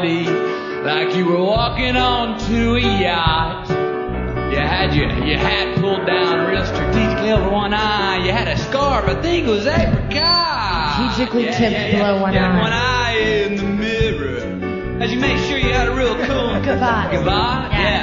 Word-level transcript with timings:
party 0.00 0.24
like 0.84 1.14
you 1.14 1.26
were 1.26 1.42
walking 1.42 1.94
onto 1.96 2.74
a 2.76 2.80
yacht. 2.80 3.68
You 4.50 4.56
had 4.58 4.94
your, 4.94 5.08
your 5.24 5.38
hat 5.38 5.78
pulled 5.78 6.06
down 6.06 6.50
real 6.50 6.64
strategically 6.64 7.30
over 7.32 7.50
one 7.50 7.74
eye. 7.74 8.24
You 8.24 8.32
had 8.32 8.48
a 8.48 8.56
scarf, 8.56 9.04
I 9.06 9.20
think 9.20 9.46
it 9.46 9.50
was 9.50 9.66
apricot. 9.66 10.94
Strategically 11.14 11.44
Yeah, 11.44 11.58
tipped 11.58 11.72
yeah, 11.72 11.86
yeah. 11.86 11.96
below 11.98 12.20
one 12.22 12.32
You 12.32 12.40
eye. 12.40 12.60
one 12.62 12.72
eye 12.72 13.18
in 13.18 13.56
the 13.56 13.62
mirror. 13.64 15.02
As 15.02 15.12
you 15.12 15.20
make 15.20 15.38
sure 15.38 15.58
you 15.58 15.70
had 15.72 15.88
a 15.88 15.94
real 15.94 16.14
cool 16.26 16.60
Goodbye. 16.64 17.08
Goodbye? 17.12 17.68
Yeah. 17.72 17.99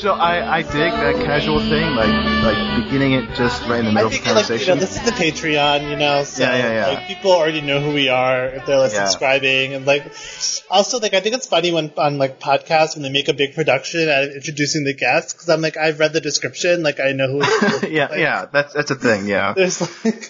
Which 0.00 0.06
no, 0.06 0.14
I 0.14 0.60
I 0.60 0.62
dig 0.62 0.72
that 0.72 1.16
casual 1.26 1.60
thing, 1.60 1.94
like 1.94 2.08
like 2.42 2.84
beginning 2.84 3.12
it 3.12 3.34
just 3.34 3.60
right 3.68 3.80
in 3.80 3.84
the 3.84 3.90
I 3.90 3.94
middle 3.94 4.06
of 4.06 4.12
the 4.12 4.18
think 4.20 4.48
like 4.48 4.60
you 4.62 4.66
know 4.68 4.76
this 4.76 4.96
is 4.96 5.04
the 5.04 5.10
Patreon, 5.10 5.90
you 5.90 5.96
know, 5.96 6.24
so 6.24 6.42
Yeah, 6.42 6.56
yeah, 6.56 6.72
yeah. 6.72 6.86
like 6.86 7.06
people 7.06 7.32
already 7.32 7.60
know 7.60 7.80
who 7.80 7.92
we 7.92 8.08
are 8.08 8.46
if 8.46 8.64
they're 8.64 8.78
like 8.78 8.92
Yeah. 8.92 9.04
subscribing 9.04 9.74
and 9.74 9.84
like 9.84 10.10
also 10.70 11.00
like 11.00 11.12
I 11.12 11.20
think 11.20 11.34
it's 11.34 11.46
funny 11.46 11.70
when 11.70 11.92
on 11.98 12.16
like 12.16 12.40
podcasts 12.40 12.96
when 12.96 13.02
they 13.02 13.10
make 13.10 13.28
a 13.28 13.34
big 13.34 13.54
production 13.54 14.08
and 14.08 14.32
introducing 14.32 14.84
the 14.84 14.94
guests 14.94 15.34
because 15.34 15.50
I'm 15.50 15.60
like 15.60 15.76
I've 15.76 15.98
read 15.98 16.14
the 16.14 16.22
description, 16.22 16.82
like 16.82 16.98
I 16.98 17.12
know 17.12 17.28
who. 17.28 17.40
It's, 17.42 17.82
yeah, 17.90 18.06
like, 18.06 18.18
yeah, 18.20 18.46
that's 18.50 18.72
that's 18.72 18.90
a 18.90 18.94
thing. 18.96 19.26
Yeah. 19.26 19.52
There's 19.56 19.82
like 20.02 20.24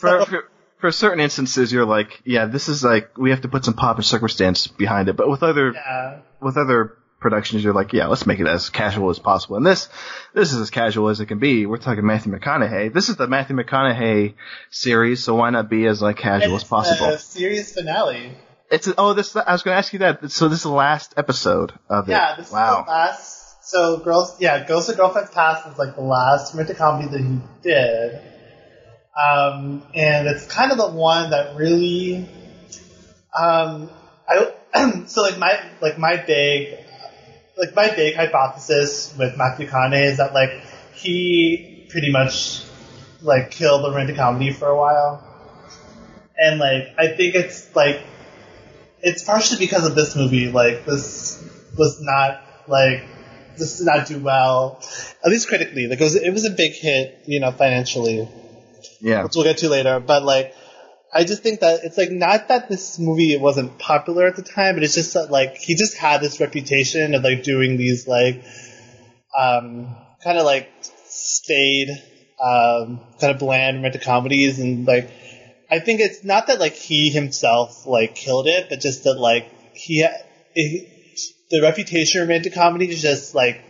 for, 0.00 0.26
for 0.26 0.44
for 0.80 0.90
certain 0.90 1.20
instances, 1.20 1.72
you're 1.72 1.86
like, 1.86 2.20
yeah, 2.24 2.46
this 2.46 2.68
is 2.68 2.82
like 2.82 3.16
we 3.16 3.30
have 3.30 3.42
to 3.42 3.48
put 3.48 3.64
some 3.64 3.74
pop 3.74 3.98
and 3.98 4.04
circumstance 4.04 4.66
behind 4.66 5.08
it. 5.08 5.16
But 5.16 5.30
with 5.30 5.44
other 5.44 5.74
yeah. 5.74 6.18
with 6.40 6.56
other 6.56 6.96
productions, 7.22 7.64
you're 7.64 7.72
like, 7.72 7.92
yeah, 7.92 8.08
let's 8.08 8.26
make 8.26 8.40
it 8.40 8.46
as 8.46 8.68
casual 8.68 9.08
as 9.10 9.18
possible. 9.18 9.56
And 9.56 9.64
this 9.64 9.88
this 10.34 10.52
is 10.52 10.60
as 10.60 10.70
casual 10.70 11.08
as 11.08 11.20
it 11.20 11.26
can 11.26 11.38
be. 11.38 11.64
We're 11.64 11.78
talking 11.78 12.04
Matthew 12.04 12.32
McConaughey. 12.32 12.92
This 12.92 13.08
is 13.08 13.16
the 13.16 13.26
Matthew 13.26 13.56
McConaughey 13.56 14.34
series, 14.70 15.24
so 15.24 15.36
why 15.36 15.50
not 15.50 15.70
be 15.70 15.86
as 15.86 16.02
like 16.02 16.18
casual 16.18 16.56
as 16.56 16.64
possible? 16.64 17.08
It's? 17.10 17.22
A 17.22 17.38
series 17.38 17.72
finale. 17.72 18.36
It's 18.70 18.88
oh, 18.96 19.12
this 19.12 19.36
I 19.36 19.52
was 19.52 19.62
going 19.62 19.74
to 19.74 19.78
ask 19.78 19.92
you 19.92 19.98
that. 20.00 20.30
So 20.30 20.48
this 20.48 20.58
is 20.60 20.64
the 20.64 20.70
last 20.70 21.14
episode 21.16 21.72
of 21.88 22.08
it. 22.08 22.12
Yeah, 22.12 22.36
this 22.36 22.50
wow. 22.50 22.80
is 22.80 22.86
the 22.86 22.90
last. 22.90 23.68
So 23.68 23.98
girls, 23.98 24.40
yeah, 24.40 24.66
Ghost 24.66 24.88
of 24.88 24.96
Girlfriend's 24.96 25.30
Past 25.30 25.68
is 25.68 25.78
like 25.78 25.94
the 25.94 26.02
last 26.02 26.52
romantic 26.52 26.78
comedy 26.78 27.08
that 27.08 27.20
he 27.20 27.38
did, 27.62 28.20
um, 29.16 29.82
and 29.94 30.26
it's 30.26 30.46
kind 30.46 30.72
of 30.72 30.78
the 30.78 30.88
one 30.88 31.30
that 31.30 31.54
really, 31.56 32.28
um, 33.38 33.90
I 34.26 34.52
so 35.06 35.22
like 35.22 35.38
my 35.38 35.62
like 35.80 35.98
my 35.98 36.16
big 36.16 36.78
like 37.56 37.74
my 37.74 37.88
big 37.94 38.14
hypothesis 38.14 39.14
with 39.18 39.36
Matthew 39.36 39.66
McConaughey 39.68 40.04
is 40.04 40.18
that 40.18 40.34
like 40.34 40.50
he 40.94 41.86
pretty 41.88 42.10
much 42.10 42.62
like 43.20 43.50
killed 43.50 43.84
the 43.84 43.90
romantic 43.90 44.16
comedy 44.16 44.52
for 44.52 44.68
a 44.68 44.76
while, 44.76 45.22
and 46.36 46.58
like 46.58 46.88
I 46.98 47.08
think 47.16 47.34
it's 47.34 47.74
like 47.74 48.00
it's 49.00 49.22
partially 49.22 49.58
because 49.58 49.86
of 49.86 49.94
this 49.94 50.16
movie. 50.16 50.48
Like 50.50 50.84
this 50.84 51.42
was 51.76 51.98
not 52.00 52.42
like 52.68 53.04
this 53.56 53.78
did 53.78 53.86
not 53.86 54.06
do 54.06 54.18
well, 54.20 54.80
at 55.24 55.30
least 55.30 55.48
critically. 55.48 55.86
Like 55.86 56.00
it 56.00 56.04
was, 56.04 56.16
it 56.16 56.30
was 56.32 56.44
a 56.44 56.50
big 56.50 56.72
hit, 56.72 57.20
you 57.26 57.40
know, 57.40 57.52
financially, 57.52 58.28
Yeah. 59.00 59.24
which 59.24 59.32
we'll 59.34 59.44
get 59.44 59.58
to 59.58 59.68
later. 59.68 60.00
But 60.00 60.22
like, 60.24 60.54
I 61.14 61.24
just 61.24 61.42
think 61.42 61.60
that 61.60 61.80
it's 61.84 61.98
like 61.98 62.10
not 62.10 62.48
that 62.48 62.68
this 62.68 62.98
movie 62.98 63.36
wasn't 63.36 63.78
popular 63.78 64.26
at 64.26 64.36
the 64.36 64.42
time, 64.42 64.76
but 64.76 64.82
it's 64.82 64.94
just 64.94 65.12
that 65.14 65.30
like 65.30 65.56
he 65.56 65.74
just 65.74 65.96
had 65.96 66.20
this 66.22 66.40
reputation 66.40 67.14
of 67.14 67.22
like 67.22 67.42
doing 67.42 67.76
these 67.76 68.08
like, 68.08 68.42
um, 69.38 69.94
kind 70.24 70.38
of 70.38 70.44
like 70.44 70.70
staid, 71.04 71.90
um, 72.42 73.00
kind 73.20 73.32
of 73.32 73.38
bland 73.38 73.76
romantic 73.76 74.02
comedies, 74.02 74.58
and 74.58 74.86
like 74.86 75.10
I 75.70 75.80
think 75.80 76.00
it's 76.00 76.24
not 76.24 76.46
that 76.46 76.60
like 76.60 76.72
he 76.74 77.10
himself 77.10 77.86
like 77.86 78.14
killed 78.14 78.46
it, 78.46 78.68
but 78.70 78.80
just 78.80 79.04
that 79.04 79.18
like 79.18 79.50
he 79.74 80.00
it, 80.54 80.88
the 81.50 81.60
reputation 81.60 82.22
of 82.22 82.28
romantic 82.28 82.54
comedy 82.54 82.86
just 82.88 83.34
like 83.34 83.60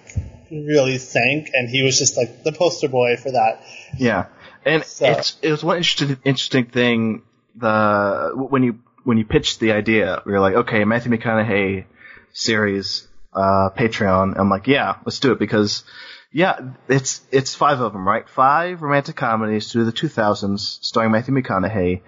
really 0.51 0.99
sank, 0.99 1.51
and 1.55 1.69
he 1.69 1.83
was 1.83 1.99
just 1.99 2.17
like 2.17 2.45
the 2.45 2.53
poster 2.53 2.89
boy 2.89 3.17
for 3.17 3.33
that. 3.33 3.65
Yeah, 3.99 4.27
and 4.65 4.85
So- 4.85 5.07
it's 5.07 5.37
it 5.43 5.51
was 5.51 5.65
one 5.65 5.79
interesting 5.79 6.19
interesting 6.25 6.67
thing. 6.67 7.23
The 7.57 8.33
when 8.35 8.63
you 8.63 8.81
when 9.05 9.19
you 9.19 9.25
pitched 9.25 9.61
the 9.61 9.73
idea, 9.73 10.23
we 10.25 10.33
were 10.33 10.41
like, 10.41 10.55
okay, 10.55 10.85
Matthew 10.85 11.13
McConaughey 11.13 11.85
series, 12.33 13.07
uh, 13.33 13.71
Patreon. 13.77 14.39
I'm 14.39 14.49
like, 14.49 14.67
yeah, 14.67 14.97
let's 15.05 15.21
do 15.21 15.33
it 15.33 15.39
because, 15.39 15.85
yeah, 16.33 16.59
it's 16.89 17.21
it's 17.31 17.55
five 17.55 17.81
of 17.81 17.93
them, 17.93 18.07
right? 18.07 18.29
Five 18.29 18.83
romantic 18.83 19.17
comedies 19.17 19.71
through 19.71 19.85
the 19.85 19.93
2000s, 19.93 20.83
starring 20.83 21.13
Matthew 21.13 21.35
McConaughey, 21.35 22.03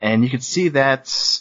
and 0.00 0.22
you 0.24 0.30
can 0.30 0.40
see 0.40 0.70
that. 0.70 1.40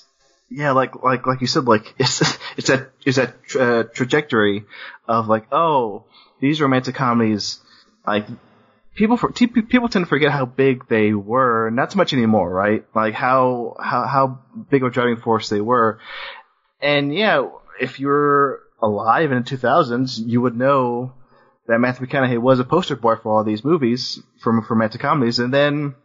Yeah, 0.51 0.71
like 0.71 1.03
like 1.03 1.27
like 1.27 1.41
you 1.41 1.47
said, 1.47 1.65
like 1.65 1.93
it's 1.99 2.21
it's 2.57 2.67
that 2.69 2.91
it's 3.05 3.17
that 3.17 3.43
tra- 3.43 3.83
trajectory 3.83 4.65
of 5.07 5.27
like, 5.27 5.47
oh, 5.51 6.05
these 6.39 6.61
romantic 6.61 6.95
comedies, 6.95 7.59
like 8.05 8.25
people 8.99 9.15
for, 9.15 9.31
people 9.31 9.87
tend 9.87 10.05
to 10.05 10.09
forget 10.09 10.29
how 10.29 10.45
big 10.45 10.87
they 10.89 11.13
were. 11.13 11.69
Not 11.71 11.93
so 11.93 11.97
much 11.97 12.11
anymore, 12.11 12.49
right? 12.49 12.85
Like 12.93 13.13
how 13.13 13.77
how 13.79 14.05
how 14.05 14.39
big 14.69 14.83
of 14.83 14.89
a 14.89 14.91
driving 14.91 15.15
force 15.15 15.47
they 15.47 15.61
were. 15.61 15.99
And 16.81 17.15
yeah, 17.15 17.47
if 17.79 17.99
you're 17.99 18.59
alive 18.81 19.31
in 19.31 19.43
the 19.43 19.49
2000s, 19.49 20.21
you 20.23 20.41
would 20.41 20.55
know 20.55 21.13
that 21.67 21.79
Matthew 21.79 22.07
McConaughey 22.07 22.39
was 22.39 22.59
a 22.59 22.65
poster 22.65 22.97
boy 22.97 23.15
for 23.15 23.37
all 23.37 23.43
these 23.45 23.63
movies 23.63 24.21
from 24.41 24.61
for 24.63 24.73
romantic 24.73 24.99
comedies, 24.99 25.39
and 25.39 25.53
then 25.53 25.95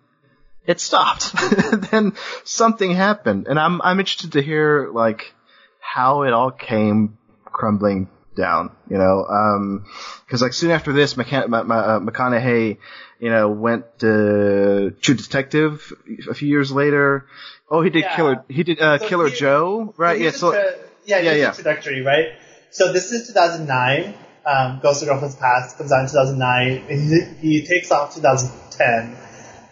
it 0.64 0.78
stopped. 0.78 1.32
then 1.90 2.12
something 2.44 2.92
happened, 2.92 3.48
and 3.48 3.58
I'm 3.58 3.82
I'm 3.82 3.98
interested 3.98 4.32
to 4.32 4.42
hear 4.42 4.88
like 4.92 5.34
how 5.80 6.22
it 6.22 6.32
all 6.32 6.52
came 6.52 7.18
crumbling 7.44 8.08
down. 8.34 8.70
You 8.90 8.98
know, 8.98 9.82
because 10.26 10.42
like 10.42 10.52
soon 10.52 10.70
after 10.70 10.92
this, 10.92 11.14
McCann- 11.14 11.52
uh, 11.52 12.00
McConaughey, 12.00 12.78
you 13.20 13.30
know, 13.30 13.48
went 13.48 13.98
to 14.00 14.94
True 15.00 15.14
Detective 15.14 15.92
a 16.30 16.34
few 16.34 16.48
years 16.48 16.70
later. 16.72 17.26
Oh, 17.70 17.80
he 17.82 17.90
did 17.90 18.02
Yeah. 18.04 18.16
Killer. 18.16 18.44
He 18.48 18.62
did 18.62 18.80
uh, 18.80 18.98
So 18.98 19.08
Killer 19.08 19.28
he- 19.28 19.36
Joe, 19.36 19.94
right? 19.96 20.20
Yeah. 20.20 20.30
So 20.30 20.52
tra- 20.52 20.74
yeah, 21.06 21.18
yeah, 21.20 21.32
yeah. 21.32 21.50
trajectory, 21.52 22.02
right? 22.02 22.32
So 22.70 22.92
this 22.92 23.12
is 23.12 23.26
2009. 23.28 24.14
Um, 24.46 24.80
Ghost 24.82 25.02
of 25.02 25.08
Girlfriend's 25.08 25.36
Past 25.36 25.78
comes 25.78 25.90
out 25.90 26.00
in 26.02 26.06
2009. 26.08 26.84
And 26.90 27.38
he, 27.40 27.60
he 27.60 27.66
takes 27.66 27.90
off 27.90 28.14
2010. 28.14 29.16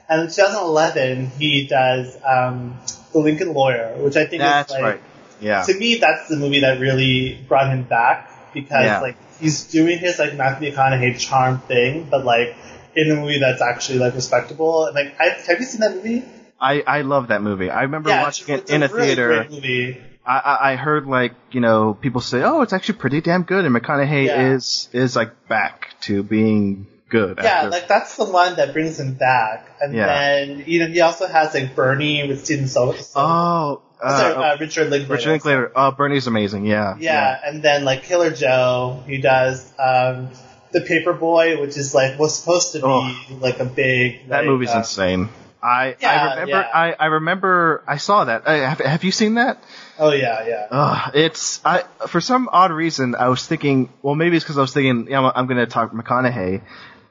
And 0.08 0.20
in 0.22 0.26
2011, 0.28 1.26
he 1.38 1.66
does 1.66 2.16
um, 2.24 2.78
The 3.12 3.18
Lincoln 3.18 3.52
Lawyer, 3.52 3.94
which 3.98 4.16
I 4.16 4.24
think 4.26 4.40
that's 4.40 4.70
is 4.70 4.74
like, 4.74 4.82
right. 4.82 5.00
Yeah. 5.40 5.62
to 5.64 5.74
me, 5.74 5.96
that's 5.96 6.28
the 6.28 6.36
movie 6.36 6.60
that 6.60 6.80
really 6.80 7.38
brought 7.48 7.68
him 7.70 7.82
back 7.82 8.30
because 8.54 8.84
Yeah. 8.84 9.00
like 9.00 9.16
he's 9.40 9.64
doing 9.64 9.98
his 9.98 10.18
like 10.18 10.34
Matthew 10.34 10.72
McConaughey 10.72 11.18
charm 11.18 11.58
thing, 11.60 12.08
but 12.10 12.24
like 12.24 12.54
in 12.94 13.10
a 13.10 13.14
movie 13.14 13.38
that's 13.40 13.62
actually 13.62 13.98
like 13.98 14.14
respectable. 14.14 14.86
And 14.86 14.94
like, 14.94 15.14
I, 15.20 15.30
have 15.46 15.58
you 15.60 15.66
seen 15.66 15.80
that 15.80 15.94
movie? 15.94 16.24
I 16.60 16.82
I 16.86 17.00
love 17.02 17.28
that 17.28 17.42
movie. 17.42 17.70
I 17.70 17.82
remember 17.82 18.10
yeah, 18.10 18.22
watching 18.22 18.54
it 18.54 18.70
in 18.70 18.82
a 18.82 18.88
really 18.88 19.06
theater. 19.06 19.28
Great 19.28 19.50
movie. 19.50 20.02
I, 20.24 20.38
I 20.38 20.72
I 20.72 20.76
heard 20.76 21.06
like 21.06 21.34
you 21.50 21.60
know 21.60 21.94
people 21.94 22.20
say, 22.20 22.42
oh, 22.44 22.62
it's 22.62 22.72
actually 22.72 22.98
pretty 22.98 23.20
damn 23.20 23.42
good, 23.42 23.64
and 23.64 23.74
McConaughey 23.74 24.26
Yeah. 24.26 24.52
is 24.52 24.88
is 24.92 25.16
like 25.16 25.48
back 25.48 25.88
to 26.02 26.22
being 26.22 26.86
good. 27.08 27.38
Yeah, 27.42 27.48
after- 27.50 27.70
like 27.70 27.88
that's 27.88 28.16
the 28.16 28.24
one 28.26 28.54
that 28.56 28.72
brings 28.72 29.00
him 29.00 29.14
back. 29.14 29.68
And 29.80 29.92
Yeah. 29.94 30.06
then 30.06 30.62
you 30.66 30.78
know 30.80 30.86
he 30.86 31.00
also 31.00 31.26
has 31.26 31.52
like 31.54 31.74
Bernie 31.74 32.28
with 32.28 32.44
Steven 32.44 32.68
Sol- 32.68 32.94
oh, 33.16 33.82
uh, 34.02 34.18
sorry, 34.18 34.34
uh, 34.34 34.56
Richard 34.58 34.90
Linklater. 34.90 35.12
Richard 35.14 35.30
Linklater. 35.30 35.72
Oh, 35.76 35.90
Bernie's 35.92 36.26
amazing. 36.26 36.66
Yeah. 36.66 36.96
Yeah, 36.98 37.38
and 37.44 37.62
then 37.62 37.84
like 37.84 38.02
Killer 38.04 38.30
Joe, 38.30 39.02
he 39.06 39.18
does 39.18 39.64
um, 39.78 40.30
the 40.72 40.80
Paperboy, 40.80 41.60
which 41.60 41.76
is 41.76 41.94
like 41.94 42.18
was 42.18 42.38
supposed 42.38 42.72
to 42.72 42.78
be 42.78 42.84
Oh. 42.86 43.14
like 43.40 43.60
a 43.60 43.64
big. 43.64 44.28
That 44.28 44.38
like, 44.38 44.46
movie's 44.46 44.70
uh, 44.70 44.78
insane. 44.78 45.28
I 45.62 45.94
Yeah, 46.00 46.10
I 46.10 46.30
remember 46.32 46.50
yeah. 46.50 46.70
I, 46.74 46.92
I 46.98 47.06
remember 47.06 47.84
I 47.86 47.96
saw 47.98 48.24
that. 48.24 48.42
Uh, 48.46 48.50
have, 48.52 48.80
have 48.80 49.04
you 49.04 49.12
seen 49.12 49.34
that? 49.34 49.62
Oh 49.96 50.10
yeah, 50.10 50.44
yeah. 50.44 50.66
Ugh, 50.70 51.12
it's 51.14 51.60
I 51.64 51.84
for 52.08 52.20
some 52.20 52.48
odd 52.50 52.72
reason 52.72 53.14
I 53.14 53.28
was 53.28 53.46
thinking. 53.46 53.88
Well, 54.02 54.16
maybe 54.16 54.34
it's 54.36 54.44
because 54.44 54.58
I 54.58 54.62
was 54.62 54.72
thinking, 54.72 55.08
yeah, 55.08 55.20
I'm, 55.20 55.32
I'm 55.36 55.46
going 55.46 55.58
to 55.58 55.66
talk 55.66 55.92
McConaughey, 55.92 56.62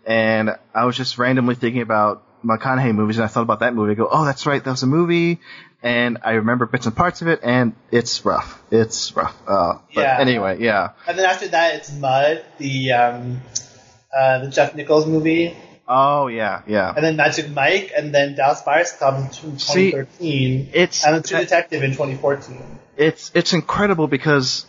and 0.06 0.58
I 0.76 0.84
was 0.84 0.98
just 0.98 1.18
randomly 1.18 1.56
thinking 1.56 1.82
about 1.82 2.24
McConaughey 2.44 2.94
movies, 2.94 3.18
and 3.20 3.24
I 3.24 3.28
thought 3.28 3.44
about 3.44 3.60
that 3.60 3.74
movie. 3.74 3.92
I 3.92 3.96
go, 3.96 4.10
oh, 4.12 4.26
that's 4.26 4.46
right, 4.46 4.62
that 4.62 4.70
was 4.70 4.84
a 4.84 4.88
movie, 4.88 5.40
and 5.84 6.20
I 6.24 6.32
remember 6.34 6.66
bits 6.66 6.86
and 6.86 6.96
parts 6.96 7.22
of 7.22 7.28
it, 7.28 7.40
and 7.44 7.74
it's 7.92 8.24
rough. 8.26 8.62
It's 8.72 9.16
rough. 9.16 9.36
Uh, 9.48 9.80
but 9.96 10.02
Yeah. 10.02 10.18
anyway, 10.20 10.58
yeah. 10.60 10.90
And 11.08 11.18
then 11.18 11.26
after 11.26 11.48
that, 11.50 11.76
it's 11.76 11.92
Mud, 11.94 12.44
the 12.58 12.92
um, 12.94 13.42
uh, 14.16 14.40
the 14.46 14.50
Jeff 14.50 14.76
Nichols 14.76 15.06
movie, 15.08 15.56
Oh 15.88 16.28
yeah, 16.28 16.62
yeah. 16.68 16.94
and 16.96 17.04
then 17.04 17.16
Magic 17.18 17.50
Mike, 17.50 17.92
and 17.96 18.14
then 18.14 18.36
Dallas 18.36 18.62
Buyers 18.62 18.92
Club 18.94 19.16
in 19.44 19.58
See, 19.60 19.92
2013, 19.92 20.70
it's- 20.74 21.04
and 21.06 21.16
then 21.16 21.24
True 21.24 21.40
Detective 21.40 21.84
in 21.84 21.92
2014. 21.92 22.62
it's 22.98 23.32
it's 23.34 23.54
incredible 23.54 24.08
because 24.08 24.66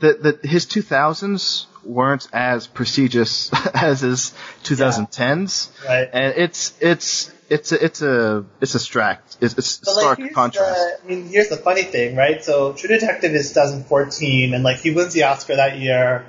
the 0.00 0.12
the 0.42 0.48
his 0.48 0.66
2000s 0.66 1.66
weren't 1.84 2.28
as 2.32 2.66
prestigious 2.66 3.50
as 3.74 4.00
his 4.00 4.32
2010s, 4.64 5.70
Right. 5.86 6.08
and 6.12 6.34
it's 6.36 6.74
it's 6.80 7.32
it's 7.48 7.72
a, 7.72 7.84
it's 7.84 8.02
a 8.02 8.44
it's 8.60 8.74
a 8.74 8.78
stract 8.78 9.36
it's, 9.40 9.54
But 9.54 9.64
stark 9.64 10.18
here's 10.18 10.34
contrast. 10.34 10.74
The, 10.78 11.04
I 11.04 11.06
mean, 11.08 11.28
here's 11.28 11.48
the 11.48 11.56
funny 11.56 11.82
thing, 11.82 12.16
right? 12.16 12.42
So, 12.44 12.72
True 12.72 12.88
Detective 12.88 13.32
is 13.32 13.50
2014, 13.50 14.54
and 14.54 14.64
like 14.64 14.78
he 14.78 14.90
wins 14.92 15.12
the 15.12 15.24
Oscar 15.24 15.56
that 15.56 15.78
year, 15.78 16.26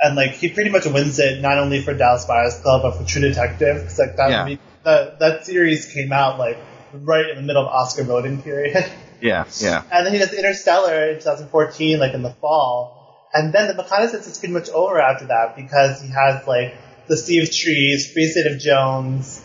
and 0.00 0.16
like 0.16 0.32
he 0.32 0.48
pretty 0.50 0.70
much 0.70 0.86
wins 0.86 1.18
it 1.18 1.40
not 1.40 1.58
only 1.58 1.80
for 1.82 1.94
Dallas 1.94 2.24
Buyers 2.24 2.58
Club 2.60 2.82
but 2.82 2.96
for 2.98 3.04
True 3.04 3.22
Detective, 3.22 3.82
because 3.82 3.98
like 3.98 4.16
that 4.16 4.30
Yeah. 4.30 4.44
movie- 4.44 4.58
that 4.84 5.18
that 5.20 5.46
series 5.46 5.86
came 5.92 6.12
out 6.12 6.38
like 6.38 6.58
right 6.92 7.28
in 7.30 7.36
the 7.36 7.42
middle 7.42 7.62
of 7.62 7.68
Oscar 7.68 8.04
voting 8.04 8.42
period. 8.42 8.84
Yeah, 9.20 9.46
yeah, 9.58 9.84
And 9.90 10.04
then 10.04 10.12
he 10.12 10.18
does 10.18 10.34
Interstellar 10.34 11.08
in 11.12 11.14
2014, 11.14 11.98
like 11.98 12.12
in 12.12 12.22
the 12.22 12.32
fall. 12.42 13.28
And 13.32 13.54
then 13.54 13.74
the 13.74 13.82
McConaissance 13.82 14.28
is 14.28 14.36
pretty 14.36 14.52
much 14.52 14.68
over 14.68 15.00
after 15.00 15.26
that 15.28 15.56
because 15.56 16.02
he 16.02 16.08
has 16.08 16.46
like 16.46 16.74
the 17.08 17.16
Sea 17.16 17.40
of 17.42 17.50
Trees, 17.50 18.12
Free 18.12 18.26
State 18.26 18.52
of 18.52 18.58
Jones, 18.58 19.42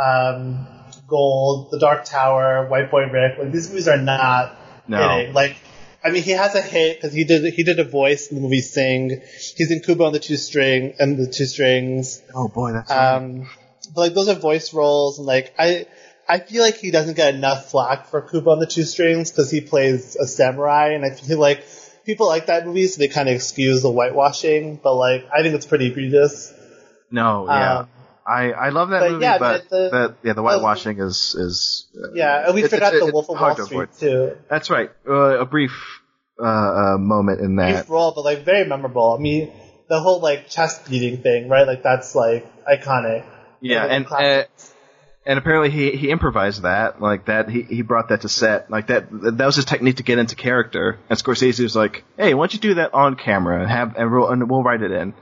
um, 0.00 0.66
Gold, 1.06 1.70
The 1.70 1.78
Dark 1.78 2.04
Tower, 2.04 2.66
White 2.68 2.90
Boy 2.90 3.06
Rick. 3.06 3.38
Like 3.38 3.52
these 3.52 3.68
movies 3.68 3.88
are 3.88 3.98
not 3.98 4.56
No. 4.88 4.98
hitting. 5.18 5.34
Like, 5.34 5.56
I 6.04 6.10
mean, 6.10 6.22
he 6.22 6.30
has 6.30 6.54
a 6.54 6.62
hit 6.62 6.96
because 6.96 7.12
he 7.12 7.24
did 7.24 7.52
he 7.54 7.62
did 7.62 7.78
a 7.78 7.84
voice 7.84 8.28
in 8.28 8.36
the 8.36 8.40
movie 8.42 8.60
Sing. 8.62 9.20
He's 9.56 9.70
in 9.70 9.80
Kubo 9.80 10.06
and 10.06 10.14
the 10.14 10.18
Two 10.20 10.36
String 10.36 10.94
and 10.98 11.18
the 11.18 11.30
Two 11.30 11.44
Strings. 11.46 12.22
Oh 12.34 12.48
boy, 12.48 12.72
that's 12.72 12.90
right. 12.90 13.16
Um, 13.16 13.48
but 13.94 14.00
like 14.02 14.14
those 14.14 14.28
are 14.28 14.34
voice 14.34 14.72
roles, 14.72 15.18
and 15.18 15.26
like 15.26 15.52
I, 15.58 15.86
I 16.28 16.38
feel 16.38 16.62
like 16.62 16.76
he 16.76 16.90
doesn't 16.90 17.16
get 17.16 17.34
enough 17.34 17.70
flack 17.70 18.06
for 18.06 18.22
Kubo 18.22 18.52
on 18.52 18.60
the 18.60 18.66
Two 18.66 18.84
Strings 18.84 19.30
because 19.30 19.50
he 19.50 19.60
plays 19.60 20.16
a 20.16 20.26
samurai, 20.26 20.92
and 20.94 21.04
I 21.04 21.10
feel 21.10 21.38
like 21.38 21.64
people 22.06 22.28
like 22.28 22.46
that 22.46 22.66
movie, 22.66 22.86
so 22.86 22.98
they 22.98 23.08
kind 23.08 23.28
of 23.28 23.34
excuse 23.34 23.82
the 23.82 23.90
whitewashing. 23.90 24.80
But 24.82 24.94
like, 24.94 25.26
I 25.34 25.42
think 25.42 25.54
it's 25.54 25.66
pretty 25.66 25.88
egregious. 25.88 26.54
no, 27.10 27.46
yeah. 27.46 27.78
um, 27.80 27.88
I, 28.30 28.50
I 28.52 28.68
love 28.68 28.90
that 28.90 29.00
but 29.00 29.10
movie, 29.10 29.22
yeah, 29.24 29.38
but 29.38 29.68
the- 29.70 29.90
the, 29.90 30.14
yeah, 30.22 30.32
the 30.34 30.42
whitewashing 30.42 31.00
is 31.00 31.34
is 31.34 31.88
uh, 31.96 32.12
Yeah, 32.14 32.46
and 32.46 32.54
we 32.54 32.62
It's- 32.62 32.70
forgot 32.72 32.94
it's- 32.94 33.00
the 33.00 33.06
it's 33.06 33.12
Wolf 33.14 33.28
of 33.30 33.40
Wall 33.40 33.56
Street 33.66 33.88
too. 33.98 34.36
That's 34.48 34.70
right. 34.70 34.90
Uh, 35.08 35.40
a 35.40 35.44
brief 35.46 35.72
uh, 36.40 36.44
uh, 36.46 36.98
moment 36.98 37.40
in 37.40 37.56
that. 37.56 37.72
Brief 37.72 37.90
role, 37.90 38.12
but 38.14 38.24
like 38.24 38.44
very 38.44 38.66
memorable. 38.66 39.14
I 39.18 39.20
mean, 39.20 39.52
the 39.88 40.00
whole 40.00 40.20
like 40.20 40.48
chest 40.48 40.88
beating 40.88 41.22
thing, 41.22 41.48
right? 41.48 41.66
Like 41.66 41.82
that's 41.82 42.14
like 42.14 42.46
iconic. 42.64 43.24
Yeah, 43.60 43.84
and 43.84 44.06
uh, 44.10 44.44
and 45.26 45.38
apparently 45.38 45.70
he 45.70 45.90
he 45.96 46.10
improvised 46.10 46.62
that 46.62 47.00
like 47.02 47.26
that. 47.26 47.50
He 47.50 47.62
he 47.62 47.82
brought 47.82 48.08
that 48.08 48.22
to 48.22 48.28
set 48.28 48.70
like 48.70 48.86
that. 48.86 49.08
That 49.10 49.44
was 49.44 49.56
his 49.56 49.64
technique 49.66 49.96
to 49.96 50.02
get 50.02 50.18
into 50.18 50.34
character. 50.36 50.98
And 51.10 51.18
Scorsese 51.18 51.62
was 51.62 51.76
like, 51.76 52.04
"Hey, 52.16 52.32
why 52.34 52.44
don't 52.44 52.54
you 52.54 52.60
do 52.60 52.74
that 52.74 52.94
on 52.94 53.16
camera 53.16 53.60
and 53.60 53.70
have 53.70 53.96
and 53.96 54.10
we'll, 54.10 54.28
and 54.30 54.48
we'll 54.50 54.62
write 54.62 54.80
it 54.82 54.92
in." 54.92 55.12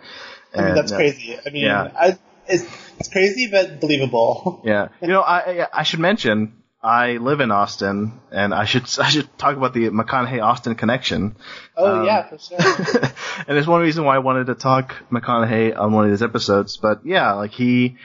I 0.55 0.59
mean, 0.59 0.69
And, 0.69 0.77
that's 0.77 0.93
uh, 0.93 0.97
crazy. 0.97 1.37
I 1.45 1.51
mean, 1.51 1.65
yeah. 1.65 1.91
I, 1.99 2.19
it's 2.49 2.65
it's 2.99 3.09
crazy 3.09 3.49
but 3.51 3.81
believable. 3.81 4.61
Yeah, 4.65 4.89
you 5.01 5.09
know, 5.09 5.21
I 5.23 5.39
I- 5.63 5.69
I 5.73 5.83
should 5.85 6.01
mention 6.01 6.55
I 6.83 7.17
live 7.17 7.41
in 7.41 7.51
Austin, 7.51 8.21
and 8.31 8.55
I 8.55 8.65
should 8.65 8.85
I 9.01 9.09
should 9.09 9.29
talk 9.39 9.57
about 9.57 9.75
the 9.75 9.91
McConaughey 9.91 10.43
Austin 10.43 10.75
connection. 10.75 11.37
Oh 11.77 12.01
Um, 12.01 12.05
yeah, 12.07 12.29
for 12.29 12.39
sure. 12.39 12.59
and 13.47 13.57
there's 13.57 13.67
one 13.67 13.81
reason 13.83 14.05
why 14.05 14.15
I 14.17 14.19
wanted 14.21 14.47
to 14.47 14.55
talk 14.55 14.95
McConaughey 15.11 15.77
on 15.79 15.93
one 15.93 16.05
of 16.05 16.11
these 16.11 16.23
episodes. 16.23 16.77
But 16.77 17.05
yeah, 17.05 17.33
like 17.33 17.51
he 17.53 17.97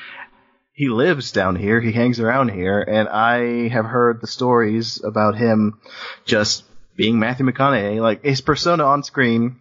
he 0.75 0.90
lives 0.90 1.31
down 1.31 1.56
here, 1.56 1.80
he 1.80 1.92
hangs 1.92 2.19
around 2.19 2.50
here, 2.50 2.81
and 2.81 3.07
I 3.07 3.68
have 3.69 3.86
heard 3.86 4.22
the 4.22 4.28
stories 4.28 5.04
about 5.04 5.36
him 5.38 5.80
just 6.25 6.63
being 6.95 7.19
Matthew 7.19 7.45
McConaughey, 7.45 8.01
like 8.01 8.24
his 8.24 8.42
persona 8.42 8.84
on 8.86 9.04
screen. 9.04 9.60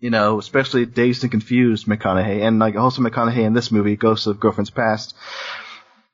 You 0.00 0.10
know, 0.10 0.38
especially 0.38 0.86
dazed 0.86 1.24
and 1.24 1.30
confused 1.30 1.86
McConaughey, 1.86 2.42
and 2.42 2.58
like 2.58 2.76
also 2.76 3.02
McConaughey 3.02 3.44
in 3.44 3.52
this 3.52 3.72
movie, 3.72 3.96
Ghosts 3.96 4.26
of 4.26 4.38
Girlfriend's 4.38 4.70
Past. 4.70 5.14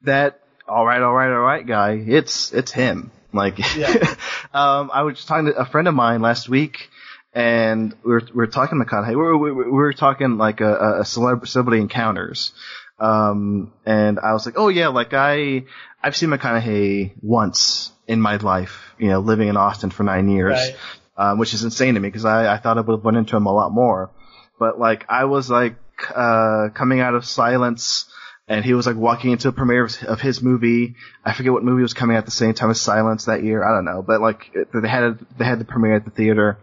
That 0.03 0.41
all 0.67 0.87
right, 0.87 1.03
all 1.03 1.13
right, 1.13 1.31
all 1.31 1.41
right, 1.41 1.67
guy. 1.67 1.93
It's 1.93 2.53
it's 2.53 2.73
him. 2.73 3.11
Like, 3.33 3.59
Yeah. 3.77 3.93
um, 4.55 4.91
I 4.93 5.03
was 5.03 5.17
just 5.17 5.29
talking 5.29 5.47
to 5.47 5.57
a 5.57 5.67
friend 5.67 5.89
of 5.89 5.95
mine 5.95 6.23
last 6.23 6.49
week, 6.49 6.89
and 7.35 7.95
we 8.05 8.13
were 8.13 8.23
we 8.27 8.37
were 8.37 8.47
talking 8.47 8.83
McConaughey. 8.83 9.11
We 9.11 9.17
were 9.17 9.37
we 9.37 9.53
were, 9.71 9.93
talking 9.93 10.39
like 10.39 10.61
a, 10.61 11.01
a 11.01 11.05
celebrity 11.05 11.81
encounters, 11.81 12.53
um, 12.99 13.73
and 13.85 14.19
I 14.21 14.33
was 14.33 14.47
like, 14.47 14.55
oh 14.57 14.69
yeah, 14.69 14.89
like 14.89 15.13
I 15.13 15.65
I've 16.03 16.17
seen 16.17 16.31
McConaughey 16.31 17.13
once 17.21 17.93
in 18.07 18.21
my 18.21 18.37
life, 18.37 18.95
you 18.99 19.09
know, 19.09 19.21
living 19.21 19.49
in 19.49 19.57
Austin 19.57 19.91
for 19.91 20.05
nine 20.05 20.29
years, 20.29 20.53
Right. 20.53 20.77
Um, 21.17 21.39
which 21.39 21.55
is 21.55 21.65
insane 21.65 21.95
to 21.95 22.01
me 22.01 22.09
because 22.09 22.25
I 22.25 22.53
I 22.53 22.59
thought 22.59 22.79
I 22.79 22.81
would 22.81 22.99
have 22.99 23.05
run 23.05 23.17
into 23.17 23.37
him 23.37 23.47
a 23.47 23.53
lot 23.53 23.73
more, 23.73 24.11
but 24.59 24.79
like 24.79 25.05
I 25.09 25.25
was 25.25 25.51
like 25.51 25.77
uh, 26.15 26.69
coming 26.75 27.01
out 27.01 27.15
of 27.15 27.25
silence. 27.25 28.07
And 28.47 28.63
he 28.63 28.75
was 28.75 28.87
like 28.87 28.97
walking 28.97 29.31
into 29.31 29.49
a 29.49 29.53
premiere 29.53 29.85
of, 29.85 29.97
of 30.03 30.21
his 30.21 30.43
movie. 30.43 30.97
I 31.25 31.33
forget 31.33 31.55
what 31.55 31.65
movie 31.65 31.81
was 31.81 31.95
coming 31.95 32.15
out 32.15 32.19
at 32.19 32.25
the 32.27 32.31
same 32.31 32.53
time 32.53 32.69
as 32.69 32.79
Silence 32.79 33.25
that 33.25 33.43
year. 33.43 33.65
I 33.65 33.75
don't 33.75 33.87
know, 33.87 34.03
but 34.03 34.21
like 34.21 34.55
they 34.55 34.87
had 34.87 35.03
a, 35.03 35.19
they 35.39 35.47
had 35.47 35.59
the 35.59 35.65
premiere 35.65 35.95
at 35.95 36.05
the 36.05 36.11
theater, 36.11 36.59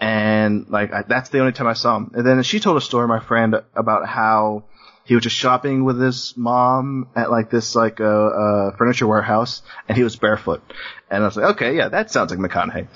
and 0.00 0.66
like 0.70 0.94
I, 0.94 1.02
that's 1.02 1.28
the 1.28 1.40
only 1.40 1.52
time 1.52 1.66
I 1.66 1.74
saw 1.74 1.98
him. 1.98 2.12
And 2.14 2.26
then 2.26 2.42
she 2.42 2.58
told 2.58 2.78
a 2.78 2.80
story, 2.80 3.06
my 3.06 3.20
friend, 3.20 3.54
about 3.74 4.08
how 4.08 4.64
he 5.04 5.14
was 5.14 5.24
just 5.24 5.36
shopping 5.36 5.84
with 5.84 6.00
his 6.00 6.34
mom 6.36 7.08
at 7.14 7.30
like 7.30 7.50
this 7.50 7.74
like 7.74 8.00
uh, 8.00 8.04
uh, 8.04 8.76
furniture 8.76 9.06
warehouse, 9.06 9.60
and 9.86 9.98
he 9.98 10.04
was 10.04 10.16
barefoot. 10.16 10.62
And 11.10 11.22
I 11.22 11.26
was 11.26 11.36
like, 11.36 11.56
okay, 11.56 11.76
yeah, 11.76 11.88
that 11.88 12.10
sounds 12.10 12.30
like 12.30 12.40
McConaughey. 12.40 12.88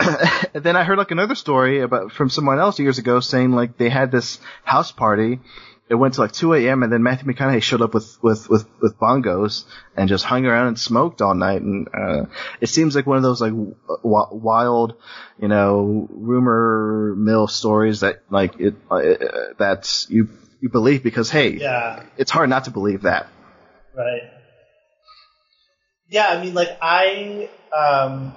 And 0.00 0.30
then 0.64 0.76
I 0.76 0.84
heard 0.84 0.98
like 0.98 1.10
another 1.10 1.34
story 1.34 1.80
about 1.80 2.12
from 2.12 2.30
someone 2.30 2.58
else 2.58 2.78
years 2.78 2.98
ago 2.98 3.20
saying 3.20 3.52
like 3.52 3.76
they 3.76 3.88
had 3.88 4.10
this 4.10 4.38
house 4.64 4.92
party. 4.92 5.40
It 5.88 5.94
went 5.94 6.14
to 6.14 6.20
like 6.20 6.32
2 6.32 6.52
a.m. 6.52 6.82
and 6.82 6.92
then 6.92 7.02
Matthew 7.02 7.32
McConaughey 7.32 7.62
showed 7.62 7.80
up 7.80 7.94
with, 7.94 8.18
with, 8.22 8.50
with, 8.50 8.66
with 8.78 8.98
bongos 8.98 9.64
and 9.96 10.06
just 10.06 10.22
hung 10.22 10.44
around 10.44 10.66
and 10.66 10.78
smoked 10.78 11.22
all 11.22 11.34
night. 11.34 11.62
And, 11.62 11.88
uh, 11.94 12.26
it 12.60 12.68
seems 12.68 12.94
like 12.94 13.06
one 13.06 13.16
of 13.16 13.22
those 13.22 13.40
like 13.40 13.52
w- 13.52 13.74
wild, 14.02 14.96
you 15.40 15.48
know, 15.48 16.06
rumor 16.10 17.14
mill 17.16 17.46
stories 17.46 18.00
that 18.00 18.22
like 18.28 18.60
it, 18.60 18.74
uh, 18.90 18.96
uh, 18.96 19.54
that 19.58 20.04
you, 20.10 20.28
you 20.60 20.68
believe 20.68 21.02
because 21.02 21.30
hey, 21.30 21.52
yeah, 21.52 22.02
it's 22.18 22.30
hard 22.30 22.50
not 22.50 22.64
to 22.64 22.70
believe 22.70 23.02
that. 23.02 23.28
right. 23.96 24.30
Yeah, 26.10 26.28
I 26.28 26.42
mean, 26.42 26.52
like 26.52 26.76
I, 26.82 27.48
um, 27.74 28.34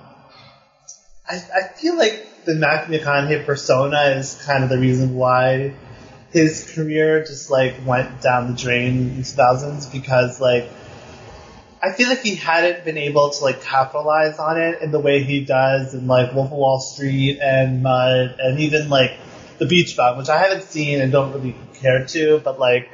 I, 1.28 1.36
I 1.36 1.68
feel 1.76 1.98
like 1.98 2.46
the 2.46 2.56
Matthew 2.56 3.00
McConaughey 3.00 3.46
persona 3.46 4.16
is 4.18 4.42
kind 4.46 4.64
of 4.64 4.70
the 4.70 4.78
reason 4.78 5.16
why 5.16 5.74
his 6.32 6.72
career 6.74 7.24
just 7.24 7.52
like 7.52 7.76
went 7.86 8.22
down 8.22 8.52
the 8.52 8.58
drain 8.58 8.98
in 8.98 9.18
the 9.18 9.22
2000s 9.22 9.92
because 9.92 10.40
like 10.40 10.70
I 11.84 11.94
feel 11.94 12.10
like 12.10 12.22
he 12.22 12.36
hadn't 12.36 12.86
been 12.86 12.98
able 12.98 13.32
to 13.32 13.44
like 13.44 13.62
capitalize 13.62 14.38
on 14.38 14.60
it 14.60 14.82
in 14.82 14.92
the 14.92 15.00
way 15.00 15.24
he 15.24 15.46
does 15.46 15.94
in 15.94 16.08
like 16.08 16.34
Wolf 16.34 16.52
of 16.52 16.58
Wall 16.58 16.80
Street 16.80 17.40
and 17.42 17.82
Mud 17.82 18.36
and 18.40 18.60
even 18.60 18.90
like 18.90 19.18
The 19.58 19.66
Beach 19.66 19.98
Bum, 19.98 20.18
which 20.18 20.30
I 20.30 20.38
haven't 20.38 20.64
seen 20.64 21.02
and 21.02 21.12
don't 21.12 21.34
really 21.34 21.56
care 21.76 22.06
to, 22.06 22.40
but 22.40 22.60
like 22.60 22.92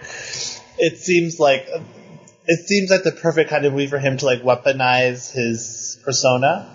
it 0.78 0.98
seems 1.00 1.40
like 1.40 1.68
it 2.46 2.68
seems 2.68 2.90
like 2.90 3.04
the 3.04 3.12
perfect 3.12 3.50
kind 3.50 3.66
of 3.66 3.74
movie 3.74 3.88
for 3.88 4.00
him 4.00 4.18
to 4.18 4.26
like 4.26 4.42
weaponize 4.42 5.32
his 5.34 6.00
persona. 6.04 6.70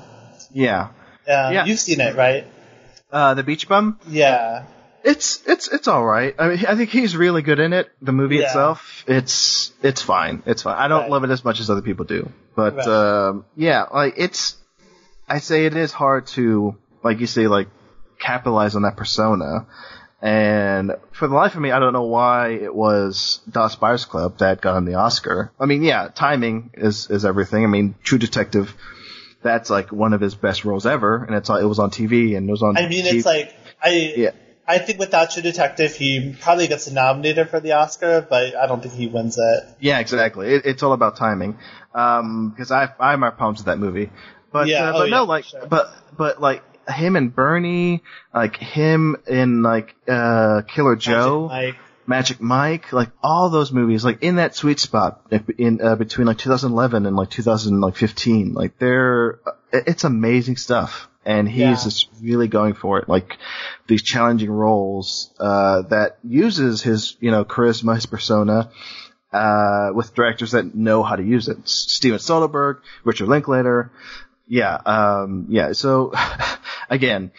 Yeah. 0.53 0.91
Uh, 1.29 1.51
Yeah. 1.53 1.65
You've 1.65 1.79
seen 1.81 2.01
it, 2.01 2.17
right? 2.17 2.47
Uh, 3.11 3.35
the 3.35 3.43
Beach 3.43 3.69
Bum? 3.69 3.99
Yeah. 4.09 4.65
It's 5.05 5.43
it's 5.47 5.67
it's 5.69 5.89
all 5.89 6.05
right. 6.05 6.35
I 6.39 6.49
mean, 6.49 6.65
I 6.67 6.77
think 6.77 6.91
he's 6.91 7.17
really 7.17 7.43
good 7.43 7.59
in 7.59 7.73
it. 7.73 7.91
The 8.01 8.13
movie 8.13 8.37
Yeah. 8.37 8.45
itself, 8.45 9.05
it's 9.09 9.73
it's 9.83 10.01
fine. 10.01 10.43
It's 10.47 10.63
fine. 10.63 10.77
I 10.77 10.87
don't 10.87 11.03
Right. 11.03 11.11
love 11.11 11.25
it 11.25 11.31
as 11.31 11.45
much 11.45 11.59
as 11.59 11.69
other 11.71 11.83
people 11.83 12.05
do, 12.05 12.31
but 12.55 12.77
Right. 12.77 12.87
um, 12.87 13.45
yeah, 13.57 13.85
like 13.93 14.15
it's. 14.17 14.57
I 15.29 15.39
say 15.41 15.67
it 15.67 15.77
is 15.77 15.93
hard 15.93 16.27
to, 16.39 16.77
like 17.03 17.19
you 17.21 17.27
say, 17.27 17.49
like 17.49 17.69
capitalize 18.21 18.77
on 18.77 18.83
that 18.83 18.97
persona. 18.97 19.67
And 20.21 20.93
for 21.11 21.27
the 21.27 21.35
life 21.35 21.57
of 21.57 21.61
me, 21.61 21.73
I 21.73 21.81
don't 21.81 21.93
know 21.93 22.05
why 22.05 22.51
it 22.51 22.73
was 22.73 23.41
Dallas 23.51 23.75
Buyers 23.75 24.05
Club 24.05 24.39
that 24.39 24.61
got 24.61 24.77
him 24.77 24.85
the 24.85 24.95
Oscar. 24.95 25.51
I 25.59 25.67
mean, 25.67 25.83
yeah, 25.83 26.09
timing 26.15 26.71
is 26.75 27.11
is 27.11 27.25
everything. 27.25 27.65
I 27.65 27.67
mean, 27.67 27.97
True 28.05 28.19
Detective, 28.19 28.73
that's 29.43 29.71
like 29.71 29.93
one 29.93 30.13
of 30.13 30.21
his 30.21 30.35
best 30.35 30.65
roles 30.65 30.87
ever, 30.87 31.25
and 31.25 31.35
it's 31.35 31.51
it 31.51 31.65
was 31.65 31.79
on 31.79 31.91
TV 31.91 32.37
and 32.37 32.49
it 32.49 32.53
was 32.53 32.63
on. 32.63 32.77
I 32.77 32.89
mean, 32.89 33.05
TV. 33.05 33.15
it's 33.15 33.27
like 33.27 33.55
I. 33.83 34.15
Yeah. 34.17 34.31
I 34.65 34.79
think 34.79 35.01
without 35.01 35.33
True 35.33 35.43
Detective, 35.43 35.93
he 35.97 36.37
probably 36.41 36.69
gets 36.69 36.89
nominated 36.89 37.51
for 37.51 37.59
the 37.59 37.73
Oscar, 37.73 38.25
but 38.31 38.55
I 38.55 38.69
don't 38.69 38.81
think 38.81 38.95
he 38.95 39.09
wins 39.09 39.37
it. 39.37 39.65
Yeah, 39.81 39.99
exactly. 39.99 40.55
It, 40.55 40.63
it's 40.65 40.85
all 40.85 40.93
about 40.93 41.17
timing. 41.17 41.59
Um, 41.93 42.51
because 42.51 42.71
I 42.71 42.89
I 43.01 43.11
have 43.11 43.19
my 43.19 43.31
problems 43.31 43.59
with 43.59 43.67
that 43.67 43.81
movie, 43.81 44.11
but 44.53 44.69
Yeah, 44.69 44.91
uh, 44.91 44.93
oh 44.95 44.99
but 45.01 45.11
no, 45.11 45.17
yeah, 45.17 45.21
like 45.23 45.45
sure. 45.47 45.67
but 45.67 45.93
but 46.17 46.41
like 46.41 46.63
him 46.89 47.17
and 47.17 47.35
Bernie, 47.35 48.03
like 48.33 48.57
him 48.57 49.17
in 49.27 49.63
like 49.65 49.95
uh 50.09 50.63
Killer 50.69 50.95
Joe, 50.97 51.47
Like, 51.51 51.77
Magic 52.07 52.41
Mike, 52.41 52.93
like 52.93 53.11
all 53.23 53.51
those 53.51 53.73
movies, 53.73 54.05
like 54.05 54.23
in 54.23 54.37
that 54.37 54.55
sweet 54.55 54.81
spot 54.81 55.23
in 55.59 55.81
uh, 55.81 55.97
between 55.97 56.27
like 56.27 56.39
2011 56.39 57.07
and 57.07 57.17
like 57.17 57.31
2015, 57.31 58.55
like 58.55 58.79
they're 58.79 59.39
it's 59.73 60.05
amazing 60.05 60.57
stuff. 60.57 61.09
and 61.25 61.49
he's 61.49 61.61
Yeah. 61.61 61.75
just 61.75 62.09
really 62.21 62.49
going 62.49 62.75
for 62.75 62.99
it. 62.99 63.09
Like 63.09 63.39
these 63.87 64.03
challenging 64.03 64.51
roles 64.51 65.31
uh, 65.39 65.83
that 65.83 66.19
uses 66.25 66.83
his 66.83 67.17
you 67.21 67.31
know 67.31 67.45
charisma, 67.45 67.95
his 67.95 68.07
persona. 68.07 68.71
Uh, 69.33 69.91
with 69.95 70.15
directors 70.15 70.51
that 70.51 70.75
know 70.75 71.03
how 71.03 71.17
to 71.17 71.23
use 71.23 71.49
it, 71.49 71.57
Steven 71.67 72.19
Soderbergh, 72.19 72.81
Richard 73.03 73.29
Linklater, 73.29 73.91
yeah, 74.47 74.75
um, 74.75 75.47
yeah. 75.49 75.73
So 75.73 76.13
again, 76.91 77.31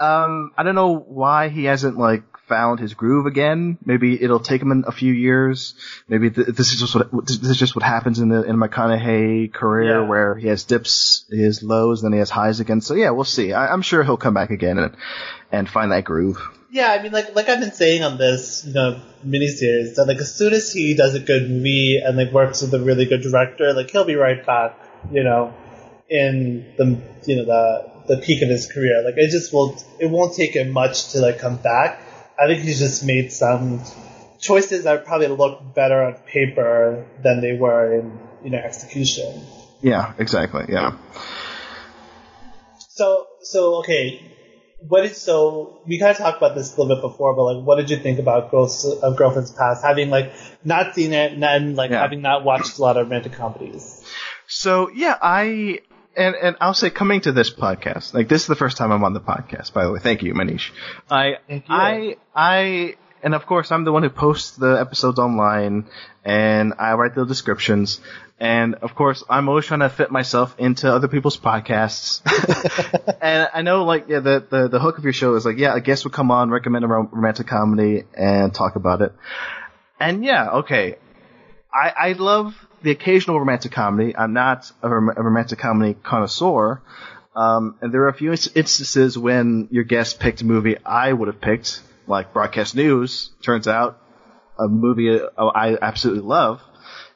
um, 0.00 0.52
I 0.56 0.62
don't 0.62 0.74
know 0.74 0.96
why 0.96 1.48
he 1.50 1.64
hasn't 1.64 1.98
like 1.98 2.22
found 2.52 2.80
his 2.80 2.94
groove 2.94 3.26
again. 3.26 3.78
Maybe 3.84 4.22
it'll 4.22 4.40
take 4.40 4.60
him 4.62 4.84
a 4.86 4.92
few 4.92 5.12
years. 5.12 5.74
Maybe 6.08 6.30
th- 6.30 6.48
this 6.48 6.72
is 6.72 6.80
just 6.80 6.94
what 6.94 7.26
this 7.26 7.38
is 7.54 7.56
just 7.58 7.74
what 7.76 7.82
happens 7.84 8.18
in 8.18 8.28
the 8.28 8.42
in 8.42 8.56
McConaughey 8.56 9.52
career, 9.52 10.00
Yeah. 10.00 10.08
where 10.08 10.34
he 10.36 10.48
has 10.48 10.64
dips, 10.64 11.24
he 11.30 11.42
has 11.42 11.62
lows, 11.62 12.02
then 12.02 12.12
he 12.12 12.18
has 12.18 12.30
highs 12.30 12.60
again. 12.60 12.80
So 12.80 12.94
yeah, 12.94 13.10
we'll 13.10 13.24
see. 13.24 13.52
I, 13.52 13.72
I'm 13.72 13.82
sure 13.82 14.02
he'll 14.04 14.16
come 14.26 14.34
back 14.34 14.50
again 14.50 14.78
and 14.78 14.94
and 15.50 15.68
find 15.68 15.92
that 15.92 16.04
groove. 16.04 16.38
Yeah, 16.70 16.90
I 16.90 17.02
mean, 17.02 17.12
like 17.12 17.34
like 17.34 17.48
I've 17.48 17.60
been 17.60 17.72
saying 17.72 18.02
on 18.02 18.18
this, 18.18 18.64
you 18.66 18.72
know, 18.74 19.00
miniseries, 19.26 19.94
that 19.96 20.04
like 20.08 20.18
as 20.18 20.34
soon 20.34 20.52
as 20.52 20.72
he 20.72 20.94
does 20.94 21.14
a 21.14 21.20
good 21.20 21.48
movie 21.50 22.00
and 22.04 22.16
like 22.16 22.32
works 22.32 22.62
with 22.62 22.72
a 22.74 22.80
really 22.80 23.04
good 23.06 23.22
director, 23.22 23.72
like 23.74 23.90
he'll 23.90 24.04
be 24.04 24.16
right 24.16 24.44
back, 24.44 24.76
you 25.10 25.22
know, 25.24 25.52
in 26.08 26.64
the 26.78 26.86
you 27.26 27.36
know 27.36 27.44
the 27.44 27.90
the 28.08 28.16
peak 28.18 28.42
of 28.42 28.48
his 28.48 28.66
career. 28.72 29.02
Like 29.04 29.14
it 29.16 29.30
just 29.30 29.52
will, 29.52 29.76
it 30.00 30.06
won't 30.10 30.34
take 30.34 30.54
him 30.56 30.70
much 30.70 31.12
to 31.12 31.20
like 31.20 31.38
come 31.38 31.56
back. 31.56 32.00
I 32.38 32.46
think 32.46 32.62
he's 32.62 32.78
just 32.78 33.04
made 33.04 33.32
some 33.32 33.82
choices 34.40 34.84
that 34.84 35.04
probably 35.04 35.28
look 35.28 35.74
better 35.74 36.02
on 36.02 36.14
paper 36.26 37.06
than 37.22 37.40
they 37.40 37.56
were 37.56 37.94
in 37.94 38.18
you 38.44 38.50
know 38.50 38.58
execution. 38.58 39.42
Yeah, 39.80 40.14
exactly. 40.18 40.66
Yeah. 40.68 40.96
So 42.90 43.26
so 43.42 43.76
okay, 43.76 44.32
what 44.88 45.04
is 45.04 45.16
so 45.16 45.80
we 45.86 45.98
kind 45.98 46.10
of 46.10 46.18
talked 46.18 46.38
about 46.38 46.54
this 46.54 46.76
a 46.76 46.80
little 46.80 46.96
bit 46.96 47.02
before, 47.02 47.34
but 47.34 47.44
like, 47.44 47.64
what 47.64 47.76
did 47.76 47.90
you 47.90 47.96
think 47.96 48.18
about 48.18 48.50
Ghosts 48.50 48.84
of 48.84 49.02
uh, 49.02 49.16
Girlfriend's 49.16 49.52
Past? 49.52 49.84
Having 49.84 50.10
like 50.10 50.32
not 50.64 50.94
seen 50.94 51.12
it 51.12 51.32
and 51.32 51.42
then 51.42 51.74
like 51.74 51.90
Yeah. 51.90 52.00
having 52.00 52.22
not 52.22 52.44
watched 52.44 52.78
a 52.78 52.82
lot 52.82 52.96
of 52.96 53.06
romantic 53.06 53.32
comedies. 53.32 54.04
So 54.46 54.90
yeah, 54.90 55.16
I 55.20 55.80
and 56.16 56.34
and 56.34 56.56
I'll 56.60 56.74
say 56.74 56.90
coming 56.90 57.20
to 57.22 57.32
this 57.32 57.52
podcast, 57.52 58.14
like 58.14 58.28
this 58.28 58.42
is 58.42 58.46
the 58.48 58.56
first 58.56 58.76
time 58.76 58.92
I'm 58.92 59.04
on 59.04 59.14
the 59.14 59.20
podcast. 59.20 59.72
By 59.72 59.84
the 59.84 59.92
way, 59.92 60.00
thank 60.00 60.22
you, 60.22 60.34
Manish. 60.34 60.70
I 61.10 61.36
you. 61.48 61.62
I 61.68 62.16
I 62.34 62.94
and 63.22 63.34
of 63.34 63.46
course 63.46 63.72
I'm 63.72 63.84
the 63.84 63.92
one 63.92 64.02
who 64.02 64.10
posts 64.10 64.56
the 64.56 64.78
episodes 64.80 65.18
online 65.18 65.86
and 66.24 66.74
I 66.78 66.94
write 66.94 67.14
the 67.14 67.24
descriptions. 67.24 68.00
And 68.38 68.74
of 68.76 68.96
course, 68.96 69.22
I'm 69.30 69.48
always 69.48 69.66
trying 69.66 69.80
to 69.80 69.88
fit 69.88 70.10
myself 70.10 70.56
into 70.58 70.92
other 70.92 71.06
people's 71.06 71.36
podcasts. 71.36 72.22
and 73.20 73.48
I 73.54 73.62
know, 73.62 73.84
like, 73.84 74.06
yeah, 74.08 74.18
the, 74.18 74.44
the 74.50 74.68
the 74.68 74.80
hook 74.80 74.98
of 74.98 75.04
your 75.04 75.12
show 75.12 75.36
is 75.36 75.44
like, 75.44 75.58
yeah, 75.58 75.76
a 75.76 75.80
guest 75.80 76.02
would 76.04 76.12
come 76.12 76.32
on, 76.32 76.50
recommend 76.50 76.84
a 76.84 76.88
rom- 76.88 77.10
romantic 77.12 77.46
comedy, 77.46 78.02
and 78.14 78.52
talk 78.52 78.74
about 78.74 79.00
it. 79.00 79.12
And 80.00 80.24
yeah, 80.24 80.50
okay, 80.50 80.96
I, 81.72 81.92
I 81.96 82.12
love 82.14 82.54
the 82.82 82.90
occasional 82.90 83.38
romantic 83.38 83.72
comedy. 83.72 84.16
I'm 84.16 84.32
not 84.32 84.70
a, 84.82 84.88
rom- 84.88 85.14
a 85.16 85.22
romantic 85.22 85.58
comedy 85.58 85.94
connoisseur. 86.02 86.82
Um, 87.34 87.76
and 87.80 87.92
there 87.94 88.02
are 88.02 88.08
a 88.08 88.14
few 88.14 88.30
instances 88.32 89.16
when 89.16 89.68
your 89.70 89.84
guest 89.84 90.20
picked 90.20 90.42
a 90.42 90.44
movie 90.44 90.76
I 90.84 91.12
would 91.12 91.28
have 91.28 91.40
picked, 91.40 91.80
like 92.06 92.32
Broadcast 92.32 92.74
News. 92.74 93.30
Turns 93.42 93.66
out 93.66 93.98
a 94.58 94.68
movie 94.68 95.18
uh, 95.18 95.46
I 95.46 95.78
absolutely 95.80 96.22
love. 96.22 96.60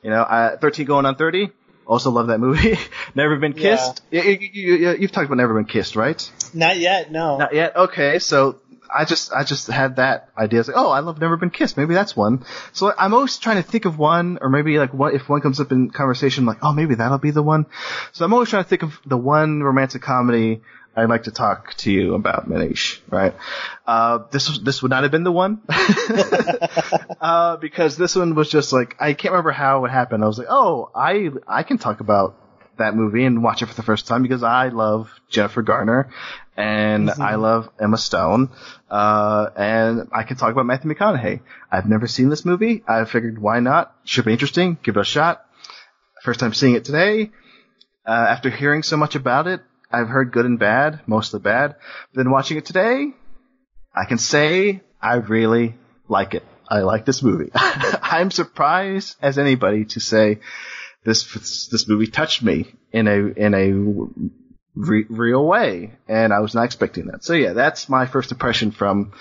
You 0.03 0.11
know, 0.11 0.23
I, 0.23 0.57
13 0.61 0.87
Going 0.87 1.05
on 1.07 1.17
30. 1.17 1.51
Also 1.87 2.11
love 2.11 2.29
that 2.29 2.39
movie. 2.41 2.77
Never 3.15 3.37
Been 3.37 3.53
Yeah. 3.53 3.77
Kissed. 3.77 4.03
You, 4.11 4.23
you, 4.23 4.75
you, 4.75 4.97
you've 5.01 5.13
talked 5.13 5.27
about 5.27 5.37
Never 5.37 5.55
Been 5.55 5.67
Kissed, 5.67 5.95
right? 5.97 6.31
Not 6.55 6.79
yet, 6.79 7.13
no. 7.13 7.37
Not 7.39 7.55
yet. 7.55 7.77
Okay, 7.77 8.19
so 8.19 8.61
I 8.95 9.05
just 9.05 9.33
I 9.33 9.45
just 9.45 9.67
had 9.69 9.97
that 9.97 10.31
idea. 10.37 10.61
It's 10.61 10.69
like, 10.69 10.77
oh, 10.77 10.91
I 10.91 11.01
love 11.01 11.21
Never 11.21 11.37
Been 11.37 11.51
Kissed. 11.51 11.77
Maybe 11.77 11.95
that's 11.95 12.17
one. 12.17 12.45
So 12.73 12.93
I'm 12.97 13.15
always 13.15 13.39
trying 13.39 13.63
to 13.63 13.69
think 13.69 13.85
of 13.85 13.99
one, 13.99 14.39
or 14.41 14.49
maybe 14.49 14.79
like 14.79 14.93
what 14.93 15.15
if 15.15 15.29
one 15.29 15.41
comes 15.41 15.61
up 15.61 15.73
in 15.73 15.91
conversation, 15.91 16.47
like, 16.47 16.59
oh, 16.63 16.73
maybe 16.73 16.95
that'll 16.95 17.19
be 17.19 17.31
the 17.31 17.43
one. 17.43 17.67
So 18.13 18.25
I'm 18.25 18.33
always 18.33 18.49
trying 18.49 18.65
to 18.65 18.69
think 18.69 18.83
of 18.83 18.99
the 19.05 19.17
one 19.17 19.63
romantic 19.63 20.03
comedy 20.03 20.63
I'd 20.97 21.11
like 21.11 21.25
to 21.25 21.31
talk 21.31 21.75
to 21.79 21.93
you 21.93 22.15
about, 22.15 22.49
Manish. 22.49 23.01
Right? 23.11 23.35
Uh, 23.87 24.21
this 24.31 24.59
this 24.59 24.83
would 24.83 24.91
not 24.91 25.03
have 25.03 25.13
been 25.13 25.25
the 25.25 25.33
one, 25.33 25.61
uh, 27.21 27.59
because 27.59 27.99
this 27.99 28.17
one 28.17 28.35
was 28.35 28.49
just 28.49 28.73
like 28.73 28.97
I 28.99 29.13
can't 29.13 29.33
remember 29.33 29.51
how 29.51 29.85
it 29.85 29.91
happened. 29.91 30.25
I 30.25 30.27
was 30.27 30.39
like, 30.39 30.49
oh, 30.49 30.91
I 30.95 31.31
I 31.47 31.65
can 31.65 31.77
talk 31.77 32.01
about 32.01 32.35
that 32.79 32.95
movie 32.95 33.25
and 33.25 33.43
watch 33.43 33.63
it 33.63 33.67
for 33.67 33.75
the 33.75 33.83
first 33.83 34.07
time 34.07 34.23
because 34.23 34.43
I 34.43 34.69
love 34.69 35.11
Jennifer 35.31 35.63
Garner 35.63 36.11
and 36.57 37.11
I 37.11 37.35
love 37.35 37.69
Emma 37.79 37.99
Stone, 37.99 38.51
uh, 38.91 39.51
and 39.57 40.09
I 40.13 40.23
can 40.23 40.37
talk 40.37 40.53
about 40.53 40.65
Matthew 40.65 40.91
McConaughey. 40.91 41.41
I've 41.71 41.87
never 41.87 42.07
seen 42.07 42.31
this 42.31 42.45
movie. 42.45 42.83
I 42.89 43.05
figured 43.05 43.39
why 43.39 43.61
not? 43.61 43.95
Should 44.05 44.25
be 44.25 44.33
interesting. 44.33 44.79
Give 44.83 44.97
it 44.97 45.01
a 45.01 45.05
shot. 45.05 45.45
First 46.23 46.41
time 46.41 46.55
seeing 46.55 46.75
it 46.75 46.85
today. 46.85 47.31
Uh, 48.07 48.11
after 48.11 48.51
hearing 48.51 48.83
so 48.83 48.97
much 48.97 49.17
about 49.17 49.47
it, 49.47 49.61
I've 49.91 50.09
heard 50.09 50.33
good 50.33 50.47
and 50.47 50.59
bad, 50.59 51.01
mostly 51.07 51.41
bad. 51.41 51.77
But 52.13 52.25
then 52.25 52.31
watching 52.31 52.57
it 52.57 52.65
today, 52.65 53.13
I 53.95 54.05
can 54.07 54.19
say 54.19 54.81
I 55.01 55.17
really 55.17 55.75
like 56.09 56.35
it. 56.35 56.45
I 56.69 56.81
like 56.81 57.05
this 57.05 57.23
movie. 57.23 57.51
I'm 57.55 58.31
surprised 58.31 59.17
as 59.23 59.39
anybody 59.39 59.85
to 59.87 60.01
say 60.01 60.41
this 61.07 61.69
this 61.69 61.89
movie 61.89 62.09
touched 62.09 62.43
me 62.43 62.75
in 62.93 63.07
a 63.07 63.15
in 63.15 63.55
a 63.55 63.71
re- 64.75 65.07
real 65.09 65.47
way, 65.47 65.93
and 66.09 66.33
I 66.33 66.41
was 66.41 66.55
not 66.55 66.65
expecting 66.65 67.07
that. 67.07 67.25
So 67.25 67.33
yeah, 67.33 67.53
that's 67.55 67.89
my 67.89 68.07
first 68.07 68.33
impression 68.33 68.73
from 68.73 69.13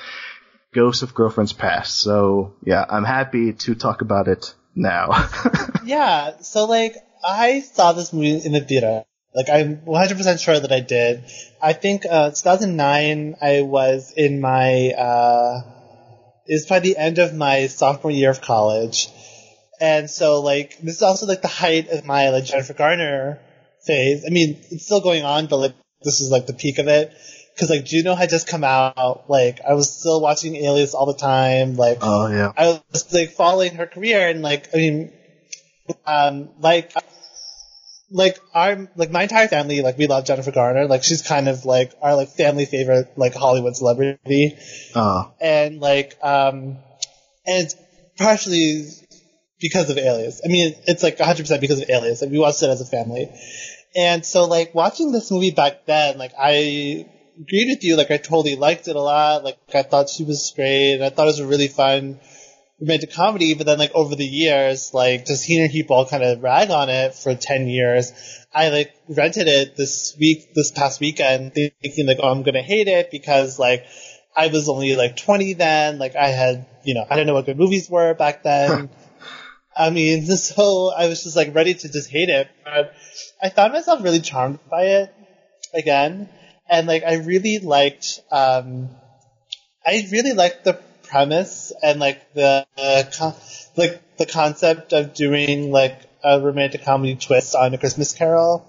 Ghosts 0.73 1.03
of 1.03 1.13
Girlfriend's 1.13 1.53
Past. 1.53 1.97
So 1.99 2.55
yeah, 2.65 2.83
I'm 2.89 3.05
happy 3.05 3.53
to 3.53 3.75
talk 3.75 4.01
about 4.01 4.27
it 4.27 4.53
now. 4.75 5.29
Yeah, 5.85 6.39
so 6.41 6.65
like 6.65 6.95
I 7.23 7.59
saw 7.59 7.93
this 7.93 8.11
movie 8.11 8.43
in 8.43 8.53
the 8.53 8.61
theater. 8.61 9.03
Like 9.35 9.49
I'm 9.49 9.77
100% 9.85 10.39
sure 10.39 10.59
that 10.59 10.71
I 10.71 10.79
did. 10.79 11.23
I 11.61 11.73
think 11.73 12.07
uh 12.09 12.31
2009 12.31 13.35
I 13.39 13.61
was 13.61 14.11
in 14.17 14.41
my 14.41 14.89
uh 14.97 15.61
it 16.47 16.53
was 16.53 16.65
probably 16.65 16.93
the 16.93 16.99
end 16.99 17.19
of 17.19 17.35
my 17.35 17.67
sophomore 17.67 18.09
year 18.11 18.31
of 18.31 18.41
college. 18.41 19.09
And 19.79 20.09
so 20.09 20.41
like 20.41 20.77
this 20.79 20.95
is 20.95 21.01
also 21.01 21.25
like 21.25 21.41
the 21.41 21.47
height 21.47 21.89
of 21.89 22.05
my 22.05 22.29
like 22.29 22.45
Jennifer 22.45 22.73
Garner 22.73 23.39
phase. 23.85 24.23
I 24.25 24.29
mean, 24.29 24.57
it's 24.71 24.85
still 24.85 25.01
going 25.01 25.23
on, 25.23 25.47
but 25.47 25.57
like 25.57 25.75
this 26.01 26.21
is 26.21 26.29
like 26.29 26.47
the 26.47 26.53
peak 26.53 26.79
of 26.79 26.87
it. 26.87 27.13
Cause 27.57 27.69
like 27.69 27.85
Juno 27.85 28.15
had 28.15 28.29
just 28.29 28.47
come 28.47 28.65
out, 28.65 29.29
like 29.29 29.59
I 29.61 29.75
was 29.75 29.89
still 29.89 30.19
watching 30.19 30.57
Alias 30.57 30.93
all 30.93 31.05
the 31.05 31.17
time, 31.17 31.77
like 31.77 31.99
oh 32.01 32.27
yeah. 32.27 32.51
I 32.57 32.81
was 32.91 33.13
like 33.13 33.31
following 33.31 33.75
her 33.75 33.85
career 33.85 34.27
and 34.27 34.41
like 34.41 34.73
I 34.73 34.77
mean 34.77 35.13
um 36.05 36.49
like 36.59 36.91
like 38.11 38.39
our 38.53 38.89
like 38.95 39.09
my 39.09 39.23
entire 39.23 39.47
family 39.47 39.81
like 39.81 39.97
we 39.97 40.07
love 40.07 40.25
Jennifer 40.25 40.51
Garner 40.51 40.85
like 40.87 41.03
she's 41.03 41.21
kind 41.21 41.47
of 41.47 41.65
like 41.65 41.91
our 42.01 42.15
like 42.15 42.29
family 42.29 42.65
favorite 42.65 43.13
like 43.17 43.33
Hollywood 43.33 43.75
celebrity 43.75 44.57
Oh 44.95 45.31
and 45.41 45.79
like 45.79 46.17
um 46.21 46.77
and 47.47 47.65
it's 47.65 47.75
partially 48.17 48.85
because 49.69 49.89
of 49.89 49.97
Alias. 49.97 50.41
I 50.43 50.47
mean 50.49 50.75
it's 50.87 51.03
like 51.03 51.17
100% 51.17 51.61
because 51.61 51.81
of 51.81 51.89
Alias. 51.89 52.21
Like 52.21 52.31
we 52.31 52.39
watched 52.39 52.63
it 52.63 52.69
as 52.69 52.81
a 52.81 52.85
family. 52.85 53.29
And 53.95 54.25
so 54.25 54.45
like 54.45 54.75
watching 54.75 55.11
this 55.11 55.31
movie 55.31 55.51
back 55.51 55.85
then 55.85 56.17
like 56.17 56.33
I 56.39 57.07
agreed 57.39 57.69
with 57.69 57.83
you. 57.83 57.97
Like 57.97 58.11
I 58.11 58.17
totally 58.17 58.55
liked 58.55 58.87
it 58.87 58.95
a 58.95 59.01
lot. 59.01 59.43
Like 59.43 59.57
I 59.73 59.83
thought 59.83 60.09
she 60.09 60.23
was 60.23 60.53
great 60.55 60.95
and 60.95 61.03
I 61.03 61.09
thought 61.09 61.23
it 61.23 61.37
was 61.37 61.39
a 61.39 61.47
really 61.47 61.67
fun 61.67 62.19
romantic 62.79 63.13
comedy, 63.13 63.53
but 63.53 63.65
then 63.65 63.77
like 63.77 63.93
over 63.93 64.15
the 64.15 64.25
years, 64.25 64.93
like 64.93 65.25
just 65.25 65.45
hearing 65.45 65.71
people 65.71 66.05
kind 66.05 66.23
of 66.23 66.43
rag 66.43 66.69
on 66.71 66.89
it 66.89 67.15
for 67.15 67.35
ten 67.35 67.67
years, 67.67 68.11
I 68.53 68.69
like 68.69 68.93
rented 69.07 69.47
it 69.47 69.75
this 69.75 70.15
week, 70.19 70.53
this 70.53 70.71
past 70.71 70.99
weekend, 70.99 71.53
thinking 71.53 72.07
like, 72.07 72.17
oh, 72.21 72.29
I'm 72.29 72.43
gonna 72.43 72.61
hate 72.61 72.87
it 72.87 73.11
because 73.11 73.59
like 73.59 73.85
I 74.35 74.47
was 74.47 74.67
only 74.67 74.95
like 74.95 75.15
20 75.15 75.53
then, 75.53 75.97
like 75.97 76.15
I 76.15 76.27
had, 76.27 76.65
you 76.83 76.93
know, 76.93 77.05
I 77.09 77.15
didn't 77.15 77.27
know 77.27 77.35
what 77.35 77.45
good 77.45 77.57
movies 77.57 77.89
were 77.89 78.13
back 78.13 78.43
then. 78.43 78.89
I 79.75 79.89
mean, 79.89 80.25
so 80.37 80.91
I 80.95 81.07
was 81.07 81.23
just 81.23 81.35
like 81.35 81.53
ready 81.53 81.73
to 81.73 81.89
just 81.89 82.09
hate 82.09 82.29
it, 82.29 82.49
but 82.63 82.93
I 83.41 83.49
found 83.49 83.73
myself 83.73 84.03
really 84.03 84.21
charmed 84.21 84.59
by 84.69 84.83
it 84.83 85.13
again, 85.73 86.29
and 86.69 86.87
like 86.87 87.03
I 87.03 87.15
really 87.15 87.59
liked, 87.59 88.21
um, 88.31 88.89
I 89.85 90.07
really 90.11 90.33
liked 90.33 90.63
the 90.63 90.73
premise 91.03 91.71
and 91.83 91.99
like 91.99 92.33
the 92.33 92.65
uh, 92.77 93.03
con- 93.17 93.35
like 93.75 94.17
the 94.17 94.25
concept 94.25 94.93
of 94.93 95.13
doing 95.13 95.71
like 95.71 95.99
a 96.23 96.39
romantic 96.39 96.83
comedy 96.83 97.15
twist 97.15 97.55
on 97.55 97.73
a 97.73 97.77
Christmas 97.77 98.13
Carol 98.13 98.65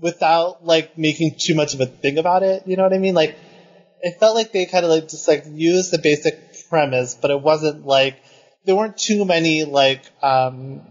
without 0.00 0.64
like 0.64 0.96
making 0.96 1.36
too 1.38 1.54
much 1.54 1.74
of 1.74 1.80
a 1.80 1.86
thing 1.86 2.18
about 2.18 2.42
it. 2.42 2.66
You 2.66 2.76
know 2.76 2.82
what 2.82 2.94
I 2.94 2.98
mean? 2.98 3.14
Like 3.14 3.36
it 4.00 4.18
felt 4.18 4.34
like 4.34 4.52
they 4.52 4.66
kind 4.66 4.84
of 4.84 4.90
like 4.90 5.08
just 5.08 5.28
like 5.28 5.44
used 5.48 5.92
the 5.92 5.98
basic 5.98 6.68
premise, 6.68 7.14
but 7.14 7.30
it 7.30 7.40
wasn't 7.40 7.86
like 7.86 8.16
there 8.64 8.76
weren't 8.76 8.96
too 8.96 9.24
many 9.24 9.64
like 9.64 10.02
um 10.22 10.82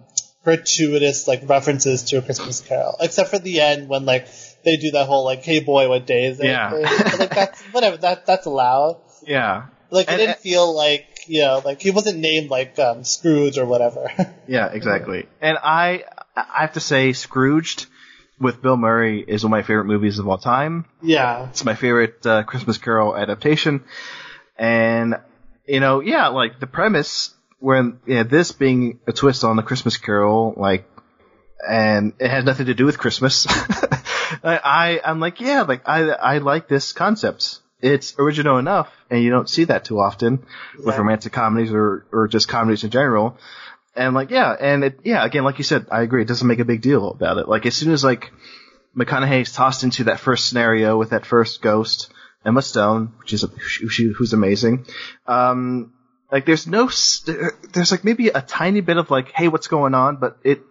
gratuitous 0.44 1.28
like 1.28 1.48
references 1.48 2.04
to 2.04 2.18
a 2.18 2.22
Christmas 2.22 2.62
Carol, 2.62 2.96
except 3.00 3.30
for 3.30 3.40
the 3.40 3.62
end 3.62 3.88
when 3.90 4.06
like 4.06 4.28
they 4.64 4.78
do 4.78 4.92
that 4.92 5.08
whole 5.08 5.24
like, 5.26 5.44
"Hey 5.44 5.60
boy, 5.60 5.88
what 5.90 6.06
day 6.06 6.26
is 6.26 6.40
it?" 6.40 6.46
Yeah. 6.48 6.72
Like 6.72 7.30
that's 7.30 7.62
whatever. 7.72 7.98
That 7.98 8.26
that's 8.26 8.46
allowed. 8.46 9.00
Yeah. 9.26 9.68
Like 9.90 10.08
it 10.08 10.12
And- 10.14 10.20
didn't 10.20 10.40
feel 10.40 10.76
like 10.76 11.08
you 11.28 11.42
know, 11.42 11.62
like 11.64 11.82
he 11.82 11.92
wasn't 11.92 12.18
named 12.18 12.50
like 12.50 12.80
um, 12.80 13.04
Scrooge 13.04 13.58
or 13.58 13.66
whatever. 13.66 14.10
Yeah, 14.48 14.68
exactly. 14.74 15.28
And 15.40 15.58
I 15.64 16.04
I 16.36 16.62
have 16.62 16.74
to 16.74 16.80
say 16.82 17.14
Scrooged 17.14 17.86
with 18.40 18.62
Bill 18.62 18.76
Murray 18.76 19.24
is 19.26 19.44
one 19.44 19.50
of 19.50 19.52
my 19.52 19.62
favorite 19.62 19.86
movies 19.86 20.18
of 20.20 20.28
all 20.28 20.40
time. 20.40 20.86
yeah. 21.02 21.48
It's 21.50 21.64
my 21.64 21.76
favorite 21.76 22.26
uh, 22.26 22.44
Christmas 22.44 22.78
Carol 22.80 23.16
adaptation. 23.16 23.84
And 24.58 25.16
you 25.68 25.80
know, 25.80 26.00
yeah, 26.02 26.28
like 26.30 26.60
the 26.60 26.68
premise 26.68 27.34
when 27.62 28.00
yeah, 28.06 28.24
this 28.24 28.52
being 28.52 29.00
a 29.08 29.14
twist 29.14 29.44
on 29.44 29.56
the 29.56 29.64
Christmas 29.64 29.98
Carol, 29.98 30.54
like 30.58 30.90
and 31.66 32.14
it 32.20 32.30
has 32.30 32.44
nothing 32.44 32.66
to 32.66 32.74
do 32.74 32.86
with 32.86 32.98
Christmas. 32.98 33.46
I, 33.50 34.60
I 34.64 35.02
I'm 35.06 35.20
like, 35.20 35.40
yeah, 35.40 35.62
like 35.62 35.88
I 35.88 36.10
I 36.10 36.38
like 36.40 36.68
this 36.68 36.92
concept. 36.92 37.60
It's 37.80 38.18
original 38.20 38.58
enough, 38.58 38.92
and 39.10 39.24
you 39.24 39.30
don't 39.30 39.50
see 39.50 39.66
that 39.66 39.86
too 39.86 40.00
often 40.00 40.46
with 40.84 40.98
romantic 40.98 41.34
comedies 41.34 41.72
or 41.72 42.06
or 42.12 42.28
just 42.28 42.48
comedies 42.48 42.84
in 42.84 42.90
general. 42.90 43.38
And 43.96 44.16
like, 44.16 44.32
yeah, 44.32 44.56
and 44.60 44.84
it, 44.84 45.00
yeah, 45.04 45.24
again, 45.24 45.44
like 45.44 45.58
you 45.58 45.64
said, 45.64 45.88
I 45.92 46.02
agree. 46.02 46.22
It 46.22 46.28
doesn't 46.28 46.48
make 46.48 46.60
a 46.60 46.66
big 46.66 46.82
deal 46.82 47.10
about 47.10 47.38
it. 47.38 47.48
Like 47.48 47.66
as 47.66 47.76
soon 47.76 47.92
as 47.92 48.04
like 48.04 48.32
McConaughey's 48.98 49.52
tossed 49.52 49.84
into 49.84 50.06
that 50.06 50.20
first 50.20 50.48
scenario 50.48 50.98
with 50.98 51.10
that 51.12 51.26
first 51.26 51.62
ghost, 51.62 52.12
Emma 52.46 52.62
Stone, 52.62 53.14
which 53.20 53.34
is 53.34 53.44
a, 53.44 53.48
who's 53.48 54.34
amazing. 54.34 54.86
Um, 55.28 55.94
like 56.32 56.46
there's 56.46 56.66
no, 56.66 56.90
there's 57.74 57.92
like 57.92 58.04
maybe 58.04 58.30
a 58.30 58.42
tiny 58.42 58.82
bit 58.82 58.98
of 58.98 59.12
like, 59.12 59.32
hey, 59.32 59.48
what's 59.48 59.68
going 59.68 59.94
on? 59.94 60.16
But 60.16 60.38
it, 60.44 60.62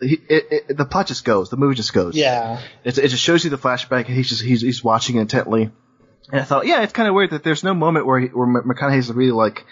it, 0.00 0.20
it, 0.28 0.64
it 0.68 0.76
the 0.76 0.84
plot 0.84 1.06
just 1.06 1.24
goes, 1.24 1.50
the 1.50 1.56
movie 1.56 1.74
just 1.74 1.92
goes. 1.92 2.14
Yeah. 2.14 2.60
It, 2.84 2.98
it 2.98 3.08
just 3.08 3.22
shows 3.22 3.42
you 3.42 3.50
the 3.50 3.58
flashback, 3.58 4.06
and 4.06 4.14
he's 4.14 4.28
just 4.28 4.42
he's 4.42 4.60
he's 4.60 4.84
watching 4.84 5.16
intently. 5.16 5.70
And 6.30 6.40
I 6.40 6.44
thought, 6.44 6.66
yeah, 6.66 6.82
it's 6.82 6.92
kind 6.92 7.08
of 7.08 7.14
weird 7.14 7.30
that 7.30 7.42
there's 7.42 7.64
no 7.64 7.72
moment 7.72 8.06
where 8.06 8.20
he, 8.20 8.26
where 8.28 8.46
McConaughey's 8.46 9.10
really 9.10 9.32
like, 9.32 9.64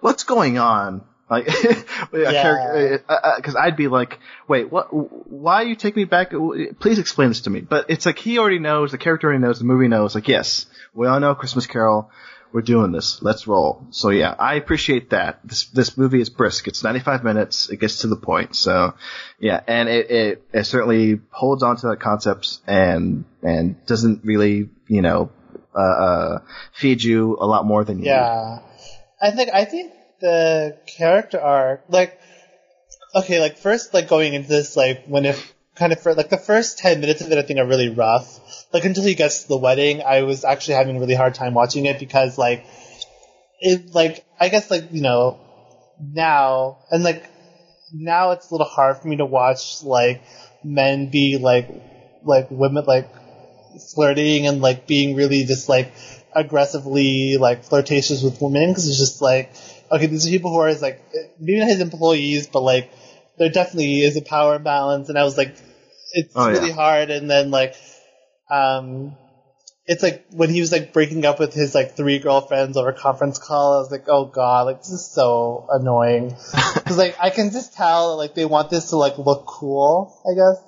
what's 0.00 0.24
going 0.24 0.58
on? 0.58 1.02
Like, 1.30 1.46
because 2.12 2.14
uh, 2.14 2.98
uh, 3.08 3.14
uh, 3.14 3.58
I'd 3.58 3.76
be 3.76 3.88
like, 3.88 4.18
wait, 4.46 4.70
what? 4.70 4.88
Why 4.92 5.62
you 5.62 5.74
take 5.74 5.96
me 5.96 6.04
back? 6.04 6.32
Please 6.78 6.98
explain 6.98 7.30
this 7.30 7.42
to 7.42 7.50
me. 7.50 7.60
But 7.60 7.86
it's 7.88 8.04
like 8.04 8.18
he 8.18 8.38
already 8.38 8.58
knows, 8.58 8.90
the 8.90 8.98
character 8.98 9.28
already 9.28 9.40
knows, 9.40 9.58
the 9.58 9.64
movie 9.64 9.88
knows. 9.88 10.14
Like, 10.14 10.28
yes, 10.28 10.66
we 10.92 11.06
all 11.06 11.20
know 11.20 11.34
Christmas 11.34 11.66
Carol. 11.66 12.10
We're 12.52 12.62
doing 12.62 12.92
this. 12.92 13.22
Let's 13.22 13.46
roll. 13.46 13.86
So 13.90 14.10
yeah, 14.10 14.34
I 14.38 14.54
appreciate 14.54 15.10
that. 15.10 15.40
This 15.44 15.64
this 15.66 15.96
movie 15.96 16.20
is 16.20 16.28
brisk. 16.28 16.68
It's 16.68 16.84
95 16.84 17.24
minutes. 17.24 17.70
It 17.70 17.78
gets 17.78 18.02
to 18.02 18.08
the 18.08 18.16
point. 18.16 18.54
So 18.56 18.94
yeah, 19.38 19.60
and 19.66 19.88
it 19.88 20.10
it, 20.10 20.48
it 20.52 20.64
certainly 20.64 21.20
holds 21.30 21.62
on 21.62 21.76
to 21.76 21.88
that 21.88 22.00
concept 22.00 22.58
and 22.66 23.24
and 23.42 23.84
doesn't 23.86 24.24
really 24.24 24.68
you 24.86 25.02
know 25.02 25.30
uh, 25.74 25.78
uh, 25.78 26.38
feed 26.72 27.02
you 27.02 27.36
a 27.40 27.46
lot 27.46 27.64
more 27.64 27.84
than 27.84 28.00
you. 28.00 28.06
Yeah. 28.06 28.60
I 29.20 29.30
think 29.30 29.50
I 29.54 29.64
think 29.64 29.92
the 30.20 30.78
character 30.86 31.40
arc 31.40 31.84
like 31.88 32.18
okay, 33.14 33.40
like 33.40 33.58
first 33.58 33.94
like 33.94 34.08
going 34.08 34.34
into 34.34 34.48
this 34.48 34.76
like 34.76 35.06
when 35.06 35.24
if 35.24 35.54
kind 35.74 35.92
of 35.92 36.00
for 36.00 36.14
like 36.14 36.28
the 36.28 36.36
first 36.36 36.78
ten 36.78 37.00
minutes 37.00 37.20
of 37.20 37.32
it 37.32 37.38
I 37.38 37.42
think 37.42 37.58
are 37.58 37.66
really 37.66 37.88
rough. 37.88 38.38
Like 38.72 38.84
until 38.84 39.04
he 39.04 39.14
gets 39.14 39.42
to 39.42 39.48
the 39.48 39.56
wedding, 39.56 40.02
I 40.02 40.22
was 40.22 40.44
actually 40.44 40.74
having 40.74 40.96
a 40.96 41.00
really 41.00 41.14
hard 41.14 41.34
time 41.34 41.54
watching 41.54 41.86
it 41.86 41.98
because 41.98 42.38
like 42.38 42.66
it 43.60 43.94
like 43.94 44.24
I 44.38 44.48
guess 44.48 44.70
like, 44.70 44.92
you 44.92 45.02
know, 45.02 45.38
now 46.00 46.78
and 46.90 47.04
like 47.04 47.28
now 47.92 48.30
it's 48.32 48.50
a 48.50 48.54
little 48.54 48.66
hard 48.66 48.98
for 48.98 49.08
me 49.08 49.16
to 49.16 49.26
watch 49.26 49.82
like 49.82 50.22
men 50.64 51.10
be 51.10 51.38
like 51.38 51.68
like 52.24 52.50
women 52.50 52.84
like 52.84 53.08
flirting 53.94 54.46
and 54.46 54.60
like 54.60 54.86
being 54.86 55.14
really 55.14 55.44
just 55.44 55.68
like 55.68 55.92
aggressively 56.34 57.36
like 57.36 57.64
flirtatious 57.64 58.22
with 58.22 58.40
women 58.40 58.70
because 58.70 58.88
it's 58.88 58.98
just 58.98 59.20
like 59.20 59.52
okay 59.90 60.06
these 60.06 60.26
are 60.26 60.30
people 60.30 60.50
who 60.50 60.58
are 60.58 60.72
like 60.74 61.02
maybe 61.38 61.58
not 61.58 61.68
his 61.68 61.80
employees 61.80 62.46
but 62.46 62.62
like 62.62 62.90
there 63.38 63.50
definitely 63.50 64.00
is 64.00 64.16
a 64.16 64.22
power 64.22 64.56
imbalance 64.56 65.08
and 65.08 65.18
I 65.18 65.24
was 65.24 65.36
like 65.38 65.56
it's 66.12 66.34
Oh, 66.36 66.48
yeah. 66.48 66.58
really 66.60 66.70
hard 66.72 67.10
and 67.10 67.28
then 67.30 67.50
like 67.50 67.74
um 68.50 69.16
it's 69.86 70.02
like 70.02 70.24
when 70.30 70.50
he 70.50 70.60
was 70.60 70.70
like 70.70 70.92
breaking 70.92 71.24
up 71.24 71.38
with 71.40 71.52
his 71.54 71.74
like 71.74 71.96
three 71.96 72.18
girlfriends 72.20 72.76
over 72.76 72.92
conference 72.92 73.38
call, 73.38 73.74
I 73.74 73.78
was 73.78 73.90
like, 73.90 74.04
oh 74.08 74.26
god, 74.26 74.66
like 74.66 74.78
this 74.78 74.90
is 74.90 75.10
so 75.10 75.66
annoying. 75.70 76.36
Because 76.74 76.98
like 76.98 77.16
I 77.20 77.30
can 77.30 77.50
just 77.50 77.74
tell 77.74 78.16
like 78.16 78.34
they 78.34 78.44
want 78.44 78.70
this 78.70 78.90
to 78.90 78.96
like 78.96 79.18
look 79.18 79.44
cool, 79.46 80.14
I 80.24 80.34
guess. 80.34 80.62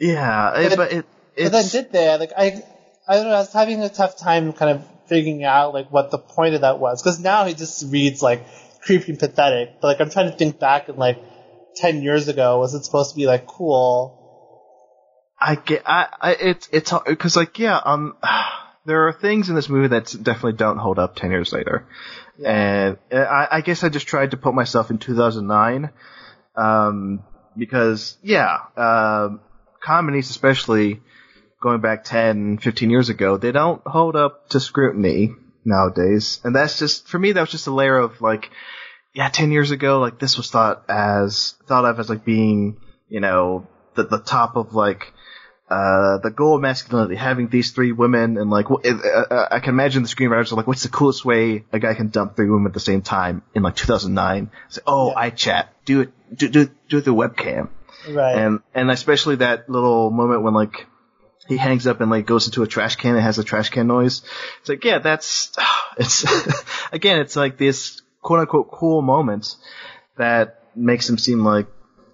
Yeah, 0.00 0.50
But 0.52 0.60
it, 0.62 0.72
it- 0.72 0.76
but 0.76 0.92
it 0.92 1.04
But 1.44 1.52
then 1.52 1.68
did 1.68 1.92
they? 1.92 2.16
Like 2.18 2.32
I, 2.36 2.62
I 3.08 3.14
don't 3.16 3.24
know. 3.26 3.34
I 3.34 3.38
was 3.40 3.52
having 3.52 3.82
a 3.82 3.88
tough 3.88 4.16
time 4.16 4.52
kind 4.52 4.78
of 4.78 4.86
figuring 5.06 5.44
out 5.44 5.74
like 5.74 5.88
what 5.92 6.10
the 6.10 6.18
point 6.18 6.54
of 6.54 6.62
that 6.62 6.78
was 6.80 7.02
because 7.02 7.20
now 7.20 7.44
he 7.44 7.54
just 7.54 7.84
reads 7.92 8.22
like 8.22 8.46
creepy 8.80 9.12
and 9.12 9.18
pathetic. 9.18 9.80
But 9.80 9.88
like 9.88 10.00
I'm 10.00 10.10
trying 10.10 10.30
to 10.30 10.36
think 10.36 10.58
back 10.58 10.88
and 10.88 10.98
like 10.98 11.18
ten 11.76 12.02
years 12.02 12.28
ago, 12.28 12.58
was 12.58 12.74
it 12.74 12.84
supposed 12.84 13.10
to 13.10 13.16
be 13.16 13.26
like 13.26 13.46
cool? 13.46 14.20
I 15.44 15.56
get, 15.56 15.82
I, 15.86 16.06
I 16.20 16.30
it's, 16.32 16.68
it's, 16.72 16.92
because 17.06 17.36
like, 17.36 17.58
yeah, 17.58 17.76
um, 17.76 18.16
there 18.86 19.08
are 19.08 19.12
things 19.12 19.48
in 19.48 19.54
this 19.54 19.68
movie 19.68 19.88
that 19.88 20.14
definitely 20.22 20.54
don't 20.54 20.78
hold 20.78 20.98
up 20.98 21.16
10 21.16 21.30
years 21.30 21.52
later. 21.52 21.86
And 22.44 22.98
uh, 23.12 23.16
I, 23.16 23.58
I 23.58 23.60
guess 23.60 23.84
I 23.84 23.88
just 23.90 24.06
tried 24.06 24.30
to 24.30 24.36
put 24.36 24.54
myself 24.54 24.90
in 24.90 24.98
2009, 24.98 25.90
um, 26.56 27.22
because, 27.56 28.16
yeah, 28.22 28.58
um, 28.76 29.40
comedies, 29.82 30.30
especially 30.30 31.02
going 31.60 31.80
back 31.80 32.04
10, 32.04 32.58
15 32.58 32.90
years 32.90 33.08
ago, 33.08 33.36
they 33.36 33.52
don't 33.52 33.82
hold 33.86 34.16
up 34.16 34.48
to 34.50 34.60
scrutiny 34.60 35.34
nowadays. 35.64 36.40
And 36.42 36.54
that's 36.54 36.78
just, 36.78 37.06
for 37.08 37.18
me, 37.18 37.32
that 37.32 37.40
was 37.40 37.50
just 37.50 37.66
a 37.66 37.74
layer 37.74 37.98
of 37.98 38.20
like, 38.20 38.50
yeah, 39.14 39.28
10 39.28 39.52
years 39.52 39.70
ago, 39.70 40.00
like 40.00 40.18
this 40.18 40.36
was 40.36 40.50
thought 40.50 40.84
as, 40.88 41.54
thought 41.66 41.84
of 41.84 42.00
as 42.00 42.08
like 42.10 42.24
being, 42.24 42.80
you 43.08 43.20
know, 43.20 43.66
the, 43.94 44.02
the 44.04 44.18
top 44.18 44.56
of 44.56 44.74
like, 44.74 45.12
uh, 45.70 46.18
the 46.18 46.30
goal 46.30 46.56
of 46.56 46.60
masculinity, 46.60 47.14
having 47.14 47.48
these 47.48 47.70
three 47.70 47.92
women, 47.92 48.36
and 48.36 48.50
like, 48.50 48.66
wh- 48.66 48.84
uh, 48.84 48.90
uh, 48.90 49.48
I 49.50 49.60
can 49.60 49.70
imagine 49.70 50.02
the 50.02 50.08
screenwriters 50.08 50.52
are 50.52 50.56
like, 50.56 50.66
what's 50.66 50.82
the 50.82 50.88
coolest 50.88 51.24
way 51.24 51.64
a 51.72 51.78
guy 51.78 51.94
can 51.94 52.10
dump 52.10 52.36
three 52.36 52.50
women 52.50 52.66
at 52.66 52.74
the 52.74 52.80
same 52.80 53.02
time 53.02 53.42
in 53.54 53.62
like 53.62 53.76
2009? 53.76 54.50
Say, 54.68 54.82
oh, 54.86 55.08
Yeah. 55.10 55.18
I 55.18 55.30
chat, 55.30 55.72
do 55.84 56.02
it, 56.02 56.12
do, 56.36 56.48
do, 56.48 56.68
do 56.88 56.98
it 56.98 57.02
through 57.02 57.14
webcam. 57.14 57.70
Right. 58.10 58.36
And, 58.36 58.60
and 58.74 58.90
especially 58.90 59.36
that 59.36 59.70
little 59.70 60.10
moment 60.10 60.42
when 60.42 60.54
like, 60.54 60.86
he 61.48 61.56
hangs 61.56 61.86
up 61.86 62.00
and 62.00 62.10
like 62.10 62.26
goes 62.26 62.46
into 62.46 62.62
a 62.62 62.66
trash 62.66 62.96
can 62.96 63.14
and 63.14 63.22
has 63.22 63.38
a 63.38 63.44
trash 63.44 63.70
can 63.70 63.86
noise. 63.86 64.22
It's 64.60 64.68
like, 64.68 64.84
yeah, 64.84 64.98
that's, 64.98 65.52
it's, 65.96 66.24
again, 66.92 67.20
it's 67.20 67.36
like 67.36 67.56
this 67.58 68.02
quote 68.24 68.40
unquote 68.40 68.70
cool 68.72 69.00
moments 69.02 69.56
that 70.16 70.60
makes 70.74 71.08
him 71.08 71.18
seem 71.18 71.44
like, 71.44 71.66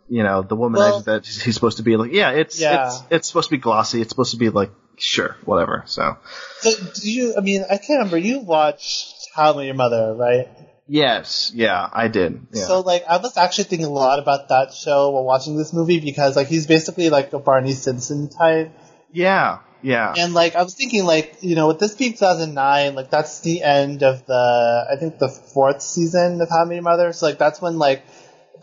you 0.09 0.23
know, 0.23 0.43
the 0.43 0.57
womanizer 0.57 0.77
Well- 0.77 1.01
that 1.03 1.25
he's 1.27 1.55
supposed 1.55 1.79
to 1.79 1.83
be. 1.83 1.97
Like, 1.97 2.13
yeah, 2.13 2.31
it's, 2.33 2.61
Yeah. 2.61 2.87
it's, 2.89 3.03
it's 3.11 3.29
supposed 3.29 3.49
to 3.49 3.57
be 3.57 3.61
glossy. 3.63 4.03
It's 4.03 4.11
supposed 4.11 4.33
to 4.33 4.37
be 4.37 4.51
like, 4.51 4.71
sure, 4.99 5.37
whatever. 5.47 5.85
So, 5.87 6.17
so 6.59 6.71
do 7.01 7.11
you? 7.11 7.35
I 7.39 7.41
mean, 7.41 7.63
I 7.65 7.79
can't 7.79 7.99
remember. 8.01 8.19
You 8.19 8.41
watched 8.41 9.29
How 9.35 9.53
I 9.53 9.57
Met 9.57 9.65
Your 9.67 9.75
Mother, 9.75 10.15
right? 10.15 10.49
yes, 10.93 11.53
yeah, 11.55 11.89
I 11.93 12.09
did. 12.09 12.49
Yeah. 12.53 12.65
So 12.65 12.81
like 12.81 13.05
I 13.09 13.19
was 13.19 13.37
actually 13.37 13.65
thinking 13.65 13.87
a 13.87 13.91
lot 13.93 14.19
about 14.19 14.49
that 14.49 14.75
show 14.75 15.11
while 15.11 15.25
watching 15.25 15.57
this 15.57 15.73
movie 15.73 16.01
because 16.01 16.35
like 16.37 16.49
he's 16.49 16.67
basically 16.67 17.09
like 17.11 17.33
a 17.33 17.39
Barney 17.39 17.73
Stinson 17.73 18.29
type. 18.29 18.73
yeah, 19.13 19.61
yeah. 19.83 20.15
And 20.17 20.35
like 20.35 20.57
I 20.57 20.63
was 20.63 20.75
thinking 20.75 21.05
like, 21.05 21.39
you 21.41 21.57
know, 21.57 21.69
with 21.69 21.79
this 21.79 21.95
being 21.95 22.13
2009, 22.13 22.95
like 22.95 23.11
that's 23.11 23.41
the 23.41 23.63
end 23.63 24.03
of 24.03 24.27
the 24.27 24.87
I 24.91 24.97
think 24.97 25.19
the 25.19 25.29
fourth 25.29 25.83
season 25.83 26.41
of 26.41 26.49
How 26.49 26.63
I 26.63 26.65
Met 26.65 26.83
Your 26.83 27.13
So 27.13 27.27
like 27.27 27.39
that's 27.39 27.61
when 27.61 27.79
like 27.79 28.05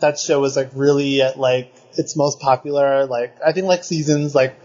that 0.00 0.18
show 0.18 0.40
was 0.40 0.56
like 0.56 0.70
really 0.74 1.22
at 1.22 1.38
like 1.38 1.74
its 1.96 2.16
most 2.16 2.40
popular. 2.40 3.06
Like 3.06 3.36
I 3.44 3.52
think 3.52 3.66
like 3.66 3.84
seasons 3.84 4.34
like 4.34 4.58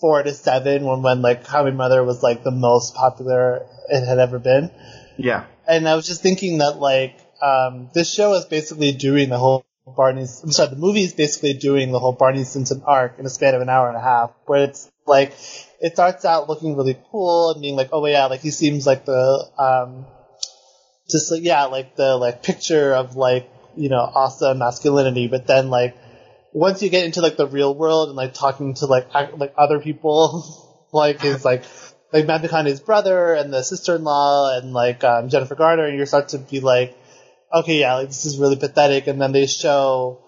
four 0.00 0.22
to 0.22 0.32
seven 0.32 0.84
when 0.84 1.02
when 1.02 1.22
like 1.22 1.46
How 1.46 1.60
I 1.60 1.64
Met 1.64 1.74
Mother 1.74 2.04
was 2.04 2.22
like 2.22 2.44
the 2.44 2.50
most 2.50 2.94
popular 2.94 3.66
it 3.88 4.06
had 4.06 4.18
ever 4.18 4.38
been 4.38 4.70
yeah. 5.16 5.44
and 5.66 5.88
I 5.88 5.94
was 5.94 6.06
just 6.06 6.22
thinking 6.22 6.58
that 6.58 6.78
like 6.78 7.18
um, 7.40 7.90
this 7.94 8.12
show 8.12 8.34
is 8.34 8.44
basically 8.44 8.92
doing 8.92 9.28
the 9.28 9.38
whole 9.38 9.64
Barney. 9.84 10.22
I'm 10.22 10.52
sorry, 10.52 10.70
the 10.70 10.76
movie 10.76 11.02
is 11.02 11.12
basically 11.12 11.54
doing 11.54 11.90
the 11.90 11.98
whole 11.98 12.12
Barney 12.12 12.44
Stinson 12.44 12.82
arc 12.86 13.18
in 13.18 13.26
a 13.26 13.28
span 13.28 13.54
of 13.54 13.62
an 13.62 13.68
hour 13.68 13.88
and 13.88 13.96
a 13.96 14.00
half, 14.00 14.30
where 14.46 14.64
it's 14.64 14.90
like 15.06 15.34
it 15.82 15.94
starts 15.94 16.24
out 16.24 16.48
looking 16.48 16.76
really 16.76 16.96
cool 17.10 17.50
and 17.50 17.60
being 17.60 17.74
like, 17.74 17.88
oh 17.92 18.06
yeah, 18.06 18.26
like 18.26 18.40
he 18.40 18.52
seems 18.52 18.86
like 18.86 19.04
the 19.04 19.50
um, 19.58 20.06
just 21.10 21.30
like 21.32 21.42
yeah, 21.42 21.64
like 21.64 21.96
the 21.96 22.16
like 22.16 22.42
picture 22.42 22.94
of 22.94 23.16
like 23.16 23.50
you 23.76 23.88
know 23.88 23.98
awesome 23.98 24.58
masculinity, 24.58 25.26
but 25.26 25.46
then 25.46 25.70
like 25.70 25.96
once 26.52 26.82
you 26.82 26.88
get 26.88 27.04
into 27.04 27.20
like 27.20 27.36
the 27.36 27.48
real 27.48 27.74
world 27.74 28.08
and 28.08 28.16
like 28.16 28.32
talking 28.32 28.74
to 28.74 28.86
like 28.86 29.08
ac- 29.12 29.32
like 29.36 29.54
other 29.58 29.80
people, 29.80 30.86
like 30.92 31.20
his 31.20 31.44
like 31.44 31.64
like 32.12 32.26
Matthew 32.26 32.48
McConaughey's 32.48 32.80
brother 32.80 33.34
and 33.34 33.52
the 33.52 33.64
sister-in-law 33.64 34.58
and 34.58 34.72
like 34.72 35.02
um, 35.02 35.30
Jennifer 35.30 35.56
Garner, 35.56 35.86
and 35.86 35.98
you 35.98 36.06
start 36.06 36.28
to 36.28 36.38
be 36.38 36.60
like, 36.60 36.96
okay, 37.52 37.80
yeah, 37.80 37.94
like 37.94 38.06
this 38.06 38.24
is 38.24 38.38
really 38.38 38.56
pathetic. 38.56 39.08
And 39.08 39.20
then 39.20 39.32
they 39.32 39.46
show 39.46 40.20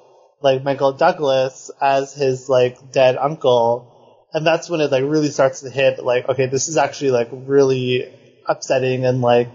like 0.43 0.65
Michael 0.65 0.93
Douglas 0.95 1.71
as 1.81 2.13
his 2.13 2.49
like 2.49 2.91
dead 2.91 3.17
uncle, 3.17 3.94
and 4.35 4.45
that's 4.45 4.69
when 4.69 4.81
it 4.81 4.91
like 4.91 5.05
really 5.05 5.31
starts 5.31 5.61
to 5.61 5.71
hit. 5.71 6.05
Like, 6.05 6.29
okay, 6.29 6.47
this 6.47 6.69
is 6.69 6.77
actually 6.77 7.13
like 7.13 7.29
really 7.33 8.13
upsetting 8.47 9.07
and 9.07 9.23
like 9.23 9.49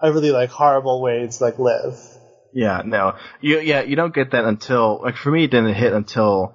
a 0.00 0.12
really 0.12 0.30
like 0.30 0.50
horrible 0.50 1.02
way 1.02 1.26
to 1.26 1.42
like 1.42 1.58
live. 1.58 1.98
Yeah, 2.52 2.82
no, 2.84 3.16
you 3.40 3.60
yeah 3.60 3.80
you 3.80 3.96
don't 3.96 4.14
get 4.14 4.32
that 4.32 4.44
until 4.44 5.00
like 5.02 5.16
for 5.16 5.30
me 5.30 5.44
it 5.44 5.50
didn't 5.50 5.74
hit 5.74 5.92
until 5.92 6.54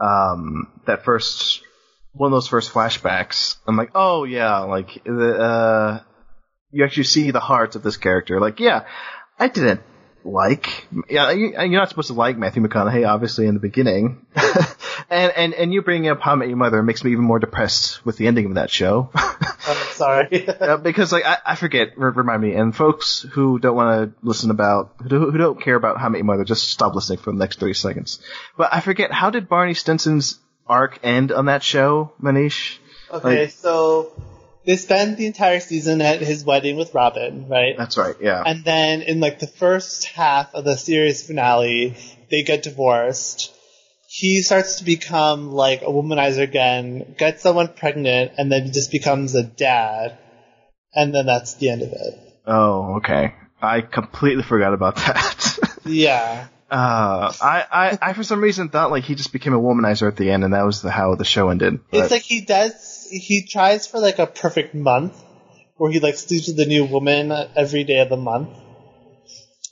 um 0.00 0.80
that 0.86 1.04
first 1.04 1.62
one 2.12 2.28
of 2.28 2.36
those 2.36 2.48
first 2.48 2.72
flashbacks. 2.72 3.56
I'm 3.66 3.76
like, 3.76 3.90
oh 3.94 4.24
yeah, 4.24 4.60
like 4.60 5.02
the 5.04 5.34
uh 5.34 6.00
you 6.70 6.84
actually 6.84 7.04
see 7.04 7.32
the 7.32 7.40
heart 7.40 7.74
of 7.74 7.82
this 7.82 7.96
character. 7.96 8.40
Like, 8.40 8.60
yeah, 8.60 8.84
I 9.38 9.48
didn't 9.48 9.82
like. 10.24 10.86
Yeah, 11.08 11.32
you, 11.32 11.52
you're 11.52 11.80
not 11.80 11.88
supposed 11.88 12.08
to 12.08 12.14
like 12.14 12.38
Matthew 12.38 12.62
McConaughey, 12.62 13.06
obviously, 13.06 13.46
in 13.46 13.54
the 13.54 13.60
beginning. 13.60 14.26
and, 15.12 15.32
and 15.36 15.54
and 15.54 15.72
you 15.74 15.82
bringing 15.82 16.10
up 16.10 16.20
How 16.20 16.32
I 16.32 16.34
Met 16.36 16.48
Your 16.48 16.56
Mother 16.56 16.82
makes 16.82 17.04
me 17.04 17.12
even 17.12 17.24
more 17.24 17.38
depressed 17.38 18.04
with 18.04 18.16
the 18.16 18.26
ending 18.26 18.46
of 18.46 18.54
that 18.54 18.70
show. 18.70 19.10
I'm 19.14 19.76
sorry. 19.92 20.48
Uh, 20.62 20.76
because 20.76 21.12
like 21.12 21.24
I, 21.24 21.38
I 21.44 21.56
forget, 21.56 21.96
remind 21.96 22.40
me, 22.42 22.54
and 22.54 22.74
folks 22.74 23.22
who 23.32 23.58
don't 23.58 23.74
want 23.76 24.14
to 24.14 24.26
listen 24.26 24.50
about, 24.50 24.94
who, 25.08 25.30
who 25.30 25.38
don't 25.38 25.60
care 25.60 25.74
about 25.76 25.98
How 25.98 26.06
I 26.06 26.08
Met 26.10 26.18
Your 26.18 26.24
Mother, 26.24 26.44
just 26.44 26.68
stop 26.68 26.94
listening 26.94 27.18
for 27.18 27.32
the 27.32 27.38
next 27.38 27.58
30 27.58 27.74
seconds. 27.74 28.20
But 28.56 28.72
I 28.72 28.80
forget, 28.80 29.12
how 29.12 29.30
did 29.30 29.48
Barney 29.48 29.74
Stinson's 29.74 30.38
arc 30.66 30.98
end 31.02 31.32
on 31.32 31.46
that 31.46 31.62
show, 31.62 32.12
Manish? 32.22 32.78
Okay, 33.10 33.42
Like- 33.42 33.50
so 33.50 34.12
they 34.64 34.76
spend 34.76 35.16
the 35.16 35.26
entire 35.26 35.58
season 35.60 36.00
at 36.00 36.20
his 36.20 36.44
wedding 36.44 36.76
with 36.76 36.94
Robin, 36.94 37.48
right? 37.48 37.76
That's 37.76 37.96
right, 37.98 38.14
yeah. 38.20 38.42
And 38.46 38.64
then 38.64 39.02
in 39.02 39.18
like 39.20 39.40
the 39.40 39.48
first 39.48 40.04
half 40.04 40.54
of 40.54 40.64
the 40.64 40.76
series 40.76 41.26
finale, 41.26 41.96
they 42.30 42.42
get 42.44 42.62
divorced. 42.62 43.51
He 44.14 44.42
starts 44.42 44.76
to 44.76 44.84
become 44.84 45.52
like 45.52 45.80
a 45.80 45.86
womanizer 45.86 46.42
again, 46.42 47.14
gets 47.16 47.42
someone 47.42 47.68
pregnant, 47.68 48.32
and 48.36 48.52
then 48.52 48.70
just 48.70 48.92
becomes 48.92 49.34
a 49.34 49.42
dad. 49.42 50.18
And 50.94 51.14
then 51.14 51.24
that's 51.24 51.54
the 51.54 51.70
end 51.70 51.80
of 51.80 51.88
it. 51.92 52.20
oh, 52.46 52.96
okay. 52.96 53.32
I 53.62 53.80
completely 53.80 54.42
forgot 54.42 54.74
about 54.74 54.96
that. 54.96 55.58
Yeah. 55.84 56.46
Uh, 56.70 57.32
I, 57.42 57.64
I, 57.72 57.98
I 58.00 58.12
for 58.12 58.22
some 58.22 58.40
reason 58.40 58.68
thought 58.68 58.92
like 58.92 59.02
he 59.02 59.16
just 59.16 59.32
became 59.32 59.52
a 59.52 59.58
womanizer 59.58 60.06
at 60.06 60.16
the 60.16 60.30
end, 60.30 60.44
and 60.44 60.54
that 60.54 60.64
was 60.64 60.80
the, 60.82 60.90
how 60.90 61.14
the 61.16 61.24
show 61.24 61.48
ended. 61.48 61.80
But, 61.90 62.00
It's 62.00 62.10
like 62.10 62.22
he 62.22 62.42
does, 62.42 63.08
he 63.10 63.46
tries 63.46 63.86
for 63.86 63.98
like 63.98 64.18
a 64.18 64.26
perfect 64.26 64.74
month 64.74 65.20
where 65.78 65.90
he 65.90 66.00
like 66.00 66.16
sleeps 66.16 66.48
with 66.48 66.60
a 66.60 66.66
new 66.66 66.84
woman 66.84 67.32
every 67.56 67.82
day 67.84 67.98
of 67.98 68.10
the 68.10 68.16
month. 68.16 68.50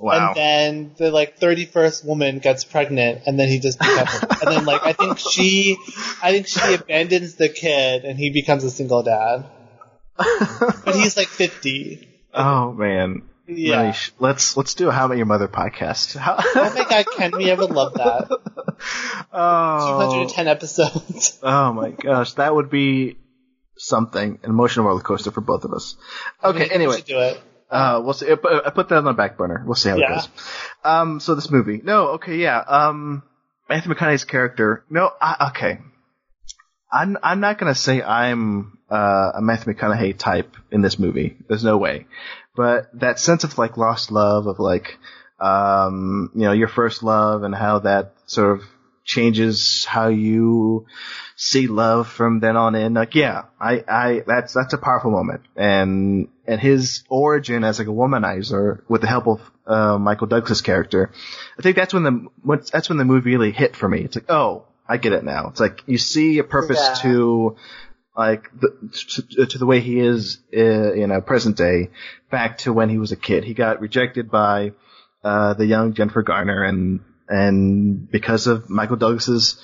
Wow. 0.01 0.29
And 0.29 0.37
then 0.37 0.95
the 0.97 1.11
like 1.11 1.39
31st 1.39 2.05
woman 2.05 2.39
gets 2.39 2.65
pregnant, 2.65 3.23
and 3.27 3.39
then 3.39 3.49
he 3.49 3.59
just 3.61 3.79
becomes, 3.79 4.11
and 4.43 4.51
then 4.51 4.65
like 4.65 4.83
I 4.85 4.93
think 4.95 5.19
she, 5.19 5.77
I 6.23 6.33
think 6.33 6.47
she 6.49 6.75
abandons 6.75 7.35
the 7.37 7.49
kid, 7.49 8.05
and 8.05 8.19
he 8.19 8.31
becomes 8.31 8.65
a 8.65 8.71
single 8.71 9.03
dad. 9.03 9.45
But 10.17 10.95
he's 10.97 11.17
like 11.17 11.29
50. 11.29 12.09
oh 12.35 12.73
man. 12.73 13.23
Yeah. 13.53 13.91
Manish, 13.91 14.13
let's 14.21 14.57
let's 14.57 14.75
do 14.75 14.89
a 14.89 14.93
How 14.93 15.07
About 15.07 15.17
Your 15.17 15.27
Mother 15.27 15.49
podcast. 15.49 16.17
How, 16.17 16.37
Oh 16.39 16.73
my 16.75 16.87
god, 16.89 17.05
Ken, 17.17 17.33
we 17.37 17.51
ever 17.51 17.65
love 17.67 17.95
that. 17.95 18.29
oh, 19.33 20.11
210 20.13 20.47
episodes. 20.49 21.39
oh 21.43 21.73
my 21.73 21.91
gosh, 21.91 22.35
that 22.35 22.55
would 22.55 22.71
be 22.71 23.17
something 23.77 24.39
an 24.45 24.51
emotional 24.51 24.87
roller 24.87 25.01
coaster 25.01 25.31
for 25.33 25.41
both 25.41 25.65
of 25.65 25.73
us. 25.73 25.97
Okay, 26.45 26.65
We 26.65 26.71
anyway, 26.71 26.97
should 26.97 27.07
do 27.07 27.19
it. 27.19 27.41
Uh, 27.71 28.01
we'll 28.05 28.15
see. 28.15 28.31
I 28.31 28.71
put 28.71 28.89
that 28.89 28.97
on 28.99 29.05
the 29.05 29.13
back 29.13 29.37
burner. 29.37 29.63
We'll 29.67 29.75
see 29.75 29.89
how 29.91 29.97
Yeah. 29.97 30.13
it 30.13 30.17
goes. 30.17 30.29
Um, 30.85 31.21
so 31.21 31.35
this 31.35 31.51
movie, 31.51 31.81
no, 31.83 32.09
okay, 32.13 32.37
yeah. 32.37 32.59
Um, 32.59 33.23
Anthony 33.69 33.95
McConaughey's 33.95 34.25
character, 34.25 34.85
no, 34.91 35.11
I, 35.21 35.49
okay. 35.51 35.79
I'm 36.93 37.17
I'm 37.23 37.39
not 37.41 37.59
gonna 37.59 37.75
say 37.77 38.03
I'm 38.03 38.79
uh, 38.91 39.33
a 39.37 39.41
Matthew 39.41 39.75
McConaughey 39.75 40.19
type 40.19 40.57
in 40.73 40.83
this 40.83 40.99
movie. 40.99 41.37
There's 41.49 41.63
no 41.63 41.79
way. 41.79 42.07
But 42.57 42.91
that 42.99 43.21
sense 43.21 43.45
of 43.45 43.57
like 43.59 43.77
lost 43.77 44.11
love 44.11 44.47
of 44.49 44.59
like 44.59 44.99
um, 45.39 46.31
you 46.35 46.43
know 46.43 46.53
your 46.53 46.67
first 46.69 47.03
love 47.05 47.45
and 47.45 47.55
how 47.55 47.79
that 47.81 48.15
sort 48.27 48.59
of 48.59 48.65
changes 49.15 49.85
how 49.85 50.09
you 50.09 50.87
see 51.37 51.67
love 51.67 52.09
from 52.09 52.41
then 52.41 52.57
on 52.57 52.75
in. 52.75 52.95
Like 52.95 53.15
yeah, 53.15 53.45
I 53.61 53.85
I 53.89 54.23
that's 54.27 54.53
that's 54.55 54.73
a 54.73 54.79
powerful 54.79 55.11
moment 55.11 55.43
and 55.57 56.29
and 56.47 56.61
his 56.61 57.03
origin 57.09 57.65
as 57.65 57.79
like 57.79 57.89
a 57.89 57.93
womanizer 58.01 58.83
with 58.89 59.01
the 59.01 59.09
help 59.09 59.27
of 59.27 59.41
uh, 59.67 59.99
Michael 59.99 60.29
Douglas' 60.29 60.61
character. 60.63 61.11
I 61.59 61.63
think 61.63 61.77
that's 61.77 61.93
when 61.95 62.05
the 62.05 62.69
that's 62.73 62.89
when 62.89 62.99
the 62.99 63.05
movie 63.05 63.31
really 63.31 63.53
hit 63.53 63.77
for 63.77 63.89
me. 63.89 64.01
It's 64.03 64.17
like 64.17 64.31
oh. 64.31 64.65
I 64.93 64.97
get 64.97 65.13
it 65.13 65.23
now. 65.23 65.51
It's 65.51 65.61
like 65.61 65.85
you 65.87 65.99
see 65.99 66.41
a 66.41 66.43
purpose 66.43 66.81
Yeah. 66.85 66.95
to 67.03 67.57
like 68.17 68.51
the, 68.61 68.71
to, 69.37 69.47
to 69.47 69.59
the 69.59 69.65
way 69.65 69.79
he 69.79 70.01
is 70.01 70.39
uh, 70.53 70.95
you 70.95 71.07
know 71.07 71.21
present 71.21 71.57
day 71.57 71.91
back 72.29 72.59
to 72.65 72.73
when 72.73 72.89
he 72.89 72.99
was 72.99 73.13
a 73.13 73.17
kid 73.17 73.45
he 73.45 73.55
got 73.55 73.81
rejected 73.81 74.33
by 74.33 74.73
uh, 75.23 75.55
the 75.55 75.65
young 75.65 75.95
Jennifer 75.95 76.23
Garner 76.23 76.65
and 76.65 77.01
and 77.31 78.11
because 78.11 78.47
of 78.49 78.69
Michael 78.69 78.97
Douglas's 78.97 79.61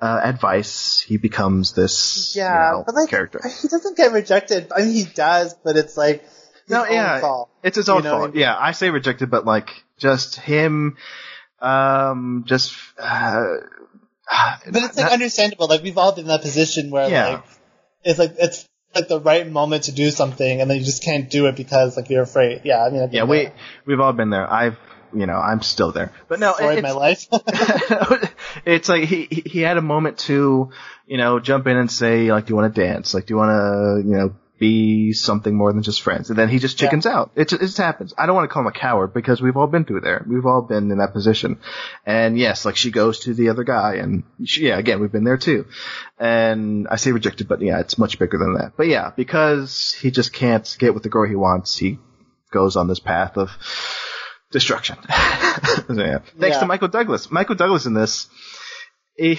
uh, 0.00 0.20
advice 0.24 1.00
he 1.06 1.16
becomes 1.18 1.74
this 1.74 2.34
Yeah, 2.34 2.70
you 2.72 2.76
know, 2.78 2.82
but 2.86 2.94
like, 2.96 3.08
character 3.10 3.40
he 3.62 3.68
doesn't 3.68 3.96
get 3.96 4.10
rejected. 4.12 4.72
I 4.74 4.80
mean, 4.82 4.92
he 4.94 5.04
does, 5.04 5.54
but 5.62 5.76
it's 5.76 5.96
like, 5.96 6.22
his 6.22 6.70
no 6.70 6.84
own 6.84 6.92
yeah 6.92 7.20
fault. 7.20 7.50
it's 7.62 7.76
his 7.76 7.88
own 7.88 7.98
You 7.98 8.02
know 8.04 8.10
what 8.14 8.18
fault 8.18 8.30
I 8.30 8.32
mean? 8.34 8.40
yeah 8.40 8.56
I 8.58 8.72
say 8.72 8.90
rejected 8.90 9.30
but 9.30 9.44
like 9.44 9.70
just 9.98 10.36
him 10.40 10.96
um 11.60 12.44
just 12.46 12.74
uh, 12.98 13.44
But 14.70 14.82
it's 14.84 14.96
like 14.96 15.04
not- 15.06 15.12
understandable. 15.12 15.68
Like 15.68 15.82
we've 15.82 15.98
all 15.98 16.12
been 16.12 16.22
in 16.24 16.28
that 16.28 16.42
position 16.42 16.90
where 16.90 17.08
Yeah. 17.08 17.28
like 17.28 17.44
it's 18.04 18.18
like 18.18 18.34
it's 18.38 18.68
like 18.94 19.08
the 19.08 19.20
right 19.20 19.48
moment 19.50 19.84
to 19.84 19.92
do 19.92 20.10
something, 20.10 20.60
and 20.60 20.70
then 20.70 20.78
you 20.78 20.84
just 20.84 21.02
can't 21.04 21.30
do 21.30 21.46
it 21.46 21.56
because 21.56 21.96
like 21.96 22.10
you're 22.10 22.22
afraid. 22.22 22.62
Yeah, 22.64 22.84
I 22.84 22.90
mean, 22.90 23.02
I've 23.02 23.12
yeah 23.14 23.24
we 23.24 23.44
there. 23.44 23.52
we've 23.86 24.00
all 24.00 24.12
been 24.12 24.30
there 24.30 24.50
I've 24.52 24.76
you 25.14 25.26
know 25.26 25.36
I'm 25.36 25.62
still 25.62 25.92
there. 25.92 26.12
But 26.28 26.40
no 26.40 26.54
story 26.54 26.74
it's, 26.76 26.82
my 26.82 26.92
life. 26.92 27.26
it's 28.64 28.88
like 28.88 29.04
he 29.04 29.24
he 29.46 29.60
had 29.60 29.76
a 29.76 29.82
moment 29.82 30.18
to 30.18 30.70
you 31.06 31.16
know 31.16 31.40
jump 31.40 31.66
in 31.66 31.76
and 31.76 31.90
say 31.90 32.30
like 32.32 32.46
do 32.46 32.50
you 32.52 32.56
want 32.56 32.74
to 32.74 32.80
dance? 32.80 33.14
Like 33.14 33.26
do 33.26 33.34
you 33.34 33.38
want 33.38 33.50
to 33.50 34.08
you 34.08 34.16
know 34.16 34.34
be 34.58 35.12
something 35.12 35.56
more 35.56 35.72
than 35.72 35.82
just 35.82 36.02
friends? 36.02 36.30
And 36.30 36.38
then 36.38 36.48
he 36.48 36.60
just 36.60 36.80
Yeah. 36.80 36.86
chickens 36.86 37.04
out. 37.04 37.32
It, 37.34 37.52
it 37.52 37.60
just 37.60 37.78
happens. 37.78 38.14
I 38.16 38.26
don't 38.26 38.36
want 38.36 38.48
to 38.48 38.52
call 38.52 38.62
him 38.62 38.68
a 38.68 38.72
coward 38.72 39.12
because 39.12 39.42
we've 39.42 39.56
all 39.56 39.66
been 39.66 39.84
through 39.84 40.02
there. 40.02 40.24
We've 40.24 40.46
all 40.46 40.62
been 40.62 40.92
in 40.92 40.98
that 40.98 41.12
position. 41.12 41.58
And 42.06 42.38
yes 42.38 42.64
like 42.64 42.76
she 42.76 42.92
goes 42.92 43.20
to 43.20 43.34
the 43.34 43.48
other 43.48 43.64
guy 43.64 43.94
and 43.96 44.22
she, 44.44 44.68
yeah 44.68 44.78
again 44.78 45.00
we've 45.00 45.10
been 45.10 45.24
there 45.24 45.36
too. 45.38 45.66
And 46.18 46.86
i 46.88 46.94
say 46.96 47.10
rejected 47.10 47.48
but 47.48 47.60
yeah 47.60 47.80
it's 47.80 47.98
much 47.98 48.18
bigger 48.20 48.38
than 48.38 48.54
that. 48.54 48.74
But 48.76 48.86
yeah 48.86 49.10
because 49.16 49.94
he 50.00 50.10
just 50.12 50.32
can't 50.32 50.76
get 50.78 50.94
with 50.94 51.02
the 51.02 51.08
girl 51.08 51.28
he 51.28 51.34
wants 51.34 51.76
he 51.76 51.98
goes 52.52 52.76
on 52.76 52.86
this 52.86 53.00
path 53.00 53.36
of 53.38 53.50
destruction. 54.52 54.96
So, 55.86 55.94
yeah. 55.94 56.18
Thanks 56.38 56.56
Yeah. 56.56 56.60
to 56.60 56.66
Michael 56.66 56.88
Douglas. 56.88 57.30
Michael 57.30 57.54
Douglas 57.56 57.86
in 57.86 57.94
this, 57.94 58.28
he, 59.16 59.34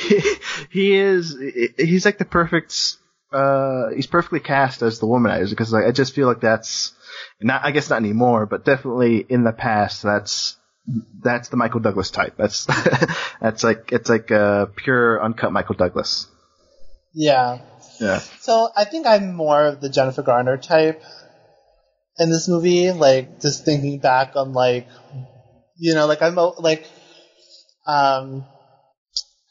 he 0.69 0.93
is 0.95 1.36
he's 1.78 2.06
like 2.06 2.17
the 2.17 2.26
perfect. 2.26 2.97
Uh, 3.32 3.89
he's 3.95 4.06
perfectly 4.08 4.39
cast 4.39 4.82
as 4.84 4.99
the 4.99 5.08
womanizer 5.08 5.49
because 5.49 5.73
like, 5.73 5.86
I 5.86 5.91
just 5.91 6.13
feel 6.13 6.28
like 6.28 6.41
that's 6.41 6.93
not. 7.41 7.65
I 7.65 7.71
guess 7.71 7.89
not 7.89 7.95
anymore, 7.97 8.45
but 8.45 8.63
definitely 8.65 9.26
in 9.28 9.43
the 9.43 9.52
past. 9.54 10.04
That's 10.04 10.56
that's 11.23 11.49
the 11.49 11.58
Michael 11.58 11.80
Douglas 11.80 12.12
type. 12.12 12.36
That's 12.38 12.65
that's 13.41 13.63
like 13.63 13.91
it's 13.91 14.10
like 14.10 14.30
uh, 14.32 14.67
pure 14.76 15.23
uncut 15.23 15.52
Michael 15.52 15.76
Douglas. 15.76 16.28
yeah. 17.13 17.60
Yeah. 17.99 18.19
So 18.41 18.69
I 18.76 18.86
think 18.86 19.08
I'm 19.08 19.34
more 19.34 19.65
of 19.65 19.82
the 19.82 19.89
Jennifer 19.89 20.23
Garner 20.23 20.58
type 20.58 21.02
in 22.19 22.30
this 22.30 22.47
movie. 22.47 22.91
Like 22.91 23.41
just 23.41 23.65
thinking 23.65 23.99
back 23.99 24.36
on 24.36 24.54
like, 24.54 24.88
you 25.78 25.93
know, 25.95 26.08
like 26.08 26.21
I'm 26.21 26.36
like, 26.36 26.88
um, 27.86 28.45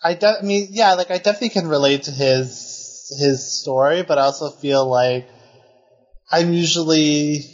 I 0.02 0.14
de- 0.14 0.38
I 0.40 0.42
mean, 0.42 0.68
yeah, 0.70 0.94
like 0.94 1.10
I 1.10 1.18
definitely 1.18 1.50
can 1.50 1.68
relate 1.68 2.04
to 2.04 2.10
his 2.10 3.14
his 3.18 3.60
story, 3.60 4.02
but 4.02 4.18
I 4.18 4.22
also 4.22 4.50
feel 4.50 4.86
like 4.86 5.28
I'm 6.30 6.52
usually, 6.52 7.44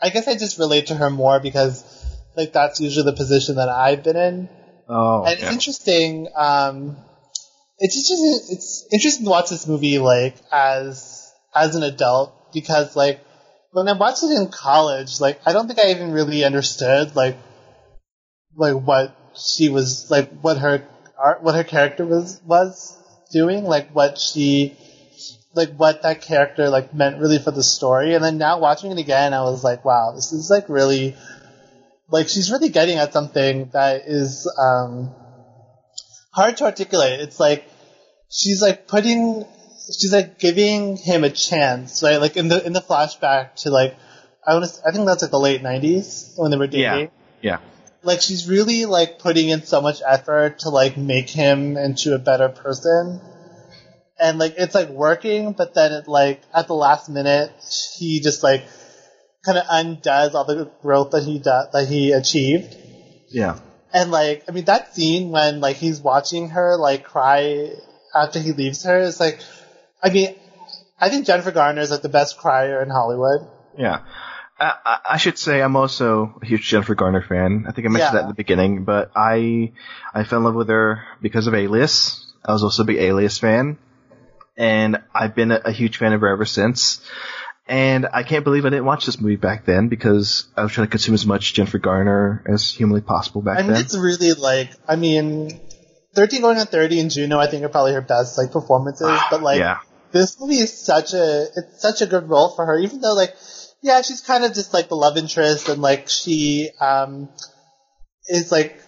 I 0.00 0.10
guess 0.10 0.28
I 0.28 0.36
just 0.36 0.58
relate 0.58 0.88
to 0.88 0.94
her 0.94 1.10
more 1.10 1.40
because 1.40 1.84
like 2.36 2.52
that's 2.52 2.80
usually 2.80 3.10
the 3.10 3.16
position 3.16 3.56
that 3.56 3.68
I've 3.68 4.02
been 4.02 4.16
in. 4.16 4.48
Oh. 4.88 5.24
And 5.24 5.38
yeah. 5.38 5.46
it's 5.46 5.52
interesting. 5.52 6.28
Um, 6.36 6.96
it's 7.78 8.08
just 8.08 8.52
it's 8.52 8.86
interesting 8.92 9.24
to 9.26 9.30
watch 9.30 9.50
this 9.50 9.66
movie 9.66 9.98
like 9.98 10.36
as 10.52 11.30
as 11.54 11.74
an 11.74 11.82
adult 11.82 12.52
because 12.52 12.96
like 12.96 13.20
when 13.76 13.88
I 13.88 13.92
watched 13.92 14.22
it 14.22 14.30
in 14.30 14.48
college, 14.48 15.20
like 15.20 15.38
I 15.44 15.52
don't 15.52 15.66
think 15.66 15.78
I 15.78 15.90
even 15.90 16.12
really 16.12 16.44
understood 16.44 17.14
like 17.14 17.36
like 18.56 18.74
what 18.74 19.14
she 19.36 19.68
was 19.68 20.10
like 20.10 20.30
what 20.40 20.56
her 20.56 20.88
art 21.18 21.42
what 21.42 21.54
her 21.54 21.64
character 21.64 22.06
was 22.06 22.40
was 22.46 22.96
doing 23.30 23.64
like 23.64 23.90
what 23.90 24.16
she 24.16 24.78
like 25.54 25.74
what 25.76 26.02
that 26.02 26.22
character 26.22 26.70
like 26.70 26.94
meant 26.94 27.20
really 27.20 27.38
for 27.38 27.50
the 27.50 27.62
story 27.62 28.14
and 28.14 28.24
then 28.24 28.38
now 28.38 28.58
watching 28.58 28.92
it 28.92 28.98
again 28.98 29.34
I 29.34 29.42
was 29.42 29.62
like 29.62 29.84
wow 29.84 30.12
this 30.14 30.32
is 30.32 30.48
like 30.48 30.70
really 30.70 31.14
like 32.08 32.30
she's 32.30 32.50
really 32.50 32.70
getting 32.70 32.96
at 32.96 33.12
something 33.12 33.68
that 33.74 34.02
is 34.06 34.50
um 34.58 35.14
hard 36.32 36.56
to 36.58 36.64
articulate. 36.64 37.20
It's 37.20 37.40
like 37.40 37.68
she's 38.30 38.62
like 38.62 38.86
putting 38.86 39.44
she's 39.86 40.12
like 40.12 40.38
giving 40.38 40.96
him 40.96 41.24
a 41.24 41.30
chance, 41.30 42.02
right? 42.02 42.20
Like 42.20 42.36
in 42.36 42.48
the 42.48 42.64
in 42.64 42.72
the 42.72 42.80
flashback 42.80 43.54
to 43.62 43.70
like 43.70 43.96
I 44.46 44.54
want 44.54 44.80
I 44.86 44.92
think 44.92 45.06
that's 45.06 45.22
like 45.22 45.30
the 45.30 45.40
late 45.40 45.62
'90s 45.62 46.32
when 46.36 46.50
they 46.50 46.56
were 46.56 46.66
dating. 46.66 47.10
Yeah. 47.40 47.58
Like 48.02 48.20
she's 48.20 48.48
really 48.48 48.86
like 48.86 49.18
putting 49.18 49.48
in 49.48 49.64
so 49.64 49.80
much 49.80 50.00
effort 50.06 50.60
to 50.60 50.70
like 50.70 50.96
make 50.96 51.28
him 51.28 51.76
into 51.76 52.14
a 52.14 52.18
better 52.18 52.48
person. 52.48 53.20
And 54.18 54.38
like 54.38 54.54
it's 54.56 54.74
like 54.74 54.88
working, 54.88 55.52
but 55.52 55.74
then 55.74 55.92
it 55.92 56.08
like 56.08 56.42
at 56.54 56.68
the 56.68 56.74
last 56.74 57.08
minute 57.08 57.52
he 57.98 58.20
just 58.20 58.42
like 58.42 58.64
kind 59.44 59.58
of 59.58 59.64
undoes 59.68 60.34
all 60.34 60.44
the 60.44 60.70
growth 60.82 61.10
that 61.12 61.22
he 61.22 61.38
do- 61.38 61.68
that 61.72 61.86
he 61.88 62.12
achieved. 62.12 62.76
Yeah. 63.28 63.58
And 63.92 64.10
like, 64.10 64.44
I 64.48 64.52
mean, 64.52 64.64
that 64.64 64.94
scene 64.94 65.30
when 65.30 65.60
like 65.60 65.76
he's 65.76 66.00
watching 66.00 66.50
her 66.50 66.76
like 66.76 67.04
cry 67.04 67.70
after 68.14 68.40
he 68.40 68.52
leaves 68.52 68.84
her 68.84 68.98
is 68.98 69.20
like, 69.20 69.40
I 70.06 70.10
mean, 70.10 70.34
I 71.00 71.08
think 71.10 71.26
Jennifer 71.26 71.50
Garner 71.50 71.80
is 71.80 71.90
like 71.90 72.02
the 72.02 72.08
best 72.08 72.38
crier 72.38 72.82
in 72.82 72.90
Hollywood. 72.90 73.40
Yeah. 73.76 74.00
I, 74.58 74.98
I- 75.10 75.16
should 75.18 75.36
say 75.38 75.60
I'm 75.60 75.76
also 75.76 76.38
a 76.40 76.46
huge 76.46 76.62
Jennifer 76.68 76.94
Garner 76.94 77.22
fan. 77.22 77.66
I 77.68 77.72
think 77.72 77.86
I 77.86 77.90
mentioned 77.90 78.14
Yeah. 78.14 78.20
that 78.20 78.22
in 78.22 78.28
the 78.28 78.34
beginning, 78.34 78.84
but 78.84 79.10
I 79.14 79.72
I 80.14 80.24
fell 80.24 80.38
in 80.38 80.44
love 80.44 80.54
with 80.54 80.68
her 80.68 81.02
because 81.20 81.46
of 81.46 81.54
Alias. 81.54 82.32
I 82.44 82.52
was 82.52 82.62
also 82.62 82.82
a 82.84 82.86
big 82.86 82.96
Alias 82.98 83.38
fan, 83.38 83.76
and 84.56 85.02
I've 85.14 85.34
been 85.34 85.50
a, 85.50 85.60
a 85.66 85.72
huge 85.72 85.98
fan 85.98 86.12
of 86.14 86.20
her 86.22 86.28
ever 86.28 86.46
since. 86.46 87.00
And 87.68 88.06
I 88.12 88.22
can't 88.22 88.44
believe 88.44 88.64
I 88.64 88.70
didn't 88.70 88.84
watch 88.84 89.04
this 89.06 89.20
movie 89.20 89.34
back 89.36 89.66
then 89.66 89.88
because 89.88 90.46
I 90.56 90.62
was 90.62 90.70
trying 90.72 90.86
to 90.86 90.90
consume 90.90 91.14
as 91.14 91.26
much 91.26 91.52
Jennifer 91.52 91.78
Garner 91.78 92.44
as 92.48 92.70
humanly 92.70 93.00
possible 93.00 93.42
back 93.42 93.58
I 93.58 93.62
mean, 93.62 93.72
then. 93.72 93.80
it's 93.82 93.96
really 93.96 94.32
like, 94.34 94.70
I 94.88 94.94
mean, 94.94 95.50
13 96.14 96.40
going 96.42 96.58
on 96.58 96.66
30 96.66 97.00
and 97.00 97.10
Juno, 97.10 97.38
I 97.40 97.48
think 97.50 97.64
are 97.64 97.68
probably 97.68 97.92
her 97.94 98.00
best 98.00 98.38
like 98.38 98.52
performances, 98.52 99.10
but 99.32 99.42
like, 99.42 99.58
yeah, 99.58 99.78
this 100.12 100.38
movie 100.40 100.58
is 100.58 100.72
such 100.72 101.14
a, 101.14 101.46
it's 101.56 101.80
such 101.80 102.02
a 102.02 102.06
good 102.06 102.28
role 102.28 102.54
for 102.54 102.64
her, 102.66 102.78
even 102.78 103.00
though 103.00 103.14
like, 103.14 103.34
yeah, 103.82 104.02
she's 104.02 104.20
kind 104.20 104.44
of 104.44 104.54
just 104.54 104.72
like 104.72 104.88
the 104.88 104.96
love 104.96 105.16
interest 105.16 105.68
and 105.68 105.82
like 105.82 106.08
she, 106.08 106.70
um, 106.80 107.28
is 108.28 108.50
like 108.50 108.80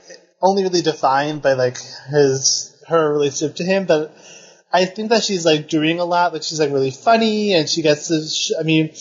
only 0.42 0.62
really 0.62 0.82
defined 0.82 1.42
by 1.42 1.52
like 1.52 1.78
his, 2.10 2.74
her 2.88 3.12
relationship 3.12 3.56
to 3.56 3.64
him, 3.64 3.86
but 3.86 4.16
I 4.72 4.84
think 4.84 5.10
that 5.10 5.22
she's 5.22 5.44
like 5.44 5.68
doing 5.68 6.00
a 6.00 6.04
lot, 6.04 6.32
like 6.32 6.42
she's 6.42 6.60
like 6.60 6.72
really 6.72 6.90
funny 6.90 7.54
and 7.54 7.68
she 7.68 7.82
gets 7.82 8.08
to, 8.08 8.26
sh- 8.26 8.52
I 8.58 8.62
mean, 8.62 8.94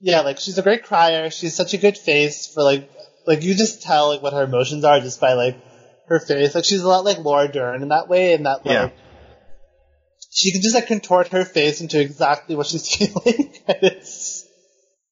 yeah, 0.00 0.20
like 0.20 0.38
she's 0.38 0.58
a 0.58 0.62
great 0.62 0.84
crier, 0.84 1.30
she's 1.30 1.54
such 1.54 1.74
a 1.74 1.78
good 1.78 1.98
face 1.98 2.46
for 2.52 2.62
like, 2.62 2.90
like 3.26 3.42
you 3.42 3.54
just 3.54 3.82
tell 3.82 4.08
like 4.08 4.22
what 4.22 4.32
her 4.32 4.44
emotions 4.44 4.84
are 4.84 5.00
just 5.00 5.20
by 5.20 5.32
like 5.32 5.56
her 6.08 6.20
face, 6.20 6.54
like 6.54 6.64
she's 6.64 6.82
a 6.82 6.88
lot 6.88 7.04
like 7.04 7.18
Laura 7.18 7.48
Dern 7.48 7.82
in 7.82 7.88
that 7.88 8.08
way, 8.08 8.34
and 8.34 8.46
that 8.46 8.64
like, 8.64 8.72
Yeah. 8.72 8.90
She 10.36 10.52
can 10.52 10.60
just 10.60 10.74
like 10.74 10.86
contort 10.86 11.28
her 11.28 11.44
face 11.44 11.80
into 11.80 12.00
exactly 12.00 12.56
what 12.56 12.66
she's 12.66 12.88
feeling. 12.96 13.54
it's 13.68 14.46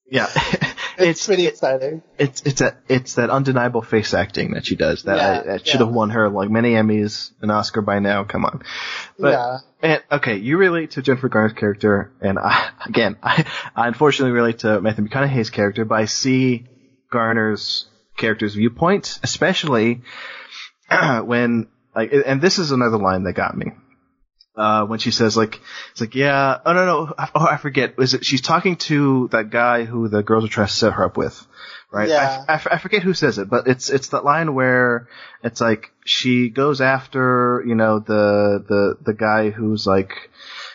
yeah. 0.06 0.28
it's, 0.98 1.26
pretty 1.26 1.46
exciting. 1.46 2.02
it's 2.18 2.42
it's 2.42 2.60
a 2.60 2.76
it's 2.88 3.14
that 3.14 3.30
undeniable 3.30 3.82
face 3.82 4.14
acting 4.14 4.52
that 4.52 4.64
she 4.64 4.76
does 4.76 5.02
that 5.04 5.16
Yeah, 5.16 5.40
I, 5.40 5.42
that 5.46 5.66
should 5.66 5.80
yeah. 5.80 5.86
have 5.86 5.94
won 5.94 6.10
her 6.10 6.28
like 6.28 6.50
many 6.50 6.72
Emmys, 6.72 7.32
an 7.40 7.50
Oscar 7.50 7.80
by 7.80 7.98
now. 7.98 8.22
Come 8.22 8.44
on, 8.44 8.62
but 9.18 9.32
yeah. 9.32 9.58
and 9.82 10.02
okay, 10.12 10.36
you 10.36 10.56
relate 10.56 10.92
to 10.92 11.02
Jennifer 11.02 11.28
Garner's 11.28 11.54
character, 11.54 12.12
and 12.20 12.38
I 12.38 12.70
again 12.86 13.16
I, 13.22 13.44
I 13.74 13.88
unfortunately 13.88 14.32
relate 14.32 14.60
to 14.60 14.80
Matthew 14.80 15.08
McConaughey's 15.08 15.50
character, 15.50 15.84
but 15.84 15.96
I 15.96 16.04
see 16.04 16.66
Garner's 17.10 17.86
character's 18.16 18.54
viewpoint, 18.54 19.18
especially 19.24 20.02
when 21.24 21.66
like 21.96 22.12
and 22.12 22.40
this 22.40 22.58
is 22.58 22.70
another 22.70 22.98
line 22.98 23.24
that 23.24 23.32
got 23.32 23.56
me. 23.56 23.72
Uh, 24.56 24.84
when 24.86 25.00
she 25.00 25.10
says 25.10 25.36
like, 25.36 25.60
it's 25.90 26.00
like, 26.00 26.14
yeah, 26.14 26.58
oh 26.64 26.72
no, 26.72 26.86
no, 26.86 27.14
I- 27.18 27.30
oh, 27.34 27.44
I 27.46 27.56
forget. 27.56 27.94
Is 27.98 28.14
it, 28.14 28.24
she's 28.24 28.40
talking 28.40 28.76
to 28.76 29.28
that 29.32 29.50
guy 29.50 29.84
who 29.84 30.08
the 30.08 30.22
girls 30.22 30.44
are 30.44 30.48
trying 30.48 30.68
to 30.68 30.72
set 30.72 30.92
her 30.92 31.04
up 31.04 31.16
with, 31.16 31.44
right? 31.90 32.08
Yeah. 32.08 32.44
I, 32.48 32.52
I 32.54 32.60
I 32.72 32.78
forget 32.78 33.02
who 33.02 33.14
says 33.14 33.38
it, 33.38 33.50
but 33.50 33.66
it's, 33.66 33.90
it's 33.90 34.08
that 34.08 34.24
line 34.24 34.54
where 34.54 35.08
it's 35.42 35.60
like, 35.60 35.90
she 36.04 36.50
goes 36.50 36.80
after, 36.80 37.64
you 37.66 37.74
know, 37.74 37.98
the, 37.98 38.64
the, 38.68 38.96
the 39.04 39.14
guy 39.14 39.50
who's 39.50 39.88
like, 39.88 40.30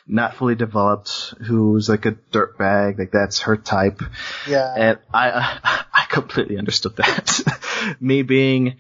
not 0.06 0.36
fully 0.36 0.56
developed, 0.56 1.36
who's 1.48 1.88
like 1.88 2.06
a 2.06 2.14
dirtbag, 2.14 2.98
like 3.00 3.12
that's 3.12 3.42
her 3.42 3.56
type. 3.56 4.02
Yeah. 4.48 4.74
And 4.76 5.00
I, 5.14 5.86
I 5.94 6.06
completely 6.10 6.58
understood 6.58 6.98
that. 6.98 7.96
Me 8.02 8.24
being, 8.24 8.78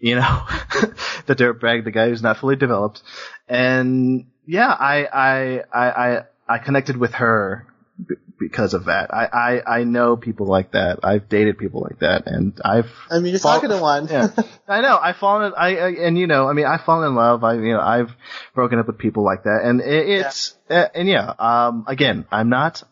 you 0.00 0.16
know, 0.16 0.42
the 1.26 1.36
dirtbag, 1.36 1.84
the 1.84 1.90
guy 1.92 2.08
who's 2.08 2.22
not 2.22 2.38
fully 2.38 2.56
developed. 2.56 3.02
And 3.48 4.26
yeah, 4.46 4.68
I, 4.68 5.04
I, 5.04 5.62
I, 5.72 5.90
I, 5.90 6.22
I 6.48 6.58
connected 6.58 6.96
with 6.96 7.14
her 7.14 7.66
b- 7.98 8.16
because 8.38 8.74
of 8.74 8.86
that. 8.86 9.14
I, 9.14 9.26
I, 9.66 9.78
I 9.78 9.84
know 9.84 10.16
people 10.16 10.46
like 10.46 10.72
that. 10.72 11.00
I've 11.04 11.28
dated 11.28 11.58
people 11.58 11.80
like 11.80 12.00
that 12.00 12.26
and 12.26 12.60
I've, 12.64 12.90
I 13.10 13.20
mean, 13.20 13.30
you're 13.32 13.38
fall- 13.38 13.54
talking 13.54 13.70
to 13.70 13.80
one. 13.80 14.08
yeah, 14.08 14.28
I 14.66 14.80
know. 14.80 14.98
I've 15.00 15.16
fallen. 15.16 15.52
I, 15.56 15.76
I 15.76 15.88
and 15.90 16.18
you 16.18 16.26
know. 16.26 16.48
I 16.48 16.52
mean, 16.54 16.66
I've 16.66 16.82
fallen 16.82 17.08
in 17.08 17.14
love. 17.14 17.44
I 17.44 17.54
you 17.54 17.72
know. 17.72 17.80
I've 17.80 18.10
broken 18.54 18.78
up 18.78 18.86
with 18.88 18.98
people 18.98 19.24
like 19.24 19.44
that, 19.44 19.60
and 19.64 19.80
it, 19.80 20.08
it's 20.08 20.54
uh, 20.68 20.86
and 20.94 21.08
yeah. 21.08 21.32
Um. 21.38 21.84
Again, 21.86 22.24
I'm 22.32 22.48
not. 22.48 22.82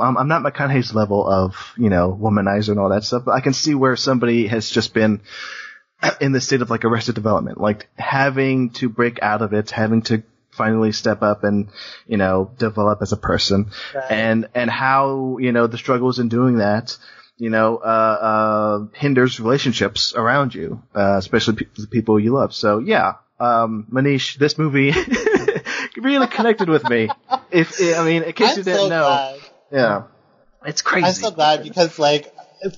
I'm 0.00 0.16
I'm 0.16 0.28
not 0.28 0.42
McConaughey's 0.42 0.94
level 0.94 1.28
of 1.28 1.54
you 1.76 1.90
know 1.90 2.16
womanizer 2.20 2.70
and 2.70 2.78
all 2.80 2.90
that 2.90 3.04
stuff, 3.04 3.24
but 3.26 3.32
I 3.32 3.40
can 3.40 3.52
see 3.52 3.74
where 3.74 3.96
somebody 3.96 4.46
has 4.46 4.70
just 4.70 4.94
been 4.94 5.20
in 6.20 6.32
the 6.32 6.40
state 6.40 6.62
of 6.62 6.70
like 6.70 6.84
arrested 6.84 7.14
development, 7.14 7.60
like 7.60 7.88
having 7.98 8.70
to 8.70 8.88
break 8.88 9.20
out 9.22 9.42
of 9.42 9.52
it, 9.52 9.70
having 9.70 10.02
to 10.02 10.22
finally 10.56 10.92
step 10.92 11.22
up 11.22 11.44
and 11.44 11.68
you 12.06 12.16
know 12.16 12.50
develop 12.58 13.00
as 13.02 13.12
a 13.12 13.16
person, 13.16 13.70
Right. 13.94 14.10
and 14.10 14.48
and 14.54 14.70
how 14.70 15.38
you 15.38 15.52
know 15.52 15.66
the 15.66 15.78
struggles 15.78 16.18
in 16.18 16.28
doing 16.28 16.58
that 16.58 16.96
you 17.36 17.50
know, 17.50 17.78
uh, 17.78 17.80
uh, 18.30 18.86
hinders 18.96 19.40
relationships 19.40 20.14
around 20.14 20.54
you, 20.54 20.80
uh, 20.94 21.16
especially 21.18 21.56
pe- 21.56 21.66
the 21.76 21.88
people 21.88 22.20
you 22.20 22.32
love. 22.32 22.54
So 22.54 22.78
yeah, 22.78 23.14
um, 23.40 23.88
Manish, 23.92 24.36
this 24.38 24.56
movie 24.56 24.92
really 25.96 26.28
connected 26.28 26.68
with 26.68 26.88
me. 26.88 27.08
If, 27.50 27.80
I 27.80 28.04
mean, 28.04 28.22
in 28.22 28.32
case 28.34 28.52
I'm 28.52 28.58
you 28.58 28.62
didn't 28.64 28.78
so 28.78 28.88
know, 28.88 29.02
glad. 29.06 29.40
yeah, 29.72 30.02
it's 30.64 30.82
crazy. 30.82 31.06
I'm 31.06 31.12
so 31.12 31.30
glad 31.32 31.64
because 31.64 31.98
like 31.98 32.32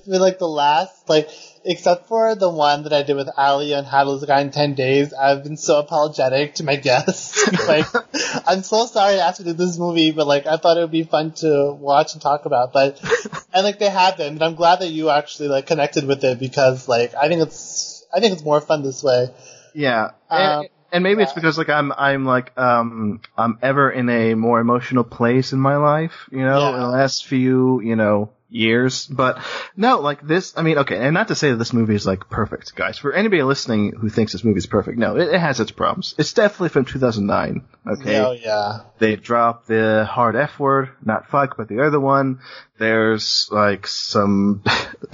for 0.05 0.19
like 0.19 0.39
the 0.39 0.49
last 0.49 1.07
like 1.09 1.29
except 1.67 2.07
for 2.09 2.35
the 2.35 2.49
one 2.49 2.85
that 2.85 2.93
I 2.93 3.03
did 3.03 3.17
with 3.17 3.29
Ali 3.37 3.75
on 3.75 3.85
How 3.85 4.05
to 4.05 4.11
Lose 4.11 4.23
a 4.23 4.27
Guy 4.27 4.41
in 4.41 4.51
Ten 4.51 4.75
Days, 4.75 5.13
I've 5.13 5.43
been 5.43 5.57
so 5.57 5.79
apologetic 5.79 6.55
to 6.57 6.65
my 6.65 6.77
guests. 6.77 7.47
like 7.69 7.87
I'm 8.47 8.63
so 8.63 8.87
sorry 8.87 9.21
I 9.21 9.27
asked 9.29 9.41
you 9.41 9.45
to 9.47 9.53
do 9.53 9.57
this 9.67 9.79
movie, 9.79 10.13
but 10.13 10.27
like 10.27 10.47
I 10.47 10.57
thought 10.57 10.77
it 10.77 10.81
would 10.81 10.91
be 10.91 11.03
fun 11.03 11.33
to 11.43 11.73
watch 11.73 12.15
and 12.15 12.23
talk 12.23 12.47
about. 12.47 12.73
But 12.73 13.01
and 13.53 13.65
like 13.65 13.79
they 13.79 13.91
have 13.91 14.17
been, 14.17 14.39
but 14.39 14.47
I'm 14.47 14.55
glad 14.55 14.81
that 14.81 14.89
you 14.89 15.11
actually 15.11 15.49
like 15.49 15.67
connected 15.67 16.07
with 16.07 16.23
it 16.25 16.39
because 16.39 16.89
like 16.89 17.15
I 17.15 17.29
think 17.29 17.43
it's 17.43 18.07
I 18.15 18.21
think 18.21 18.33
it's 18.35 18.45
more 18.45 18.61
fun 18.61 18.83
this 18.83 19.03
way. 19.03 19.29
Yeah, 19.75 20.13
Um, 20.31 20.41
and, 20.41 20.69
and 20.93 21.03
maybe 21.05 21.23
it's 21.23 21.33
because 21.35 21.59
like 21.59 21.69
I'm 21.69 21.93
I'm 21.93 22.25
like 22.25 22.57
um 22.57 23.21
I'm 23.37 23.59
ever 23.61 23.91
in 23.91 24.09
a 24.09 24.35
more 24.35 24.61
emotional 24.61 25.05
place 25.05 25.53
in 25.53 25.59
my 25.59 25.77
life, 25.77 26.29
you 26.31 26.39
know, 26.39 26.59
Yeah. 26.61 26.75
in 26.75 26.81
the 26.81 26.89
last 26.89 27.27
few 27.27 27.81
you 27.83 27.97
know 27.97 28.31
years. 28.57 29.07
But 29.07 29.39
no, 29.77 30.01
like 30.01 30.27
this. 30.27 30.55
I 30.57 30.63
mean, 30.63 30.79
okay, 30.79 30.99
and 30.99 31.15
not 31.15 31.29
to 31.29 31.35
say 31.35 31.51
that 31.51 31.57
this 31.57 31.73
movie 31.73 31.95
is 31.95 32.07
like 32.07 32.29
perfect, 32.29 32.75
guys. 32.75 32.99
For 32.99 33.13
anybody 33.13 33.43
listening 33.43 33.93
who 33.93 34.09
thinks 34.09 34.33
this 34.33 34.43
movie 34.45 34.59
is 34.59 34.67
perfect, 34.67 34.99
no, 34.99 35.17
it, 35.17 35.29
it 35.35 35.41
has 35.41 35.61
its 35.61 35.71
problems. 35.71 36.15
It's 36.19 36.33
definitely 36.33 36.71
from 36.71 36.85
2009. 36.87 37.65
Okay, 38.01 38.19
Oh 38.19 38.33
yeah. 38.33 38.81
they 38.99 39.17
drop 39.17 39.67
the 39.67 40.05
hard 40.11 40.35
F 40.35 40.59
word, 40.59 40.91
not 41.05 41.29
fuck, 41.29 41.57
but 41.57 41.69
the 41.69 41.81
other 41.87 42.01
one. 42.01 42.41
There's 42.79 43.49
like 43.53 43.87
some, 43.87 44.63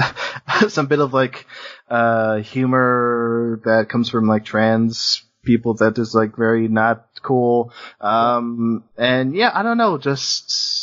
some 0.69 0.87
bit 0.87 0.99
of 1.01 1.13
like, 1.13 1.47
uh, 1.89 2.37
humor 2.39 3.61
that 3.65 3.89
comes 3.89 4.09
from 4.09 4.27
like 4.27 4.45
trans 4.45 5.23
people 5.45 5.75
that 5.75 5.99
is 5.99 6.15
like 6.15 6.37
very 6.37 6.69
not 6.69 7.07
cool. 7.23 7.73
Um, 8.01 8.85
and 8.97 9.35
yeah, 9.35 9.51
I 9.53 9.63
don't 9.63 9.77
know, 9.77 9.99
just, 9.99 10.82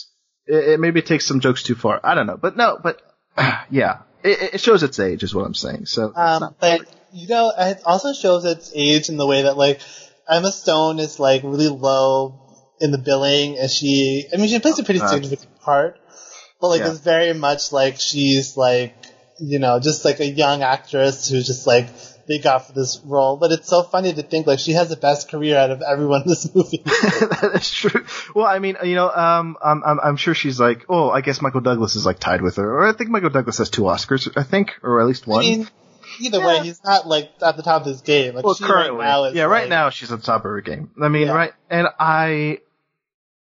it, 0.49 0.69
it 0.73 0.79
maybe 0.79 1.01
takes 1.01 1.25
some 1.25 1.39
jokes 1.39 1.63
too 1.63 1.75
far. 1.75 1.99
I 2.03 2.15
don't 2.15 2.27
know, 2.27 2.37
but 2.37 2.57
no, 2.57 2.77
but 2.81 3.01
yeah, 3.69 3.99
it, 4.23 4.55
it 4.55 4.61
shows 4.61 4.83
its 4.83 4.99
age 4.99 5.23
is 5.23 5.33
what 5.33 5.45
I'm 5.45 5.53
saying. 5.53 5.85
So, 5.85 6.11
Um, 6.15 6.55
but 6.59 6.81
you 7.13 7.27
know, 7.27 7.51
it 7.57 7.81
also 7.85 8.13
shows 8.13 8.45
its 8.45 8.71
age 8.75 9.09
in 9.09 9.17
the 9.17 9.25
way 9.27 9.43
that 9.43 9.57
like 9.57 9.81
Emma 10.29 10.51
Stone 10.51 10.99
is 10.99 11.19
like 11.19 11.43
really 11.43 11.69
low 11.69 12.35
in 12.81 12.91
the 12.91 12.97
billing, 12.97 13.57
and 13.57 13.69
she, 13.69 14.25
I 14.33 14.37
mean, 14.37 14.47
she 14.49 14.59
plays 14.59 14.79
a 14.79 14.83
pretty 14.83 15.01
Uh, 15.01 15.07
significant 15.07 15.59
part, 15.61 15.99
but 16.59 16.67
like 16.69 16.81
yeah. 16.81 16.91
it's 16.91 16.99
very 16.99 17.33
much 17.33 17.71
like 17.71 17.99
she's 17.99 18.57
like, 18.57 18.95
you 19.39 19.59
know, 19.59 19.79
just 19.79 20.05
like 20.05 20.19
a 20.19 20.25
young 20.27 20.63
actress 20.63 21.29
who's 21.29 21.47
just 21.47 21.67
like 21.67 21.89
they 22.29 22.39
got 22.39 22.67
for 22.67 22.73
this 22.73 23.01
role. 23.03 23.35
But 23.37 23.51
it's 23.51 23.67
so 23.67 23.83
funny 23.83 24.13
to 24.13 24.21
think 24.23 24.47
like 24.47 24.59
she 24.59 24.71
has 24.73 24.87
the 24.87 24.95
best 24.95 25.29
career 25.29 25.57
out 25.57 25.71
of 25.71 25.81
everyone 25.81 26.21
in 26.21 26.29
this 26.29 26.53
movie. 26.55 26.77
that 26.85 27.51
is 27.55 27.69
true. 27.71 28.05
Well, 28.33 28.45
I 28.45 28.59
mean, 28.59 28.77
you 28.83 28.95
know, 28.95 29.09
um, 29.09 29.57
I'm, 29.61 29.83
I'm, 29.83 29.99
I'm 29.99 30.15
sure 30.15 30.33
she's 30.33 30.59
like, 30.59 30.85
oh, 30.87 31.09
I 31.09 31.19
guess 31.21 31.41
Michael 31.41 31.61
Douglas 31.61 31.95
is 31.97 32.05
like 32.05 32.19
tied 32.19 32.41
with 32.41 32.55
her, 32.57 32.71
or 32.81 32.87
I 32.87 32.93
think 32.93 33.09
Michael 33.09 33.31
Douglas 33.31 33.57
has 33.57 33.69
two 33.69 33.81
Oscars, 33.81 34.31
I 34.37 34.43
think, 34.43 34.75
or 34.83 35.01
at 35.01 35.07
least 35.07 35.27
I 35.27 35.31
one. 35.31 35.39
mean, 35.41 35.67
either 36.21 36.39
way, 36.45 36.59
he's 36.61 36.81
not 36.83 37.07
like 37.07 37.31
at 37.41 37.57
the 37.57 37.63
top 37.63 37.81
of 37.81 37.87
his 37.87 38.01
game. 38.01 38.35
Like 38.35 38.45
well, 38.45 38.53
she 38.53 38.63
currently, 38.63 38.97
right 38.99 39.05
now 39.05 39.27
yeah, 39.29 39.43
right 39.45 39.61
like- 39.61 39.69
now 39.69 39.89
she's 39.89 40.11
at 40.11 40.19
the 40.19 40.25
top 40.25 40.45
of 40.45 40.51
her 40.51 40.61
game. 40.61 40.91
I 41.01 41.07
mean, 41.09 41.27
Yeah. 41.27 41.33
right, 41.33 41.53
and 41.69 41.87
I, 41.99 42.59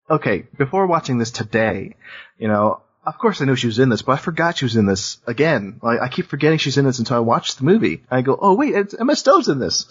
okay, 0.09 0.47
before 0.57 0.87
watching 0.87 1.17
this 1.17 1.31
today, 1.31 1.95
you 2.37 2.47
know, 2.47 2.81
of 3.07 3.17
course 3.17 3.41
I 3.41 3.45
know 3.45 3.55
she 3.55 3.67
was 3.67 3.79
in 3.79 3.87
this, 3.87 4.01
but 4.01 4.11
I 4.11 4.17
forgot 4.17 4.57
she 4.57 4.65
was 4.65 4.75
in 4.75 4.85
this 4.85 5.17
again. 5.25 5.79
Like 5.81 6.01
I 6.01 6.09
keep 6.09 6.27
forgetting 6.27 6.57
she's 6.57 6.77
in 6.77 6.83
this 6.83 6.99
until 6.99 7.15
I 7.15 7.21
watch 7.21 7.55
the 7.55 7.63
movie. 7.63 8.03
I 8.11 8.21
go, 8.21 8.37
oh 8.39 8.53
wait, 8.53 8.75
it's 8.75 8.93
Emma 8.93 9.15
Stone's 9.15 9.47
in 9.47 9.59
this, 9.59 9.85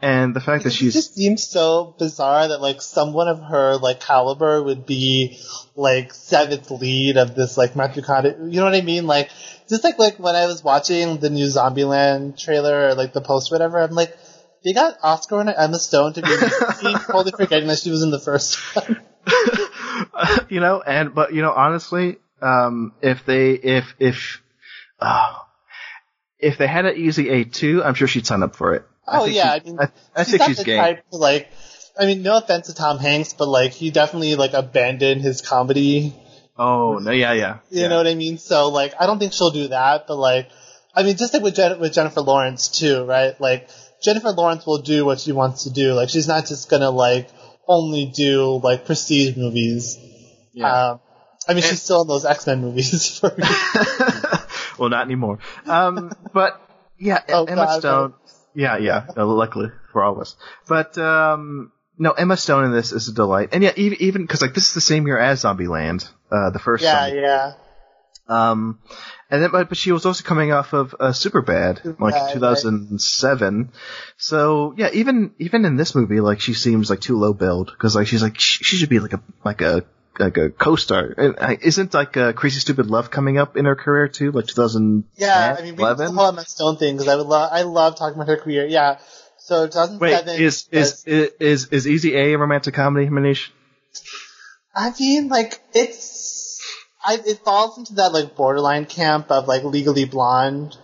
and 0.00 0.34
the 0.34 0.40
fact 0.40 0.64
that 0.64 0.72
It 0.72 0.76
she's 0.76 0.94
just 0.94 1.14
seems 1.14 1.46
so 1.46 1.94
bizarre 1.98 2.48
that 2.48 2.62
like 2.62 2.80
someone 2.80 3.28
of 3.28 3.42
her 3.42 3.76
like 3.76 4.00
caliber 4.00 4.62
would 4.62 4.86
be 4.86 5.38
like 5.76 6.14
seventh 6.14 6.70
lead 6.70 7.18
of 7.18 7.34
this 7.34 7.58
like 7.58 7.76
Matthew 7.76 8.02
Conde. 8.02 8.52
You 8.52 8.60
know 8.60 8.64
what 8.64 8.74
I 8.74 8.80
mean? 8.80 9.06
Like 9.06 9.30
just 9.68 9.84
like 9.84 9.98
like 9.98 10.18
when 10.18 10.34
I 10.34 10.46
was 10.46 10.64
watching 10.64 11.18
the 11.18 11.28
new 11.28 11.46
Zombieland 11.46 12.42
trailer 12.42 12.88
or 12.88 12.94
like 12.94 13.12
the 13.12 13.20
post 13.20 13.52
or 13.52 13.56
whatever, 13.56 13.82
I'm 13.82 13.90
like, 13.90 14.16
they 14.64 14.72
got 14.72 14.96
Oscar 15.02 15.36
winner 15.36 15.54
Emma 15.54 15.78
Stone 15.78 16.14
to 16.14 16.22
be 16.22 16.94
totally 17.06 17.32
forgetting 17.32 17.68
that 17.68 17.80
she 17.80 17.90
was 17.90 18.02
in 18.02 18.10
the 18.10 18.18
first 18.18 18.56
one. 18.74 19.02
you 20.48 20.60
know, 20.60 20.80
and 20.80 21.14
but 21.14 21.34
you 21.34 21.42
know, 21.42 21.52
honestly, 21.52 22.16
um, 22.42 22.92
if 23.00 23.24
they 23.24 23.52
if 23.52 23.94
if 23.98 24.42
uh, 25.00 25.34
if 26.38 26.58
they 26.58 26.66
had 26.66 26.86
an 26.86 26.96
easy 26.96 27.28
A 27.30 27.44
two, 27.44 27.82
I'm 27.82 27.94
sure 27.94 28.08
she'd 28.08 28.26
sign 28.26 28.42
up 28.42 28.56
for 28.56 28.74
it. 28.74 28.84
I 29.06 29.18
Oh 29.18 29.24
think 29.24 29.36
yeah, 29.36 29.54
she- 29.54 29.60
I 29.60 29.64
mean, 29.64 29.78
I, 29.80 29.88
I 30.14 30.24
she's 30.24 30.30
think 30.32 30.42
she's 30.44 30.64
game. 30.64 30.78
type 30.78 31.04
to 31.10 31.16
like. 31.16 31.48
I 31.98 32.06
mean, 32.06 32.22
no 32.22 32.38
offense 32.38 32.68
to 32.68 32.74
Tom 32.74 32.98
Hanks, 32.98 33.34
but 33.34 33.48
like 33.48 33.72
he 33.72 33.90
definitely 33.90 34.34
like 34.34 34.54
abandoned 34.54 35.20
his 35.20 35.42
comedy 35.42 36.14
Oh 36.56 36.98
no, 36.98 37.10
yeah, 37.10 37.32
yeah. 37.32 37.58
You 37.70 37.82
yeah. 37.82 37.88
know 37.88 37.96
what 37.98 38.06
I 38.06 38.14
mean? 38.14 38.38
So 38.38 38.68
like, 38.68 38.94
I 39.00 39.06
don't 39.06 39.18
think 39.18 39.32
she'll 39.32 39.50
do 39.50 39.68
that, 39.68 40.06
but 40.06 40.16
like, 40.16 40.48
I 40.94 41.02
mean, 41.02 41.16
just 41.16 41.32
like 41.34 41.42
with, 41.42 41.54
Jen- 41.54 41.80
with 41.80 41.92
Jennifer 41.94 42.20
Lawrence 42.20 42.68
too, 42.68 43.04
right? 43.04 43.38
Like, 43.40 43.68
Jennifer 44.02 44.30
Lawrence 44.32 44.66
will 44.66 44.78
do 44.82 45.04
what 45.06 45.20
she 45.20 45.32
wants 45.32 45.64
to 45.64 45.70
do. 45.70 45.94
Like, 45.94 46.08
she's 46.10 46.28
not 46.28 46.46
just 46.46 46.68
gonna 46.70 46.90
like 46.90 47.28
only 47.66 48.06
do 48.14 48.60
like 48.62 48.84
prestige 48.86 49.36
movies. 49.36 49.98
Yeah. 50.52 50.90
Um, 50.92 51.00
I 51.48 51.52
mean, 51.54 51.62
And- 51.62 51.70
she's 51.70 51.82
still 51.82 52.02
in 52.02 52.08
those 52.08 52.24
X 52.24 52.46
Men 52.46 52.60
movies. 52.60 53.18
For 53.20 53.30
me. 53.36 53.44
well, 54.78 54.88
not 54.90 55.04
anymore. 55.04 55.38
Um, 55.66 56.12
but 56.32 56.60
yeah, 56.98 57.20
Oh, 57.28 57.44
Emma 57.44 57.64
God, 57.66 57.78
Stone. 57.80 58.14
Yeah, 58.54 58.76
yeah. 58.76 59.06
luckily 59.16 59.70
for 59.92 60.02
all 60.02 60.12
of 60.12 60.18
us. 60.20 60.36
But 60.68 60.98
um, 60.98 61.72
no, 61.98 62.10
Emma 62.12 62.36
Stone 62.36 62.64
in 62.66 62.72
this 62.72 62.92
is 62.92 63.08
a 63.08 63.12
delight, 63.14 63.50
and 63.52 63.62
yeah, 63.62 63.72
even 63.76 63.98
even 64.02 64.22
because 64.22 64.42
like 64.42 64.54
this 64.54 64.68
is 64.68 64.74
the 64.74 64.80
same 64.82 65.06
year 65.06 65.18
as 65.18 65.42
Zombieland, 65.42 66.08
uh, 66.30 66.50
the 66.50 66.58
first. 66.58 66.84
yeah, 66.84 67.06
Zombie- 67.06 67.20
yeah. 67.20 67.52
Um, 68.28 68.78
and 69.30 69.42
then, 69.42 69.50
but, 69.50 69.68
but 69.68 69.76
she 69.78 69.90
was 69.92 70.06
also 70.06 70.22
coming 70.22 70.52
off 70.52 70.72
of 70.74 70.94
uh, 71.00 71.08
Superbad, 71.08 71.98
like 71.98 72.14
Superbad, 72.14 72.32
2007. 72.34 73.72
So 74.16 74.74
yeah, 74.76 74.90
even 74.92 75.32
even 75.38 75.64
in 75.64 75.76
this 75.76 75.94
movie, 75.94 76.20
like 76.20 76.40
she 76.40 76.54
seems 76.54 76.88
like 76.90 77.00
too 77.00 77.18
low 77.18 77.32
build 77.32 77.70
because 77.72 77.96
like 77.96 78.06
she's 78.06 78.22
like 78.22 78.38
she 78.38 78.76
should 78.76 78.88
be 78.90 79.00
like 79.00 79.14
a 79.14 79.22
like 79.44 79.60
a 79.62 79.84
like 80.18 80.36
a 80.36 80.50
co-star. 80.50 81.14
Uh, 81.16 81.56
Isn't 81.60 81.94
like 81.94 82.16
uh, 82.16 82.32
Crazy 82.32 82.60
Stupid 82.60 82.86
Love 82.86 83.10
coming 83.10 83.38
up 83.38 83.56
in 83.56 83.64
her 83.64 83.76
career 83.76 84.08
too, 84.08 84.32
like 84.32 84.46
2010, 84.46 85.04
Yeah, 85.16 85.56
I 85.58 85.62
mean, 85.62 85.76
we 85.76 85.82
11? 85.82 86.14
whole 86.14 86.28
Emma 86.28 86.44
Stone 86.44 86.76
thing 86.76 86.96
because 86.96 87.08
I 87.08 87.16
would 87.16 87.26
love, 87.26 87.50
I 87.52 87.62
love 87.62 87.96
talking 87.96 88.16
about 88.16 88.28
her 88.28 88.36
career. 88.36 88.66
Yeah. 88.66 88.98
So 89.38 89.66
2007. 89.66 89.98
Wait, 90.00 90.40
is 90.40 90.68
is, 90.70 91.04
is 91.04 91.30
is 91.40 91.66
is 91.66 91.88
Easy 91.88 92.14
A 92.14 92.34
a 92.34 92.38
romantic 92.38 92.74
comedy, 92.74 93.08
Manish? 93.08 93.48
I 94.74 94.92
mean, 94.98 95.28
like 95.28 95.60
it's, 95.74 96.60
I, 97.04 97.18
it 97.26 97.38
falls 97.44 97.76
into 97.76 97.94
that 97.94 98.12
like 98.12 98.36
borderline 98.36 98.86
camp 98.86 99.30
of 99.30 99.48
like 99.48 99.64
Legally 99.64 100.04
Blonde 100.04 100.76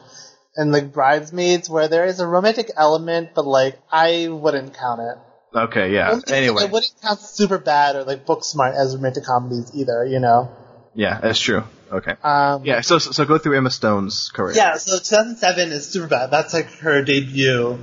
and 0.56 0.72
like 0.72 0.92
Bridesmaids, 0.92 1.70
where 1.70 1.86
there 1.86 2.04
is 2.06 2.18
a 2.18 2.26
romantic 2.26 2.70
element, 2.76 3.30
but 3.34 3.46
like 3.46 3.78
I 3.92 4.26
wouldn't 4.28 4.74
count 4.74 5.00
it. 5.00 5.18
Okay, 5.54 5.94
yeah. 5.94 6.11
Like, 6.12 6.30
Anyway, 6.30 6.62
I 6.62 6.66
wouldn't 6.66 6.92
count 7.02 7.20
Super 7.20 7.58
Bad 7.58 7.96
or 7.96 8.04
like 8.04 8.26
book 8.26 8.44
smart 8.44 8.74
as 8.74 8.94
romantic 8.94 9.24
comedies 9.24 9.70
either. 9.74 10.04
You 10.04 10.20
know. 10.20 10.50
yeah, 10.94 11.20
that's 11.20 11.40
true. 11.40 11.64
Okay. 11.90 12.14
Um, 12.22 12.64
Yeah, 12.64 12.82
so 12.82 12.98
so 12.98 13.12
so 13.12 13.24
go 13.24 13.38
through 13.38 13.56
Emma 13.56 13.70
Stone's 13.70 14.30
career. 14.30 14.54
Yeah, 14.54 14.76
so 14.76 14.98
2007 14.98 15.72
is 15.72 15.88
super 15.88 16.06
bad. 16.06 16.30
That's 16.30 16.52
like 16.52 16.70
her 16.80 17.02
debut. 17.02 17.78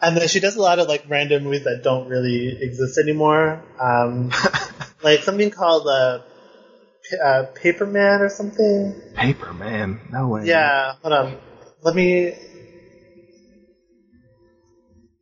And 0.00 0.16
then 0.16 0.26
she 0.28 0.40
does 0.40 0.56
a 0.56 0.60
lot 0.60 0.80
of 0.80 0.88
like 0.88 1.04
random 1.08 1.44
movies 1.44 1.64
that 1.64 1.82
don't 1.84 2.08
really 2.08 2.58
exist 2.60 2.98
anymore. 2.98 3.62
Um, 3.80 4.32
like 5.02 5.22
something 5.22 5.50
called 5.50 5.86
uh, 5.86 6.18
P- 7.08 7.16
uh, 7.16 7.44
Paperman 7.62 8.20
or 8.20 8.28
something. 8.28 9.00
Paper 9.14 9.52
Man, 9.54 10.00
no 10.10 10.28
way. 10.28 10.46
Yeah, 10.46 10.94
hold 11.00 11.12
on. 11.14 11.38
Let 11.82 11.94
me. 11.94 12.34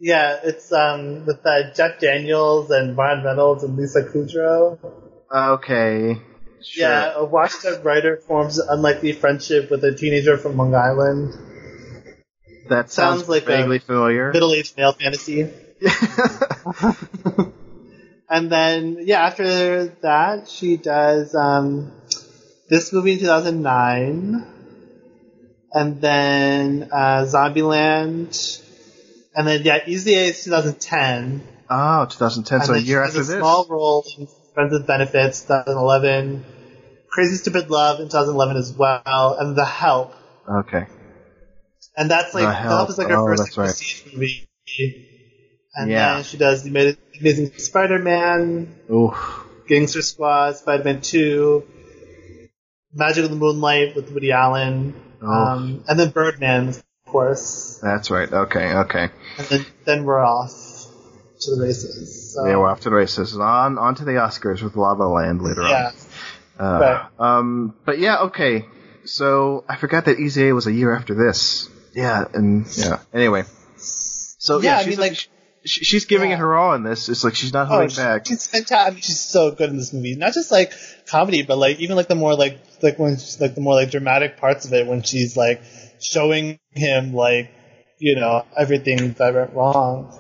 Yeah, 0.03 0.41
it's 0.43 0.73
um 0.73 1.25
with 1.27 1.47
uh, 1.47 1.73
Jeff 1.75 2.01
Daniels 2.01 2.73
and 2.73 2.97
Ryan 2.97 3.25
Reynolds 3.25 3.63
and 3.63 3.77
Lisa 3.77 4.03
Kudrow. 4.03 4.77
Okay. 5.33 6.21
Sure. 6.61 6.89
Yeah, 6.89 7.13
a 7.15 7.25
washed-up 7.25 7.85
writer 7.85 8.17
forms 8.17 8.59
an 8.59 8.67
unlikely 8.69 9.13
friendship 9.13 9.71
with 9.71 9.85
a 9.85 9.95
teenager 9.95 10.37
from 10.39 10.57
Long 10.57 10.75
Island. 10.75 11.35
That 12.69 12.91
sounds, 12.91 13.21
Sounds 13.21 13.29
like 13.29 13.45
a 13.45 13.47
vaguely 13.47 13.79
familiar. 13.79 14.33
Middle-aged 14.33 14.77
male 14.77 14.93
fantasy. 14.93 15.49
And 18.33 18.51
then, 18.51 18.97
yeah, 19.03 19.27
after 19.27 19.89
that, 20.01 20.49
she 20.49 20.79
does 20.79 21.35
um, 21.35 21.93
this 22.71 22.91
movie 22.91 23.13
in 23.13 23.19
2009, 23.19 24.47
and 25.71 26.01
then 26.01 26.89
uh, 26.91 27.27
Zombieland, 27.27 28.33
and 29.35 29.47
then 29.47 29.63
yeah, 29.63 29.79
Easy 29.87 30.15
A 30.15 30.25
is 30.27 30.45
2010. 30.45 31.43
oh, 31.71 32.07
2010, 32.07 32.57
and 32.61 32.67
so 32.67 32.75
a 32.75 32.79
year 32.79 33.03
after 33.03 33.21
a 33.21 33.25
this. 33.25 33.37
small 33.37 33.67
role 33.69 34.05
in 34.19 34.29
Friends 34.55 34.73
with 34.73 34.87
Benefits 34.87 35.43
2011, 35.43 36.45
Crazy 37.09 37.37
Stupid 37.37 37.71
Love 37.71 38.01
in 38.01 38.07
2011 38.07 38.57
as 38.57 38.73
well, 38.73 39.37
and 39.39 39.57
The 39.57 39.65
Help, 39.65 40.15
Okay. 40.49 40.87
and 41.97 42.11
that's 42.11 42.35
like 42.35 42.43
The 42.45 42.49
The 42.49 42.55
Help, 42.55 42.77
Help. 42.79 42.91
is 42.91 42.99
like 42.99 43.09
her 43.09 43.17
Oh, 43.17 43.27
first 43.27 43.57
that's 43.57 43.59
right. 43.59 44.13
movie. 44.15 44.49
And 45.75 45.91
Yeah. 45.91 46.17
then 46.17 46.25
she 46.25 46.37
does 46.37 46.63
the 46.65 46.97
Amazing 47.21 47.53
Spider-Man, 47.57 48.75
Oof. 48.93 49.47
Gangster 49.67 50.03
Squad, 50.03 50.57
Spider-Man 50.57 51.01
2, 51.01 51.65
Magic 52.93 53.25
of 53.25 53.31
the 53.31 53.37
Moonlight 53.37 53.97
with 53.97 54.11
Woody 54.13 54.33
Allen, 54.33 54.95
Oh. 55.23 55.27
um, 55.33 55.85
and 55.89 55.99
then 55.99 56.11
Birdman, 56.11 56.75
course. 57.13 57.79
That's 57.83 58.11
right. 58.11 58.33
Okay, 58.33 58.73
okay. 58.75 59.09
And 59.39 59.47
then, 59.49 59.67
then 59.85 60.05
we're 60.05 60.19
off 60.25 60.51
to 61.41 61.57
the 61.57 61.63
races. 61.63 62.35
So, 62.35 62.47
Yeah, 62.47 62.57
we're 62.57 62.69
off 62.69 62.81
to 62.81 62.91
the 62.91 62.95
races. 62.97 63.37
On, 63.37 63.79
on 63.79 63.95
to 63.97 64.05
the 64.05 64.13
Oscars 64.13 64.63
with 64.63 64.75
La 64.77 64.93
La 64.93 65.07
Land 65.07 65.43
later 65.43 65.63
yeah. 65.63 65.91
on. 66.59 66.67
Uh, 66.67 66.81
Right. 66.81 67.39
Um, 67.39 67.75
but 67.85 67.99
yeah, 67.99 68.19
okay. 68.25 68.67
So 69.05 69.65
I 69.69 69.77
forgot 69.77 70.05
that 70.07 70.19
Easy 70.19 70.49
A 70.49 70.55
was 70.55 70.67
a 70.67 70.73
year 70.73 70.95
after 70.95 71.15
this. 71.15 71.69
Yeah, 71.95 72.25
and 72.33 72.67
yeah. 72.77 73.01
Anyway. 73.13 73.43
So 73.77 74.61
yeah, 74.61 74.71
Yeah, 74.73 74.77
I 74.79 74.83
she's 74.85 74.89
mean, 74.99 74.99
like- 75.09 75.29
she- 75.65 75.85
she's 75.85 76.05
giving 76.07 76.31
Yeah. 76.31 76.37
it 76.37 76.41
her 76.41 76.57
all 76.57 76.75
in 76.75 76.83
this. 76.83 77.09
It's 77.09 77.23
like 77.25 77.35
she's 77.37 77.53
not 77.53 77.67
Oh, 77.67 77.71
holding 77.71 77.89
she- 77.91 77.97
back. 77.97 78.27
she's 78.27 78.47
fantastic. 78.47 78.87
I 78.87 78.91
mean, 78.91 79.01
she's 79.01 79.21
so 79.21 79.51
good 79.53 79.71
in 79.71 79.77
this 79.77 79.93
movie. 79.93 80.15
Not 80.17 80.33
just 80.35 80.51
like 80.51 80.73
comedy, 81.07 81.43
but 81.43 81.57
like 81.59 81.79
even 81.81 81.97
like 81.97 82.09
the 82.09 82.15
more 82.17 82.35
like 82.35 82.59
like 82.83 82.99
when 82.99 83.17
she's, 83.17 83.41
like 83.41 83.55
the 83.55 83.61
more 83.61 83.75
like 83.75 83.91
dramatic 83.91 84.39
parts 84.39 84.65
of 84.67 84.73
it 84.73 84.87
when 84.87 85.03
she's 85.03 85.37
like 85.37 85.63
showing 86.03 86.59
him 86.71 87.13
like 87.15 87.51
you 87.99 88.17
know 88.17 88.45
everything 88.57 89.13
that 89.15 89.35
went 89.35 89.53
wrong. 89.55 90.19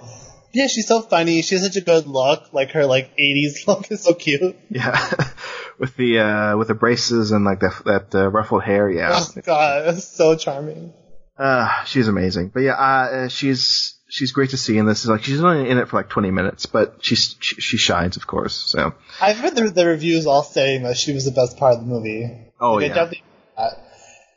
Yeah, 0.55 0.67
she's 0.67 0.87
so 0.87 1.01
funny. 1.01 1.41
She 1.43 1.55
has 1.55 1.65
such 1.65 1.77
a 1.77 1.81
good 1.81 2.07
look. 2.07 2.53
Like 2.53 2.73
her 2.73 2.85
like 2.87 3.17
'80s 3.17 3.67
look 3.67 3.91
is 3.91 4.03
so 4.03 4.15
cute. 4.15 4.57
Yeah, 4.71 5.11
with 5.79 5.97
the 5.97 6.19
uh, 6.19 6.57
with 6.57 6.69
the 6.69 6.75
braces 6.75 7.33
and 7.33 7.45
like 7.45 7.61
that 7.61 7.83
that 7.87 8.15
uh, 8.15 8.29
ruffled 8.29 8.63
hair. 8.63 8.91
Yeah, 8.91 9.11
Oh 9.21 9.41
god, 9.45 9.95
it's 9.95 10.05
so 10.05 10.37
charming. 10.37 10.93
uh, 11.39 11.85
she's 11.85 12.09
amazing. 12.09 12.49
But 12.53 12.61
yeah, 12.61 12.75
uh, 12.75 13.29
she's 13.29 13.99
she's 14.09 14.33
great 14.33 14.51
to 14.51 14.59
see 14.59 14.77
in 14.77 14.85
this. 14.85 15.05
Is 15.05 15.09
like 15.11 15.25
she's 15.25 15.43
only 15.43 15.71
in 15.71 15.79
it 15.79 15.89
for 15.89 15.97
like 15.97 16.11
20 16.11 16.31
minutes, 16.31 16.67
but 16.67 16.97
she's 17.01 17.35
she, 17.41 17.59
she 17.63 17.77
shines, 17.79 18.19
of 18.19 18.27
course. 18.27 18.55
So 18.55 18.95
I've 19.23 19.39
heard 19.39 19.57
the, 19.57 19.71
the 19.71 19.87
reviews 19.87 20.27
all 20.27 20.43
saying 20.43 20.83
that 20.83 20.99
she 20.99 21.15
was 21.15 21.25
the 21.25 21.31
best 21.33 21.57
part 21.57 21.75
of 21.77 21.81
the 21.81 21.87
movie. 21.87 22.31
oh 22.61 22.75
Like, 22.75 22.95
yeah, 22.95 23.11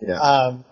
yeah. 0.01 0.19
Um, 0.19 0.65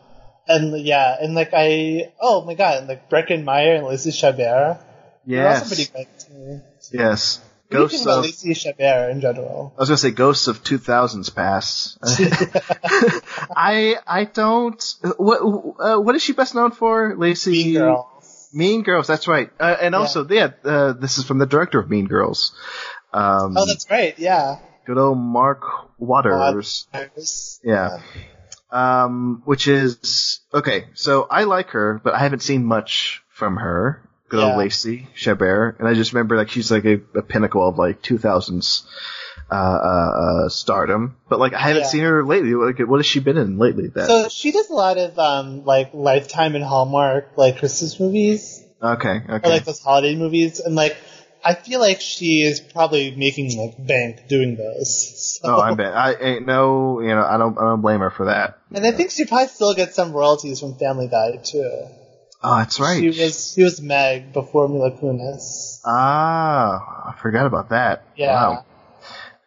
and 0.47 0.85
yeah, 0.85 1.15
and 1.19 1.35
like 1.35 1.51
I, 1.53 2.11
oh 2.21 2.43
my 2.45 2.53
god, 2.55 2.79
and 2.79 2.87
like 2.87 3.09
Breckin 3.09 3.43
Meyer 3.43 3.75
and 3.75 3.85
Lacey 3.85 4.11
Chabert. 4.11 4.79
They're 5.25 5.61
pretty 5.61 5.83
yes, 5.83 5.89
good 5.89 6.07
too. 6.19 6.61
yes. 6.91 7.39
What 7.69 7.77
do 7.77 7.83
you 7.83 7.87
think 7.89 8.03
Ghosts 8.03 8.07
of 8.07 8.23
Lacey 8.23 8.53
Chabert 8.53 9.11
in 9.11 9.21
general? 9.21 9.73
I 9.75 9.79
was 9.79 9.89
gonna 9.89 9.97
say 9.97 10.11
ghosts 10.11 10.47
of 10.47 10.63
2000s 10.63 11.33
past. 11.33 11.97
I 13.55 13.95
I 14.05 14.25
don't. 14.25 14.83
What 15.17 15.39
uh, 15.79 15.99
what 15.99 16.15
is 16.15 16.21
she 16.21 16.33
best 16.33 16.53
known 16.55 16.71
for? 16.71 17.15
Lacey 17.17 17.51
Mean 17.51 17.73
Girls. 17.73 18.49
Mean 18.53 18.83
Girls. 18.83 19.07
That's 19.07 19.27
right. 19.27 19.49
Uh, 19.59 19.75
and 19.81 19.95
also, 19.95 20.27
yeah, 20.27 20.51
uh, 20.63 20.93
this 20.93 21.17
is 21.17 21.25
from 21.25 21.39
the 21.39 21.47
director 21.47 21.79
of 21.79 21.89
Mean 21.89 22.05
Girls. 22.05 22.53
Um, 23.11 23.55
Oh, 23.57 23.65
that's 23.65 23.89
right. 23.89 24.17
Yeah. 24.19 24.59
good 24.85 24.97
old 24.97 25.17
Mark 25.17 25.63
Waters. 25.97 26.87
Yeah. 27.63 28.01
Um, 28.73 29.43
which 29.45 29.67
is 29.67 30.41
okay. 30.53 30.85
So 30.95 31.27
I 31.29 31.43
like 31.43 31.69
her, 31.69 32.01
but 32.03 32.15
I 32.15 32.19
haven't 32.19 32.41
seen 32.41 32.65
much 32.65 33.21
from 33.29 33.57
her 33.57 34.01
good 34.29 34.43
old 34.43 34.57
Lacey 34.57 35.07
Chabert, 35.15 35.77
and 35.79 35.87
I 35.87 35.93
just 35.93 36.13
remember 36.13 36.35
like 36.35 36.49
she's 36.49 36.71
like 36.71 36.85
a, 36.85 36.99
a 37.15 37.21
pinnacle 37.21 37.67
of 37.67 37.77
like 37.77 38.01
2000s 38.01 38.83
uh, 39.51 39.55
uh, 39.55 39.57
uh, 40.45 40.49
stardom. 40.49 41.17
But 41.29 41.37
like 41.39 41.53
I 41.53 41.59
haven't 41.59 41.83
Yeah. 41.83 41.87
seen 41.89 42.01
her 42.03 42.25
lately. 42.25 42.55
Like 42.55 42.79
what 42.79 42.97
has 42.97 43.05
she 43.05 43.19
been 43.19 43.37
in 43.37 43.59
lately? 43.59 43.89
That 43.89 44.07
So 44.07 44.27
she 44.29 44.51
does 44.51 44.69
a 44.71 44.73
lot 44.73 44.97
of 44.97 45.19
um 45.19 45.65
like 45.65 45.93
Lifetime 45.93 46.55
and 46.55 46.63
Hallmark 46.63 47.37
like 47.37 47.59
Christmas 47.59 47.99
movies 47.99 48.63
okay, 48.81 49.21
or 49.27 49.35
okay. 49.35 49.49
like 49.49 49.65
those 49.65 49.81
holiday 49.81 50.15
movies, 50.15 50.59
and 50.59 50.73
like 50.73 50.97
I 51.45 51.55
feel 51.55 51.79
like 51.81 51.99
she 52.01 52.41
is 52.41 52.59
probably 52.61 53.15
making 53.15 53.57
like 53.57 53.75
bank 53.85 54.27
doing 54.29 54.55
those. 54.55 55.39
So- 55.43 55.49
oh, 55.55 55.59
I 55.59 55.73
bet. 55.75 55.93
I 55.93 56.13
ain't 56.13 56.45
no, 56.45 57.01
you 57.01 57.09
know, 57.09 57.23
I 57.23 57.37
don't, 57.37 57.57
I 57.57 57.61
don't 57.61 57.81
blame 57.81 57.99
her 57.99 58.09
for 58.09 58.25
that. 58.25 58.59
And 58.71 58.85
I 58.85 58.91
think 58.91 59.11
she 59.11 59.25
probably 59.25 59.47
still 59.47 59.73
gets 59.73 59.95
some 59.95 60.13
royalties 60.13 60.59
from 60.59 60.75
Family 60.75 61.07
Guy 61.07 61.37
too. 61.43 61.69
Oh, 62.45 62.57
that's 62.57 62.79
right. 62.79 62.99
She 62.99 63.07
was 63.07 63.53
she 63.55 63.63
was 63.63 63.81
Meg 63.81 64.33
before 64.33 64.67
Mila 64.67 64.91
Kunis. 64.91 65.79
Ah, 65.85 67.09
I 67.09 67.21
forgot 67.21 67.45
about 67.45 67.69
that. 67.69 68.03
Yeah. 68.15 68.33
Wow. 68.33 68.65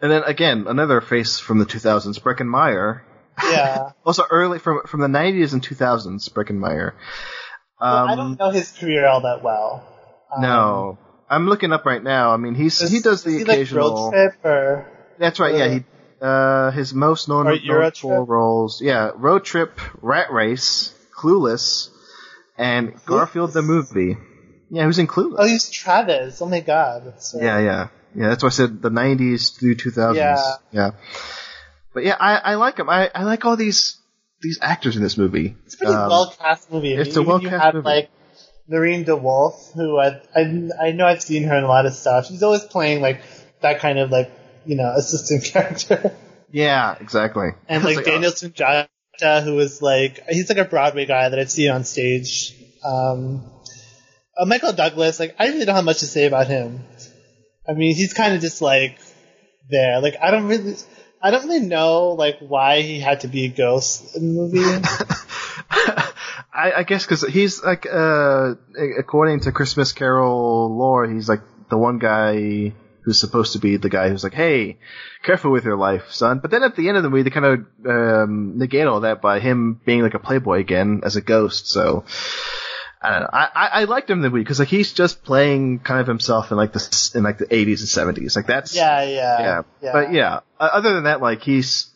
And 0.01 0.11
then 0.13 0.23
again, 0.25 0.67
another 0.67 1.01
face 1.01 1.39
from 1.39 1.59
the 1.59 1.65
2000s, 1.67 2.21
Breckin 2.21 2.47
Meyer. 2.47 3.05
Yeah. 3.43 3.91
Also 4.07 4.23
early 4.31 4.59
from 4.61 4.83
from 4.87 5.01
the 5.01 5.09
90s 5.09 5.53
and 5.53 5.63
2000s, 5.63 6.31
Breckin 6.31 6.57
Meyer. 6.59 6.95
Well, 7.81 7.97
Um, 8.05 8.09
I 8.11 8.15
don't 8.15 8.39
know 8.39 8.51
his 8.51 8.71
career 8.73 9.07
all 9.07 9.23
that 9.23 9.43
well. 9.43 9.85
Um, 10.35 10.43
No, 10.43 10.99
I'm 11.29 11.47
looking 11.49 11.73
up 11.73 11.85
right 11.87 12.03
now. 12.03 12.33
I 12.33 12.37
mean, 12.37 12.55
he's 12.55 12.79
he 12.89 13.01
does 13.01 13.23
the 13.25 13.31
is 13.31 13.39
he, 13.39 13.45
like, 13.45 13.57
occasional. 13.57 13.91
road 13.91 14.13
trip 14.13 14.45
or 14.45 14.87
That's 15.19 15.41
right. 15.41 15.55
Yeah, 15.57 15.69
he 15.69 15.85
uh 16.21 16.71
his 16.71 16.95
most 16.95 17.29
known, 17.29 17.47
Or 17.47 17.51
known 17.55 17.61
Euro 17.65 17.91
for 17.91 18.25
roles. 18.25 18.81
Yeah, 18.81 19.11
Road 19.15 19.45
Trip, 19.45 19.79
Rat 20.03 20.33
Race, 20.33 20.95
Clueless, 21.15 21.91
and 22.57 22.95
Garfield 23.05 23.53
the 23.53 23.63
movie. 23.63 24.17
Yeah, 24.71 24.85
who's 24.85 24.99
in 24.99 25.07
Clueless? 25.07 25.37
oh 25.39 25.47
he's 25.47 25.69
Travis. 25.71 26.41
Oh 26.41 26.47
my 26.47 26.61
god. 26.61 27.07
Right. 27.07 27.43
Yeah, 27.43 27.59
yeah, 27.61 27.89
yeah. 28.15 28.29
That's 28.29 28.43
why 28.43 28.49
I 28.49 28.51
said 28.51 28.81
the 28.83 28.91
'90s 28.91 29.59
through 29.59 29.77
2000s. 29.77 30.15
Yeah. 30.17 30.37
yeah. 30.73 30.91
But 31.93 32.05
yeah, 32.05 32.17
I, 32.19 32.37
I 32.37 32.55
like 32.57 32.77
him. 32.79 32.91
I, 32.91 33.11
I 33.15 33.25
like 33.25 33.45
all 33.45 33.57
these 33.57 33.97
these 34.43 34.59
actors 34.61 34.97
in 34.97 35.03
this 35.03 35.17
movie. 35.17 35.57
It's 35.65 35.75
a 35.75 35.79
pretty 35.79 35.93
Um, 35.95 36.09
well 36.09 36.35
cast 36.39 36.71
movie. 36.71 36.95
it's 36.95 37.17
a 37.17 37.23
well-cast 37.23 37.75
movie. 37.75 37.85
like 37.85 38.11
Noureen 38.71 39.05
DeWulf, 39.05 39.75
who 39.75 39.99
I, 39.99 40.21
I 40.35 40.89
I 40.89 40.93
know 40.93 41.07
I've 41.07 41.23
seen 41.23 41.45
her 41.45 41.57
in 41.57 41.65
a 41.65 41.69
lot 41.69 41.87
of 41.87 41.95
stuff. 41.95 42.27
She's 42.27 42.43
always 42.43 42.65
playing 42.65 43.01
like 43.01 43.23
that 43.61 43.79
kind 43.79 43.99
of 43.99 44.11
like 44.11 44.31
you 44.65 44.77
know 44.77 44.93
assistant 44.97 45.45
character. 45.53 46.17
Yeah, 46.51 46.97
exactly. 47.01 47.51
And 47.69 47.85
It's 47.85 47.97
like 47.97 48.05
Daniel 48.05 48.33
Sunjata, 48.33 49.43
who 49.43 49.59
is 49.61 49.83
like 49.83 50.21
he's 50.29 50.49
like 50.49 50.59
a 50.59 50.65
Broadway 50.65 51.07
guy 51.07 51.29
that 51.29 51.39
I've 51.39 51.51
seen 51.51 51.71
on 51.71 51.85
stage. 51.85 52.55
Um, 52.85 53.45
uh, 54.37 54.45
Michael 54.45 54.73
Douglas, 54.73 55.21
like 55.21 55.37
I 55.39 55.47
really 55.49 55.65
don't 55.65 55.77
have 55.77 55.85
much 55.85 56.01
to 56.01 56.07
say 56.07 56.27
about 56.27 56.47
him. 56.47 56.85
I 57.69 57.73
mean, 57.73 57.95
he's 57.95 58.15
kind 58.15 58.35
of 58.35 58.41
just 58.41 58.63
like 58.63 58.99
there. 59.71 60.01
Like 60.01 60.17
I 60.21 60.31
don't 60.31 60.47
really, 60.47 60.75
I 61.23 61.31
don't 61.31 61.47
really 61.47 61.67
know 61.67 62.11
like 62.11 62.39
why 62.41 62.83
he 62.83 63.01
had 63.01 63.21
to 63.21 63.29
be 63.29 63.45
a 63.47 63.49
ghost 63.49 64.17
in 64.17 64.35
the 64.35 64.43
movie. 64.43 66.03
I, 66.57 66.73
I 66.79 66.83
guess 66.85 67.05
because 67.05 67.23
he's 67.23 67.63
like, 67.63 67.87
uh, 67.87 68.55
according 68.99 69.41
to 69.41 69.53
Christmas 69.53 69.93
Carol 69.93 70.77
lore, 70.77 71.07
he's 71.07 71.29
like 71.29 71.43
the 71.71 71.77
one 71.77 71.99
guy 71.99 72.73
who's 73.03 73.21
supposed 73.21 73.53
to 73.53 73.59
be 73.59 73.77
the 73.77 73.91
guy 73.91 74.09
who's 74.09 74.25
like, 74.25 74.35
"Hey, 74.35 74.79
careful 75.23 75.53
with 75.53 75.65
your 75.65 75.77
life, 75.77 76.11
son." 76.11 76.41
But 76.41 76.51
then 76.51 76.63
at 76.63 76.75
the 76.75 76.89
end 76.89 76.97
of 76.97 77.03
the 77.03 77.11
movie, 77.11 77.23
they 77.23 77.31
kind 77.31 77.47
of 77.47 77.87
um, 77.87 78.59
negate 78.59 78.87
all 78.87 79.01
that 79.01 79.21
by 79.21 79.39
him 79.39 79.81
being 79.85 80.03
like 80.03 80.15
a 80.15 80.19
playboy 80.19 80.61
again 80.61 81.03
as 81.05 81.17
a 81.17 81.21
ghost. 81.21 81.69
So 81.69 82.05
I 83.03 83.11
don't 83.11 83.21
know. 83.21 83.31
I, 83.33 83.49
I, 83.55 83.67
I 83.67 83.85
liked 83.85 84.11
him 84.11 84.19
in 84.19 84.23
the 84.23 84.31
movie 84.31 84.43
because 84.43 84.59
like 84.59 84.69
he's 84.69 84.93
just 84.93 85.23
playing 85.23 85.81
kind 85.81 86.01
of 86.01 86.07
himself 86.07 86.51
in 86.51 86.57
like 86.57 86.73
the 86.73 87.11
in 87.15 87.23
like 87.23 87.39
the 87.39 87.47
80s 87.47 87.99
and 87.99 88.17
70s. 88.17 88.35
Like 88.35 88.47
that's 88.47 88.75
yeah, 88.75 89.03
yeah, 89.03 89.41
yeah. 89.41 89.63
yeah. 89.83 89.93
But 89.93 90.13
yeah, 90.13 90.41
other 90.59 90.95
than 90.95 91.05
that, 91.05 91.21
like 91.21 91.43
he's, 91.43 91.89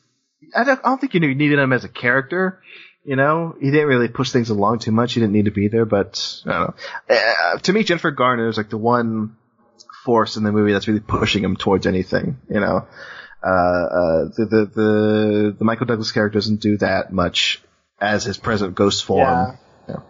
I 0.54 0.64
don't, 0.64 0.80
I 0.84 0.88
don't 0.90 1.00
think 1.00 1.14
you 1.14 1.20
needed 1.20 1.58
him 1.58 1.72
as 1.72 1.84
a 1.84 1.88
character. 1.88 2.62
You 3.04 3.16
know, 3.16 3.56
he 3.58 3.70
didn't 3.70 3.88
really 3.88 4.08
push 4.08 4.30
things 4.30 4.50
along 4.50 4.80
too 4.80 4.92
much. 4.92 5.14
He 5.14 5.20
didn't 5.20 5.32
need 5.32 5.46
to 5.46 5.50
be 5.50 5.68
there, 5.68 5.86
but 5.86 6.42
I 6.44 6.50
don't 6.52 6.60
know. 6.60 7.16
Uh, 7.16 7.58
to 7.58 7.72
me, 7.72 7.82
Jennifer 7.82 8.10
Garner 8.10 8.48
is 8.48 8.58
like 8.58 8.68
the 8.68 8.78
one 8.78 9.36
force 10.04 10.36
in 10.36 10.44
the 10.44 10.52
movie 10.52 10.72
that's 10.72 10.86
really 10.86 11.00
pushing 11.00 11.42
him 11.42 11.56
towards 11.56 11.86
anything. 11.86 12.38
You 12.48 12.60
know, 12.60 12.86
uh, 13.42 13.48
uh, 13.48 14.24
the, 14.36 14.46
the 14.50 14.66
the 14.66 15.56
the 15.58 15.64
Michael 15.64 15.86
Douglas 15.86 16.12
character 16.12 16.38
doesn't 16.38 16.60
do 16.60 16.76
that 16.78 17.10
much 17.12 17.62
as 18.00 18.24
his 18.24 18.36
present 18.36 18.74
ghost 18.74 19.04
form. 19.04 19.20
Yeah. 19.20 19.56
Yeah. 19.88 20.00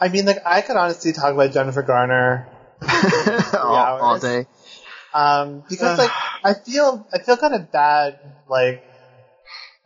I 0.00 0.08
mean, 0.08 0.26
like 0.26 0.38
I 0.44 0.60
could 0.60 0.76
honestly 0.76 1.12
talk 1.12 1.32
about 1.32 1.52
Jennifer 1.52 1.82
Garner 1.82 2.48
all, 3.54 4.00
all 4.00 4.18
day. 4.18 4.46
Um, 5.14 5.62
because 5.68 5.98
like 5.98 6.10
I 6.44 6.54
feel 6.54 7.06
I 7.12 7.18
feel 7.18 7.36
kind 7.36 7.54
of 7.54 7.70
bad. 7.70 8.18
Like, 8.48 8.84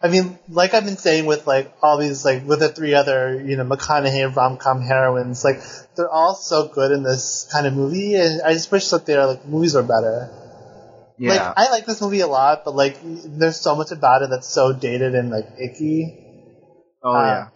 I 0.06 0.08
mean, 0.08 0.38
like 0.48 0.72
I've 0.72 0.84
been 0.84 0.96
saying 0.96 1.26
with 1.26 1.48
like 1.48 1.72
all 1.82 1.98
these 1.98 2.24
like 2.24 2.46
with 2.46 2.60
the 2.60 2.68
three 2.68 2.94
other 2.94 3.42
you 3.44 3.56
know 3.56 3.64
McConaughey 3.64 4.36
rom 4.36 4.56
com 4.56 4.80
heroines, 4.80 5.42
like 5.42 5.60
they're 5.96 6.08
all 6.08 6.36
so 6.36 6.68
good 6.68 6.92
in 6.92 7.02
this 7.02 7.48
kind 7.50 7.66
of 7.66 7.74
movie, 7.74 8.14
and 8.14 8.40
I 8.42 8.52
just 8.52 8.70
wish 8.70 8.88
that 8.90 9.04
their 9.04 9.26
like 9.26 9.44
movies 9.46 9.74
were 9.74 9.82
better. 9.82 10.30
Yeah. 11.18 11.30
Like 11.30 11.54
I 11.56 11.70
like 11.70 11.86
this 11.86 12.00
movie 12.00 12.20
a 12.20 12.28
lot, 12.28 12.64
but 12.64 12.76
like 12.76 12.98
there's 13.02 13.56
so 13.60 13.74
much 13.74 13.90
about 13.90 14.22
it 14.22 14.30
that's 14.30 14.46
so 14.46 14.72
dated 14.72 15.16
and 15.16 15.30
like 15.30 15.48
icky. 15.58 16.16
oh 17.02 17.12
uh, 17.12 17.48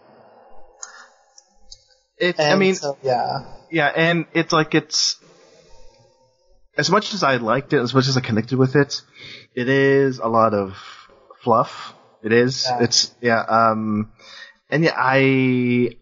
yeah. 2.19 2.33
And 2.37 2.53
I 2.53 2.55
mean, 2.57 2.75
so, 2.75 2.97
yeah, 3.01 3.45
Yeah, 3.69 3.87
and 3.95 4.25
it's 4.33 4.51
like 4.51 4.75
it's 4.75 5.15
as 6.77 6.91
much 6.91 7.13
as 7.13 7.23
I 7.23 7.37
liked 7.37 7.71
it, 7.71 7.79
as 7.79 7.93
much 7.93 8.09
as 8.09 8.17
I 8.17 8.21
connected 8.21 8.57
with 8.57 8.75
it, 8.75 9.01
it 9.55 9.69
is 9.69 10.19
a 10.19 10.27
lot 10.27 10.53
of 10.53 10.75
fluff. 11.41 11.93
It 12.23 12.33
is. 12.33 12.65
Yeah. 12.67 12.83
It's 12.83 13.15
yeah. 13.21 13.39
Um, 13.39 14.11
and 14.69 14.83
yeah, 14.83 14.95
I 14.95 15.95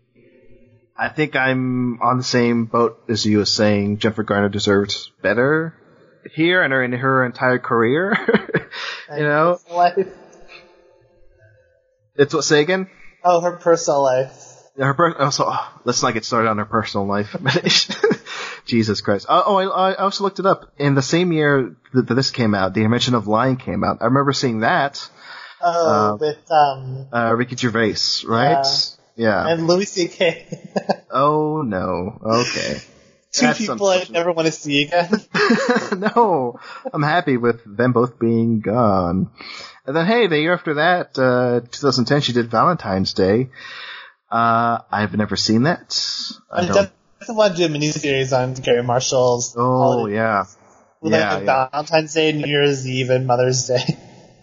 I 0.97 1.09
think 1.09 1.35
I'm 1.35 2.01
on 2.01 2.17
the 2.17 2.23
same 2.23 2.65
boat 2.65 3.01
as 3.07 3.25
you 3.25 3.41
as 3.41 3.51
saying 3.51 3.99
Jennifer 3.99 4.23
Garner 4.23 4.49
deserves 4.49 5.11
better 5.21 5.73
here 6.33 6.61
and 6.61 6.73
her 6.73 6.83
in 6.83 6.91
her 6.91 7.25
entire 7.25 7.59
career. 7.59 8.17
you 9.15 9.23
know, 9.23 9.59
life. 9.71 10.07
it's 12.15 12.33
what 12.33 12.43
say 12.43 12.61
again. 12.61 12.89
Oh, 13.23 13.41
her 13.41 13.57
personal 13.57 14.03
life. 14.03 14.45
Her 14.77 14.93
per- 14.93 15.17
also, 15.17 15.45
oh, 15.47 15.73
let's 15.83 16.01
not 16.01 16.13
get 16.13 16.23
started 16.25 16.49
on 16.49 16.57
her 16.57 16.65
personal 16.65 17.05
life. 17.05 17.35
Jesus 18.65 19.01
Christ. 19.01 19.25
Oh, 19.27 19.43
oh 19.45 19.57
I, 19.57 19.91
I 19.91 19.95
also 19.95 20.23
looked 20.23 20.39
it 20.39 20.45
up. 20.45 20.71
In 20.77 20.95
the 20.95 21.01
same 21.01 21.31
year 21.33 21.75
that, 21.93 22.07
that 22.07 22.13
this 22.13 22.31
came 22.31 22.53
out, 22.53 22.73
The 22.73 22.83
Invention 22.83 23.15
of 23.15 23.27
Lying 23.27 23.57
came 23.57 23.83
out. 23.83 23.97
I 24.01 24.05
remember 24.05 24.31
seeing 24.31 24.61
that. 24.61 25.09
Oh, 25.61 26.13
Uh, 26.13 26.17
with 26.17 26.51
um 26.51 27.07
Uh, 27.13 27.33
Ricky 27.35 27.55
Gervais, 27.55 28.25
right? 28.27 28.65
Yeah. 29.15 29.47
and 29.47 29.67
Louis 29.67 29.85
C.K. 29.85 30.47
oh 31.11 31.61
no. 31.61 32.17
Okay. 32.23 32.77
Two 33.31 33.45
That's 33.45 33.59
people 33.59 33.87
I 33.87 34.03
never 34.09 34.31
want 34.31 34.47
to 34.47 34.51
see 34.51 34.83
again. 34.83 35.11
no, 36.15 36.59
I'm 36.91 37.03
happy 37.03 37.37
with 37.37 37.61
them 37.65 37.91
both 37.93 38.17
being 38.17 38.59
gone. 38.59 39.29
And 39.85 39.95
then, 39.95 40.07
hey, 40.07 40.25
the 40.25 40.39
year 40.39 40.53
after 40.53 40.75
that, 40.75 41.17
uh, 41.19 41.59
2010, 41.59 42.21
she 42.21 42.33
did 42.33 42.49
Valentine's 42.49 43.13
Day. 43.13 43.49
Uh, 44.31 44.79
I've 44.91 45.15
never 45.15 45.35
seen 45.35 45.63
that. 45.63 45.93
I 46.51 46.61
I 46.63 46.65
don't. 46.65 46.73
definitely 47.19 47.35
want 47.35 47.55
to 47.55 47.67
do 47.67 47.73
a 47.73 47.77
miniseries 47.77 48.35
on 48.35 48.53
Garry 48.55 48.81
Marshall's. 48.83 49.55
Oh 49.55 49.77
holiday- 49.77 50.15
yeah, 50.15 50.45
with, 51.01 51.11
yeah, 51.13 51.33
like 51.35 51.45
yeah. 51.45 51.69
Valentine's 51.69 52.13
Day, 52.15 52.31
New 52.31 52.47
Year's 52.47 52.87
Eve, 52.87 53.11
and 53.11 53.27
Mother's 53.27 53.67
Day. 53.67 53.83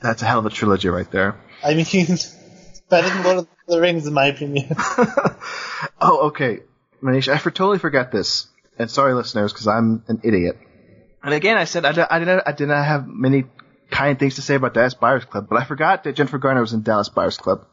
That's 0.06 0.22
a 0.22 0.26
hell 0.26 0.38
of 0.38 0.46
a 0.46 0.50
trilogy 0.50 0.88
right 0.88 1.10
there. 1.10 1.36
I 1.64 1.74
mean, 1.74 1.84
better 2.88 3.08
than 3.08 3.22
Lord 3.24 3.38
of 3.38 3.48
the 3.66 3.80
Rings, 3.80 4.06
in 4.06 4.14
my 4.14 4.26
opinion. 4.26 4.68
oh, 6.00 6.28
okay. 6.28 6.60
Manish, 7.02 7.28
I 7.32 7.38
for, 7.38 7.50
totally 7.50 7.78
forgot 7.78 8.10
this. 8.12 8.46
And 8.78 8.90
sorry, 8.90 9.14
listeners, 9.14 9.52
because 9.52 9.66
I'm 9.66 10.04
an 10.08 10.20
idiot. 10.24 10.58
And 11.22 11.34
again, 11.34 11.56
I 11.56 11.64
said 11.64 11.84
I, 11.84 12.06
I 12.10 12.18
didn't 12.18 12.42
I 12.46 12.52
did 12.52 12.68
not 12.68 12.84
have 12.84 13.06
many 13.08 13.44
kind 13.90 14.18
things 14.18 14.36
to 14.36 14.42
say 14.42 14.54
about 14.54 14.74
Dallas 14.74 14.94
Buyers 14.94 15.24
Club, 15.24 15.46
but 15.48 15.60
I 15.60 15.64
forgot 15.64 16.04
that 16.04 16.14
Jennifer 16.14 16.38
Garner 16.38 16.60
was 16.60 16.72
in 16.72 16.82
Dallas 16.82 17.08
Buyers 17.08 17.36
Club. 17.36 17.66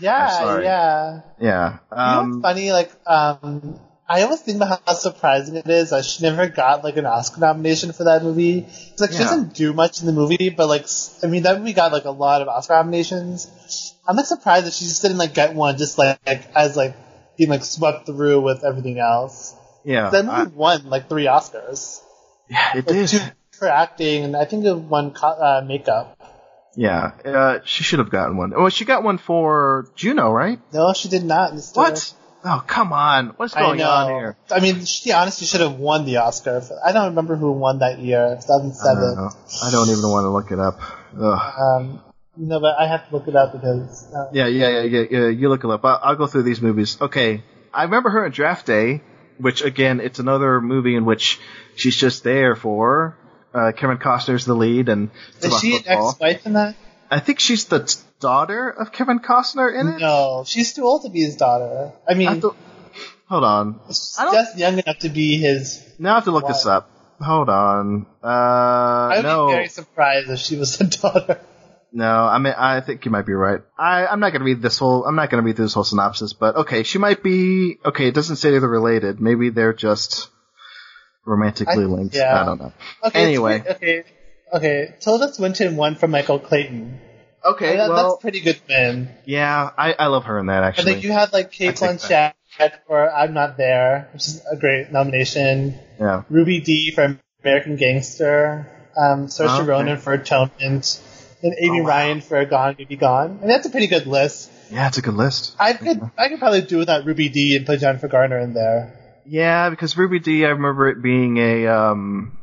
yeah, 0.00 0.60
yeah. 0.60 1.20
Yeah. 1.40 1.70
You 1.90 1.96
know 1.96 2.02
Um, 2.02 2.30
what's 2.30 2.42
funny? 2.42 2.72
Like, 2.72 2.92
um, 3.06 3.80
I 4.08 4.22
always 4.22 4.40
think 4.40 4.56
about 4.56 4.80
how 4.86 4.94
surprising 4.94 5.56
it 5.56 5.68
is 5.68 5.90
that 5.90 6.04
she 6.04 6.22
never 6.22 6.48
got 6.48 6.82
like 6.82 6.96
an 6.96 7.04
Oscar 7.04 7.40
nomination 7.40 7.92
for 7.92 8.04
that 8.04 8.22
movie. 8.22 8.60
It's 8.60 9.00
like 9.00 9.12
she 9.12 9.18
doesn't 9.18 9.54
do 9.54 9.72
much 9.74 10.00
in 10.00 10.06
the 10.06 10.12
movie, 10.12 10.48
but 10.48 10.66
like, 10.66 10.86
I 11.22 11.26
mean, 11.26 11.42
that 11.42 11.58
movie 11.58 11.74
got 11.74 11.92
like 11.92 12.06
a 12.06 12.10
lot 12.10 12.40
of 12.40 12.48
Oscar 12.48 12.74
nominations. 12.74 13.94
I'm 14.08 14.16
like 14.16 14.24
surprised 14.26 14.66
that 14.66 14.72
she 14.72 14.86
just 14.86 15.02
didn't 15.02 15.18
like 15.18 15.34
get 15.34 15.54
one, 15.54 15.76
just 15.76 15.98
like, 15.98 16.18
like 16.26 16.48
as 16.56 16.74
like 16.76 16.96
being 17.36 17.50
like 17.50 17.62
swept 17.64 18.06
through 18.06 18.40
with 18.40 18.64
everything 18.64 18.98
else. 18.98 19.54
yeah. 19.84 20.08
That 20.10 20.24
movie 20.24 20.36
I- 20.36 20.44
won 20.44 20.88
like 20.88 21.08
three 21.10 21.26
Oscars. 21.26 22.00
yeah, 22.48 22.70
it 22.78 22.86
Like, 22.86 22.86
did. 22.86 23.08
two 23.08 23.18
for 23.58 23.68
acting, 23.68 24.24
and 24.24 24.36
I 24.36 24.44
think 24.46 24.64
it 24.64 24.74
won 24.74 25.14
uh, 25.22 25.62
makeup. 25.66 26.16
Yeah. 26.76 27.10
Uh, 27.24 27.58
she 27.64 27.82
should 27.82 27.98
have 27.98 28.08
gotten 28.10 28.36
one. 28.36 28.52
Well, 28.52 28.68
she 28.70 28.84
got 28.84 29.02
one 29.02 29.18
for 29.18 29.90
Juno, 29.96 30.30
right? 30.30 30.60
No, 30.72 30.92
she 30.94 31.08
did 31.08 31.24
not. 31.24 31.52
What? 31.74 32.14
Oh, 32.44 32.62
come 32.66 32.92
on. 32.92 33.28
What's 33.36 33.54
going 33.54 33.82
on 33.82 34.10
here? 34.10 34.36
I 34.50 34.60
mean, 34.60 34.84
she 34.84 35.12
honestly 35.12 35.46
should 35.46 35.60
have 35.60 35.74
won 35.74 36.04
the 36.04 36.18
Oscar. 36.18 36.62
I 36.84 36.92
don't 36.92 37.08
remember 37.10 37.36
who 37.36 37.52
won 37.52 37.80
that 37.80 37.98
year, 37.98 38.24
I 38.24 38.28
don't 38.28 38.70
2007. 38.70 39.14
know. 39.16 39.30
I 39.64 39.70
don't 39.70 39.88
even 39.90 40.08
want 40.08 40.24
to 40.24 40.30
look 40.30 40.50
it 40.52 40.58
up. 40.58 40.80
Ugh. 41.20 41.58
Um, 41.58 42.00
no, 42.36 42.60
but 42.60 42.78
I 42.78 42.86
have 42.86 43.08
to 43.08 43.16
look 43.16 43.26
it 43.26 43.34
up 43.34 43.52
because. 43.52 44.06
Uh, 44.14 44.28
Yeah, 44.32 44.46
yeah, 44.46 44.68
yeah, 44.68 44.82
yeah, 44.82 45.04
yeah. 45.10 45.28
You 45.28 45.48
look 45.48 45.64
it 45.64 45.70
up. 45.70 45.84
I'll, 45.84 46.00
I'll 46.02 46.16
go 46.16 46.26
through 46.28 46.44
these 46.44 46.60
movies. 46.62 46.96
Okay. 47.00 47.42
I 47.74 47.82
remember 47.84 48.10
her 48.10 48.24
in 48.24 48.32
Draft 48.32 48.66
Day, 48.66 49.02
which 49.38 49.62
again, 49.62 50.00
it's 50.00 50.20
another 50.20 50.60
movie 50.60 50.94
in 50.94 51.04
which 51.04 51.40
she's 51.74 51.96
just 51.96 52.22
there 52.22 52.54
for. 52.54 53.16
Uh, 53.52 53.72
Kevin 53.72 53.98
Costner's 53.98 54.44
the 54.44 54.54
lead, 54.54 54.88
and 54.88 55.10
Is 55.38 55.46
about 55.46 55.60
she 55.60 55.76
an 55.76 55.82
ex-wife 55.86 56.46
in 56.46 56.52
that? 56.52 56.76
I 57.10 57.18
think 57.18 57.40
she's 57.40 57.64
the 57.64 57.80
t- 57.80 57.98
daughter 58.20 58.68
of 58.68 58.92
Kevin 58.92 59.18
Costner 59.20 59.72
in 59.78 59.88
it. 59.88 59.98
No, 60.00 60.44
she's 60.46 60.72
too 60.74 60.84
old 60.84 61.02
to 61.02 61.10
be 61.10 61.20
his 61.20 61.36
daughter. 61.36 61.92
I 62.08 62.14
mean, 62.14 62.28
I 62.28 62.38
to- 62.40 62.54
hold 63.28 63.44
on. 63.44 63.80
she's 63.88 64.16
just 64.18 64.58
young 64.58 64.78
enough 64.78 64.98
to 65.00 65.08
be 65.08 65.38
his. 65.38 65.82
Now 65.98 66.12
I 66.12 66.14
have 66.16 66.24
to 66.24 66.30
look 66.30 66.46
this 66.46 66.66
up. 66.66 66.90
Hold 67.20 67.48
on. 67.48 68.06
Uh, 68.22 68.26
I 68.26 69.12
would 69.16 69.22
no, 69.24 69.46
be 69.48 69.52
very 69.54 69.68
surprised 69.68 70.30
if 70.30 70.38
she 70.38 70.56
was 70.56 70.76
the 70.78 70.84
daughter. 71.02 71.40
no. 71.92 72.06
I 72.24 72.38
mean, 72.38 72.54
I 72.56 72.80
think 72.80 73.04
you 73.04 73.10
might 73.10 73.26
be 73.26 73.32
right. 73.32 73.60
I, 73.76 74.06
I'm 74.06 74.20
not 74.20 74.32
gonna 74.32 74.44
read 74.44 74.62
this 74.62 74.78
whole. 74.78 75.04
I'm 75.04 75.16
not 75.16 75.28
gonna 75.30 75.42
read 75.42 75.56
through 75.56 75.64
this 75.64 75.74
whole 75.74 75.84
synopsis, 75.84 76.32
but 76.32 76.54
okay, 76.56 76.84
she 76.84 76.98
might 76.98 77.22
be. 77.24 77.78
Okay, 77.84 78.06
it 78.08 78.14
doesn't 78.14 78.36
say 78.36 78.50
they're 78.50 78.60
related. 78.68 79.20
Maybe 79.20 79.50
they're 79.50 79.72
just 79.74 80.28
romantically 81.26 81.84
I- 81.84 81.86
linked. 81.88 82.14
yeah. 82.14 82.40
I 82.40 82.44
don't 82.44 82.60
know. 82.60 82.72
Okay. 83.06 83.22
Anyway. 83.22 83.62
it's 83.66 83.78
pretty- 83.78 83.98
okay. 84.00 84.04
Okay. 84.54 84.94
Tilda 85.00 85.32
Swinton 85.34 85.76
won 85.76 85.94
from 85.96 86.10
Michael 86.12 86.38
Clayton. 86.38 87.00
Okay, 87.44 87.76
That- 87.76 87.88
well, 87.90 88.10
that's 88.12 88.22
pretty 88.22 88.40
good 88.40 88.60
win. 88.68 89.08
yeah, 89.24 89.70
I, 89.78 89.92
I 89.92 90.06
love 90.06 90.24
her 90.24 90.38
in 90.38 90.46
that 90.46 90.56
And 90.58 90.66
actually. 90.66 90.94
then 90.94 91.02
you 91.02 91.12
have 91.12 91.32
like 91.32 91.52
Cate 91.52 91.76
Blanchett 91.76 92.32
for 92.86 93.10
I'm 93.10 93.32
Not 93.34 93.56
There, 93.56 94.08
which 94.12 94.26
is 94.26 94.42
a 94.50 94.56
great 94.56 94.90
nomination. 94.92 95.74
yeah. 96.00 96.22
Ruby 96.28 96.60
Dee 96.60 96.90
for 96.90 97.18
American 97.44 97.76
Gangster. 97.76 98.66
Um, 98.96 99.26
Saoirse 99.28 99.48
Oh, 99.48 99.56
okay. 99.60 99.66
Ronan 99.68 99.96
for 99.98 100.12
Atonement. 100.12 101.00
And 101.42 101.54
Amy 101.60 101.80
Oh, 101.80 101.82
wow. 101.84 101.88
Ryan 101.88 102.20
for 102.20 102.44
Gone 102.44 102.74
Baby 102.74 102.96
Gone. 102.96 103.38
And 103.42 103.48
that's 103.50 103.64
a 103.66 103.70
pretty 103.70 103.86
good 103.86 104.06
list. 104.08 104.50
Yeah, 104.72 104.88
it's 104.88 104.98
a 104.98 105.02
good 105.02 105.14
list. 105.14 105.54
I 105.58 105.72
could 105.72 106.00
I 106.18 106.28
could 106.28 106.40
probably 106.40 106.62
do 106.62 106.78
without 106.78 107.04
Ruby 107.06 107.28
Dee 107.28 107.56
and 107.56 107.64
put 107.64 107.78
Jennifer 107.80 108.08
Garner 108.08 108.38
in 108.40 108.52
there. 108.54 108.92
Yeah, 109.24 109.70
because 109.70 109.96
Ruby 109.96 110.18
Dee, 110.18 110.44
I 110.44 110.48
remember 110.50 110.88
it 110.88 111.00
being 111.00 111.36
a, 111.38 111.66
um, 111.68 112.36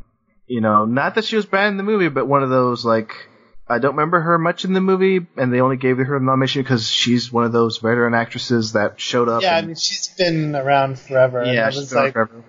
you 0.47 0.61
know, 0.61 0.85
not 0.85 1.15
that 1.15 1.25
she 1.25 1.35
was 1.35 1.45
bad 1.45 1.67
in 1.67 1.77
the 1.77 1.83
movie, 1.83 2.07
but 2.09 2.25
one 2.27 2.41
of 2.41 2.49
those 2.49 2.85
like, 2.85 3.11
I 3.67 3.79
don't 3.79 3.95
remember 3.95 4.19
her 4.21 4.37
much 4.37 4.63
in 4.63 4.73
the 4.73 4.81
movie, 4.81 5.25
and 5.37 5.51
they 5.51 5.59
only 5.59 5.77
gave 5.77 5.97
her 5.97 6.15
a 6.17 6.19
nomination 6.19 6.61
because 6.61 6.87
she's 6.87 7.31
one 7.31 7.45
of 7.45 7.51
those 7.51 7.79
veteran 7.79 8.13
actresses 8.13 8.73
that 8.73 8.99
showed 8.99 9.27
up. 9.27 9.41
Yeah, 9.41 9.55
I 9.57 9.61
mean 9.63 9.75
she's 9.75 10.07
been 10.17 10.55
around 10.55 10.99
forever. 10.99 11.43
yeah, 11.45 11.71
she's 11.71 11.89
been 11.91 12.03
like 12.03 12.13
forever. 12.13 12.43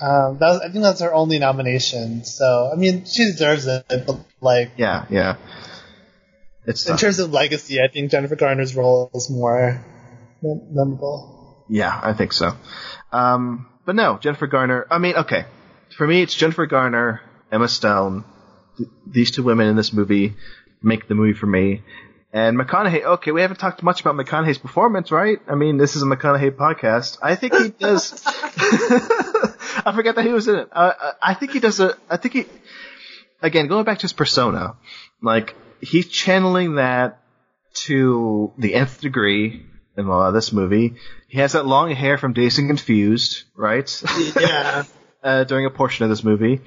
um, 0.00 0.38
that 0.38 0.48
was, 0.48 0.60
I 0.60 0.68
think 0.70 0.82
that's 0.82 1.00
her 1.00 1.14
only 1.14 1.38
nomination. 1.38 2.24
So 2.24 2.70
I 2.72 2.76
mean 2.76 3.04
she 3.04 3.24
deserves 3.24 3.66
it. 3.68 3.84
But 3.88 4.18
like 4.40 4.72
Yeah, 4.76 5.04
yeah. 5.10 5.36
It's 6.66 6.84
in 6.86 6.92
tough. 6.92 7.00
terms 7.00 7.18
of 7.20 7.32
legacy, 7.32 7.80
I 7.80 7.88
think 7.88 8.10
Jennifer 8.10 8.36
Garner's 8.36 8.74
role 8.76 9.10
is 9.14 9.30
more 9.30 9.80
memorable. 10.42 11.64
yeah, 11.68 11.98
I 12.02 12.12
think 12.12 12.32
so. 12.32 12.52
Um, 13.12 13.68
but 13.86 13.94
no, 13.94 14.18
Jennifer 14.20 14.46
Garner. 14.46 14.86
I 14.90 14.98
mean, 14.98 15.14
okay, 15.16 15.44
for 15.96 16.06
me, 16.06 16.20
it's 16.22 16.34
Jennifer 16.34 16.66
Garner, 16.66 17.20
Emma 17.50 17.68
Stone. 17.68 18.24
Th- 18.78 18.88
these 19.06 19.30
two 19.30 19.42
women 19.42 19.66
in 19.66 19.76
this 19.76 19.92
movie 19.92 20.34
make 20.82 21.08
the 21.08 21.14
movie 21.14 21.34
for 21.34 21.46
me. 21.46 21.82
And 22.32 22.58
McConaughey, 22.58 23.02
okay, 23.04 23.32
we 23.32 23.40
haven't 23.40 23.58
talked 23.58 23.82
much 23.82 24.00
about 24.00 24.14
McConaughey's 24.14 24.58
performance, 24.58 25.10
right? 25.10 25.38
I 25.48 25.54
mean, 25.54 25.78
this 25.78 25.96
is 25.96 26.02
a 26.02 26.06
McConaughey 26.06 26.50
podcast. 26.52 27.18
I 27.22 27.34
think 27.34 27.54
he 27.54 27.68
does. 27.70 28.22
I 28.26 29.92
forgot 29.94 30.16
that 30.16 30.24
he 30.24 30.32
was 30.32 30.48
in 30.48 30.56
it. 30.56 30.68
Uh, 30.70 31.12
I 31.22 31.34
think 31.34 31.52
he 31.52 31.60
does 31.60 31.80
a. 31.80 31.96
I 32.10 32.16
think 32.16 32.34
he. 32.34 32.46
Again, 33.40 33.68
going 33.68 33.84
back 33.84 33.98
to 33.98 34.02
his 34.02 34.12
persona, 34.12 34.76
like 35.22 35.54
he's 35.80 36.08
channeling 36.08 36.74
that 36.74 37.20
to 37.84 38.52
the 38.58 38.74
nth 38.74 39.00
degree 39.00 39.64
in 39.96 40.06
a 40.06 40.08
lot 40.08 40.28
of 40.28 40.34
this 40.34 40.52
movie. 40.52 40.94
He 41.28 41.38
has 41.38 41.52
that 41.52 41.66
long 41.66 41.90
hair 41.90 42.18
from 42.18 42.32
Dazed 42.32 42.58
and 42.58 42.68
Confused, 42.68 43.44
right? 43.56 44.02
Yeah. 44.38 44.84
uh, 45.22 45.44
during 45.44 45.66
a 45.66 45.70
portion 45.70 46.04
of 46.04 46.10
this 46.10 46.24
movie, 46.24 46.60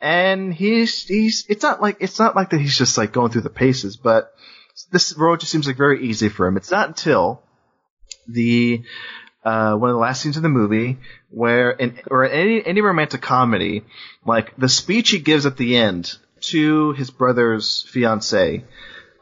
and 0.00 0.52
he's 0.54 1.04
he's 1.04 1.44
it's 1.48 1.62
not 1.62 1.82
like 1.82 1.98
it's 2.00 2.18
not 2.18 2.34
like 2.34 2.50
that 2.50 2.60
he's 2.60 2.76
just 2.76 2.96
like 2.96 3.12
going 3.12 3.30
through 3.30 3.42
the 3.42 3.50
paces, 3.50 3.96
but 3.96 4.34
this 4.90 5.16
role 5.16 5.36
just 5.36 5.52
seems 5.52 5.66
like 5.66 5.76
very 5.76 6.06
easy 6.06 6.28
for 6.28 6.46
him. 6.46 6.56
It's 6.56 6.70
not 6.70 6.88
until 6.88 7.42
the 8.26 8.82
uh, 9.44 9.74
one 9.74 9.90
of 9.90 9.94
the 9.94 10.00
last 10.00 10.22
scenes 10.22 10.36
of 10.36 10.42
the 10.42 10.48
movie 10.48 10.98
where 11.30 11.70
in 11.70 11.98
or 12.10 12.24
any 12.24 12.64
any 12.64 12.80
romantic 12.80 13.20
comedy, 13.20 13.84
like 14.24 14.56
the 14.56 14.68
speech 14.68 15.10
he 15.10 15.18
gives 15.18 15.46
at 15.46 15.56
the 15.56 15.76
end 15.76 16.16
to 16.40 16.92
his 16.92 17.10
brother's 17.10 17.82
fiance 17.90 18.64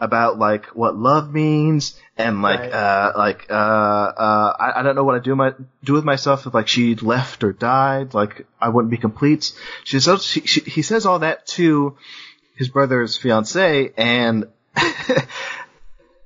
about 0.01 0.39
like 0.39 0.66
what 0.66 0.97
love 0.97 1.33
means 1.33 1.99
and 2.18 2.42
like 2.42 2.60
Right. 2.60 2.72
uh 2.72 3.12
like 3.16 3.46
uh 3.48 3.52
uh 3.54 4.56
I, 4.58 4.80
I 4.80 4.82
don't 4.82 4.96
know 4.96 5.04
what 5.04 5.14
I 5.14 5.20
do 5.20 5.34
my 5.36 5.54
do 5.84 5.92
with 5.94 6.04
myself 6.04 6.46
if 6.46 6.52
like 6.52 6.68
she 6.68 6.94
left 6.96 7.44
or 7.44 7.52
died 7.52 8.12
like 8.12 8.46
I 8.60 8.68
wouldn't 8.68 8.90
be 8.90 8.96
complete. 8.98 9.52
She 9.84 10.00
says 10.00 10.24
she, 10.24 10.40
she, 10.40 10.60
he 10.62 10.82
says 10.82 11.06
all 11.06 11.20
that 11.20 11.46
to 11.58 11.96
his 12.56 12.68
brother's 12.68 13.16
fiance 13.16 13.92
and 13.96 14.48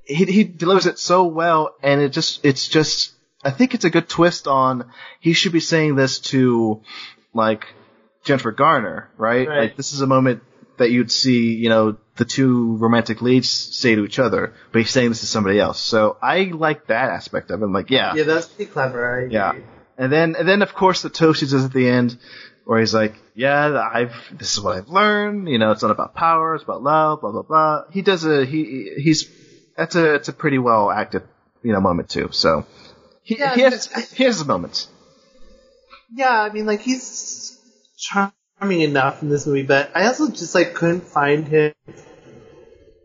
he 0.05 0.25
he 0.25 0.43
delivers 0.43 0.85
it 0.85 0.99
so 0.99 1.25
well 1.25 1.75
and 1.81 2.01
it 2.01 2.09
just 2.09 2.43
it's 2.43 2.67
just 2.67 3.13
I 3.43 3.51
think 3.51 3.73
it's 3.73 3.85
a 3.85 3.89
good 3.89 4.09
twist 4.09 4.47
on 4.47 4.91
he 5.19 5.33
should 5.33 5.51
be 5.51 5.59
saying 5.59 5.95
this 5.95 6.19
to 6.31 6.81
like 7.33 7.67
Jennifer 8.23 8.51
Garner, 8.51 9.09
right? 9.17 9.47
Right. 9.47 9.59
Like 9.59 9.77
this 9.77 9.91
is 9.93 10.01
a 10.01 10.07
moment 10.07 10.43
that 10.77 10.91
you'd 10.91 11.11
see, 11.11 11.53
you 11.55 11.69
know, 11.69 11.97
the 12.15 12.25
two 12.25 12.77
romantic 12.77 13.21
leads 13.21 13.49
say 13.49 13.95
to 13.95 14.05
each 14.05 14.19
other, 14.19 14.53
but 14.71 14.79
he's 14.79 14.91
saying 14.91 15.09
this 15.09 15.21
to 15.21 15.25
somebody 15.25 15.59
else. 15.59 15.79
So 15.79 16.17
I 16.21 16.43
like 16.53 16.87
that 16.87 17.09
aspect 17.09 17.49
of 17.51 17.61
it. 17.61 17.65
I'm 17.65 17.73
like, 17.73 17.89
yeah, 17.89 18.13
Yeah, 18.15 18.23
that's 18.23 18.47
pretty 18.47 18.71
clever. 18.71 19.21
I 19.21 19.31
yeah. 19.31 19.49
agree. 19.51 19.63
And 19.97 20.11
then, 20.11 20.35
and 20.37 20.47
then 20.47 20.61
of 20.61 20.73
course 20.73 21.01
the 21.01 21.09
toast 21.09 21.39
he 21.41 21.47
does 21.47 21.65
at 21.65 21.73
the 21.73 21.87
end, 21.87 22.17
where 22.65 22.79
he's 22.79 22.93
like, 22.93 23.15
yeah, 23.35 23.89
I've, 23.93 24.13
this 24.37 24.53
is 24.53 24.61
what 24.61 24.77
I've 24.77 24.89
learned. 24.89 25.49
You 25.49 25.57
know, 25.57 25.71
it's 25.71 25.81
not 25.81 25.91
about 25.91 26.15
power, 26.15 26.55
it's 26.55 26.63
about 26.63 26.81
love, 26.83 27.21
blah 27.21 27.31
blah 27.31 27.41
blah. 27.41 27.81
He 27.91 28.01
does 28.01 28.25
a, 28.25 28.45
he, 28.45 28.93
he's, 28.97 29.29
that's 29.75 29.95
a, 29.95 30.15
it's 30.15 30.29
a 30.29 30.33
pretty 30.33 30.59
well 30.59 30.89
acted, 30.91 31.23
you 31.63 31.73
know, 31.73 31.81
moment 31.81 32.09
too. 32.09 32.29
So 32.31 32.65
he, 33.23 33.37
Yeah, 33.37 33.55
he 33.55 33.61
has, 33.61 34.11
he 34.13 34.23
has 34.23 34.37
his 34.37 34.45
moments. 34.47 34.87
Yeah, 36.15 36.29
I 36.29 36.49
mean, 36.51 36.65
like 36.65 36.81
he's 36.81 37.59
charming 37.97 38.81
enough 38.81 39.23
in 39.23 39.29
this 39.29 39.45
movie, 39.47 39.63
but 39.63 39.91
I 39.95 40.05
also 40.07 40.29
just 40.29 40.53
like 40.55 40.73
couldn't 40.73 41.01
find 41.01 41.47
him 41.47 41.73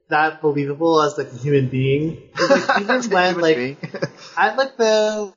that 0.08 0.40
believable 0.40 1.00
as 1.02 1.16
like 1.18 1.32
a 1.32 1.36
human 1.36 1.68
being. 1.68 2.30
Like, 2.48 2.80
even 2.80 3.02
when 3.10 3.40
like 3.40 3.78
at 4.36 4.56
like 4.56 4.76
the, 4.76 5.32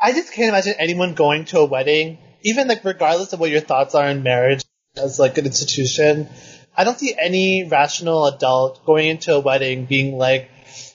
I 0.00 0.12
just 0.12 0.32
can't 0.32 0.48
imagine 0.48 0.74
anyone 0.78 1.14
going 1.14 1.44
to 1.46 1.60
a 1.60 1.64
wedding, 1.64 2.18
even 2.42 2.68
like 2.68 2.84
regardless 2.84 3.32
of 3.32 3.40
what 3.40 3.50
your 3.50 3.60
thoughts 3.60 3.94
are 3.94 4.08
in 4.08 4.22
marriage 4.22 4.64
as 4.96 5.18
like 5.18 5.38
an 5.38 5.46
institution. 5.46 6.28
I 6.76 6.84
don't 6.84 6.98
see 6.98 7.14
any 7.16 7.66
rational 7.68 8.26
adult 8.26 8.84
going 8.84 9.08
into 9.08 9.34
a 9.34 9.40
wedding 9.40 9.86
being 9.86 10.18
like, 10.18 10.50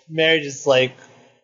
marriage 0.08 0.46
is 0.46 0.68
like 0.68 0.96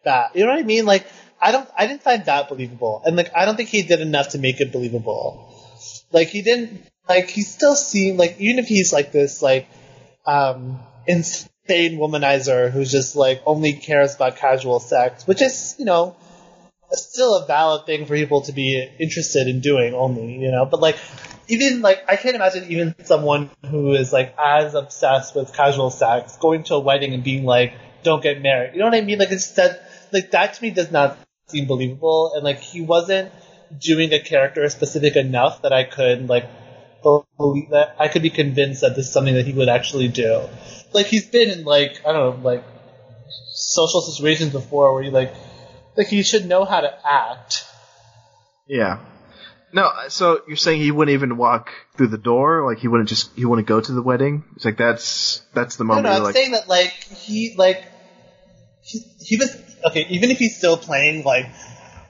that. 0.04 0.36
You 0.36 0.46
know 0.46 0.52
what 0.52 0.60
I 0.60 0.64
mean? 0.64 0.86
Like, 0.86 1.08
I 1.42 1.52
don't, 1.52 1.68
I 1.78 1.88
didn't 1.88 2.04
find 2.04 2.26
that 2.26 2.50
believable, 2.50 3.02
and 3.06 3.16
like, 3.16 3.32
I 3.36 3.46
don't 3.46 3.56
think 3.56 3.70
he 3.70 3.84
did 3.84 4.02
enough 4.02 4.30
to 4.30 4.40
make 4.40 4.60
it 4.60 4.72
believable. 4.72 5.54
Like, 6.12 6.30
he 6.30 6.42
didn't, 6.42 6.82
like, 7.08 7.30
he 7.30 7.42
still 7.42 7.76
seemed 7.76 8.18
like, 8.18 8.40
even 8.40 8.60
if 8.60 8.68
he's 8.68 8.94
like 8.94 9.12
this, 9.12 9.42
like, 9.42 9.68
um, 10.28 10.80
insane 11.08 11.98
womanizer 11.98 12.70
who 12.70 12.86
just 12.86 13.16
like 13.16 13.42
only 13.46 13.74
cares 13.74 14.16
about 14.16 14.36
casual 14.36 14.80
sex, 14.80 15.26
which 15.26 15.42
is, 15.42 15.76
you 15.80 15.86
know, 15.86 16.16
still 16.92 17.36
a 17.36 17.46
valid 17.46 17.86
thing 17.86 18.06
for 18.06 18.16
people 18.16 18.42
to 18.42 18.52
be 18.52 18.88
interested 19.00 19.48
in 19.48 19.62
doing 19.62 19.94
only, 19.94 20.36
you 20.36 20.52
know, 20.52 20.66
but 20.66 20.80
like, 20.80 20.98
even 21.48 21.82
like, 21.82 22.04
I 22.08 22.18
can't 22.18 22.36
imagine 22.36 22.70
even 22.70 22.94
someone 23.06 23.50
who 23.66 23.94
is 23.94 24.12
like 24.12 24.36
as 24.38 24.76
obsessed 24.76 25.36
with 25.36 25.54
casual 25.54 25.90
sex 25.90 26.38
going 26.38 26.64
to 26.64 26.76
a 26.76 26.80
wedding 26.80 27.14
and 27.14 27.24
being 27.24 27.46
like, 27.46 27.74
don't 28.04 28.22
get 28.22 28.42
married. 28.42 28.74
You 28.74 28.80
know 28.80 28.86
what 28.86 28.96
I 28.96 29.02
mean? 29.02 29.20
Like, 29.20 29.32
it's 29.32 29.52
that, 29.52 29.90
like, 30.14 30.32
that 30.32 30.54
to 30.54 30.62
me 30.62 30.70
does 30.72 30.92
not 30.92 31.18
seem 31.48 31.68
believable, 31.68 32.34
and 32.36 32.44
like, 32.44 32.60
he 32.60 32.82
wasn't 32.82 33.32
doing 33.80 34.14
a 34.14 34.20
character 34.20 34.68
specific 34.70 35.16
enough 35.16 35.62
that 35.64 35.74
I 35.74 35.84
could, 35.84 36.28
like, 36.30 36.46
believe 37.02 37.70
that 37.70 37.96
I 38.00 38.08
could 38.08 38.22
be 38.22 38.30
convinced 38.30 38.82
that 38.82 38.96
this 38.96 39.08
is 39.08 39.14
something 39.14 39.36
that 39.36 39.46
he 39.46 39.54
would 39.54 39.70
actually 39.70 40.08
do. 40.08 40.48
Like, 40.94 41.08
he's 41.08 41.28
been 41.28 41.50
in, 41.50 41.64
like, 41.64 42.02
I 42.06 42.12
don't 42.12 42.38
know, 42.38 42.44
like, 42.44 42.64
social 43.54 44.02
situations 44.02 44.52
before 44.52 44.94
where 44.94 45.04
he, 45.04 45.10
like, 45.10 45.34
like, 45.96 46.08
he 46.08 46.24
should 46.24 46.46
know 46.46 46.66
how 46.66 46.82
to 46.82 46.94
act. 47.08 47.66
Yeah. 48.68 49.00
No, 49.74 49.92
so 50.08 50.42
you're 50.48 50.58
saying 50.58 50.82
he 50.82 50.92
wouldn't 50.92 51.14
even 51.14 51.38
walk 51.38 51.70
through 51.98 52.08
the 52.08 52.18
door? 52.18 52.66
Like 52.66 52.80
he 52.80 52.88
wouldn't 52.88 53.10
just 53.10 53.36
he 53.36 53.44
wouldn't 53.46 53.68
go 53.68 53.82
to 53.82 53.92
the 53.92 54.02
wedding? 54.02 54.44
It's 54.56 54.64
like 54.64 54.78
that's 54.78 55.42
that's 55.54 55.76
the 55.76 55.84
moment 55.84 56.06
no, 56.06 56.12
you're 56.12 56.18
I'm 56.20 56.24
like 56.24 56.36
saying 56.36 56.52
that 56.52 56.70
like 56.70 56.92
he 56.92 57.54
like 57.58 57.84
he, 58.82 59.00
he 59.20 59.36
was 59.36 59.56
okay. 59.86 60.06
Even 60.10 60.32
if 60.32 60.38
he's 60.38 60.58
still 60.58 60.78
playing 60.78 61.24
like 61.26 61.48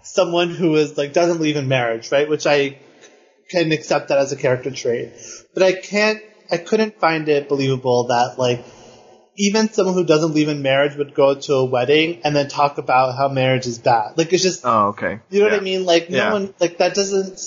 someone 0.04 0.52
who 0.52 0.76
is 0.76 0.98
like 0.98 1.14
doesn't 1.14 1.38
believe 1.38 1.56
in 1.56 1.68
marriage, 1.68 2.12
right? 2.12 2.30
Which 2.30 2.46
I 2.46 2.78
can 3.50 3.72
accept 3.72 4.10
that 4.10 4.18
as 4.18 4.32
a 4.32 4.36
character 4.36 4.72
trait, 4.72 5.12
but 5.54 5.64
I 5.64 5.74
can't. 5.74 6.22
I 6.50 6.58
couldn't 6.58 7.00
find 7.00 7.28
it 7.28 7.50
believable 7.50 8.08
that 8.08 8.36
like 8.38 8.64
even 9.36 9.70
someone 9.70 9.96
who 9.96 10.06
doesn't 10.06 10.30
believe 10.32 10.48
in 10.48 10.62
marriage 10.62 10.96
would 10.96 11.14
go 11.14 11.36
to 11.36 11.54
a 11.56 11.66
wedding 11.66 12.22
and 12.24 12.36
then 12.36 12.48
talk 12.48 12.78
about 12.78 13.18
how 13.18 13.28
marriage 13.28 13.68
is 13.68 13.78
bad. 13.80 14.18
Like 14.18 14.32
it's 14.34 14.44
just 14.44 14.62
Oh, 14.66 14.88
okay. 14.88 15.20
you 15.30 15.40
know 15.40 15.50
what 15.50 15.54
I 15.54 15.60
mean? 15.60 15.86
Like 15.86 16.10
no 16.10 16.18
Yeah. 16.18 16.32
one 16.32 16.54
like 16.60 16.78
that 16.78 16.96
doesn't 16.96 17.40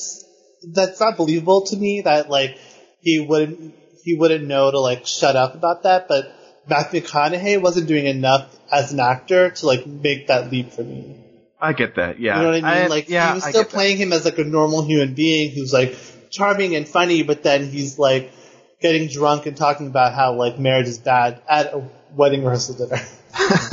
that's 0.74 1.00
not 1.00 1.16
believable 1.16 1.64
to 1.66 1.76
me 1.76 2.02
that 2.02 2.28
like 2.28 2.58
he 3.00 3.20
wouldn't 3.26 3.74
he 4.04 4.14
wouldn't 4.14 4.44
know 4.46 4.70
to 4.70 4.78
like 4.78 5.06
shut 5.06 5.36
up 5.36 5.54
about 5.54 5.82
that, 5.84 6.06
but 6.08 6.24
Matthew 6.68 7.00
McConaughey 7.00 7.60
wasn't 7.60 7.86
doing 7.88 8.06
enough 8.06 8.54
as 8.70 8.92
an 8.92 9.00
actor 9.00 9.50
to 9.50 9.66
like 9.66 9.86
make 9.86 10.28
that 10.28 10.50
leap 10.52 10.72
for 10.72 10.82
me. 10.82 11.16
I 11.60 11.72
get 11.72 11.96
that. 11.96 12.18
Yeah. 12.18 12.36
You 12.36 12.42
know 12.42 12.50
what 12.52 12.64
I 12.64 12.80
mean? 12.80 12.90
like 12.90 13.08
yeah, 13.08 13.28
he 13.28 13.34
was 13.34 13.44
still 13.44 13.62
get 13.62 13.70
that. 13.70 13.74
playing 13.74 13.96
him 13.98 14.12
as 14.12 14.24
like 14.24 14.38
a 14.38 14.44
normal 14.44 14.82
human 14.84 15.14
being 15.14 15.50
who's 15.50 15.72
like 15.72 15.96
charming 16.30 16.74
and 16.76 16.88
funny, 16.88 17.22
but 17.22 17.42
then 17.42 17.68
he's 17.68 17.98
like 17.98 18.32
getting 18.80 19.08
drunk 19.08 19.46
and 19.46 19.56
talking 19.56 19.86
about 19.88 20.14
how 20.14 20.34
like 20.34 20.58
marriage 20.58 20.88
is 20.88 20.98
bad 20.98 21.42
at 21.48 21.66
a 21.74 21.82
wedding 22.14 22.42
rehearsal 22.44 22.74
dinner. 22.76 23.00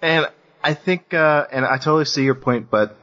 And 0.00 0.28
I 0.62 0.74
think, 0.74 1.12
uh, 1.12 1.46
and 1.50 1.64
I 1.64 1.76
totally 1.78 2.04
see 2.04 2.22
your 2.22 2.36
point, 2.36 2.70
but 2.70 2.96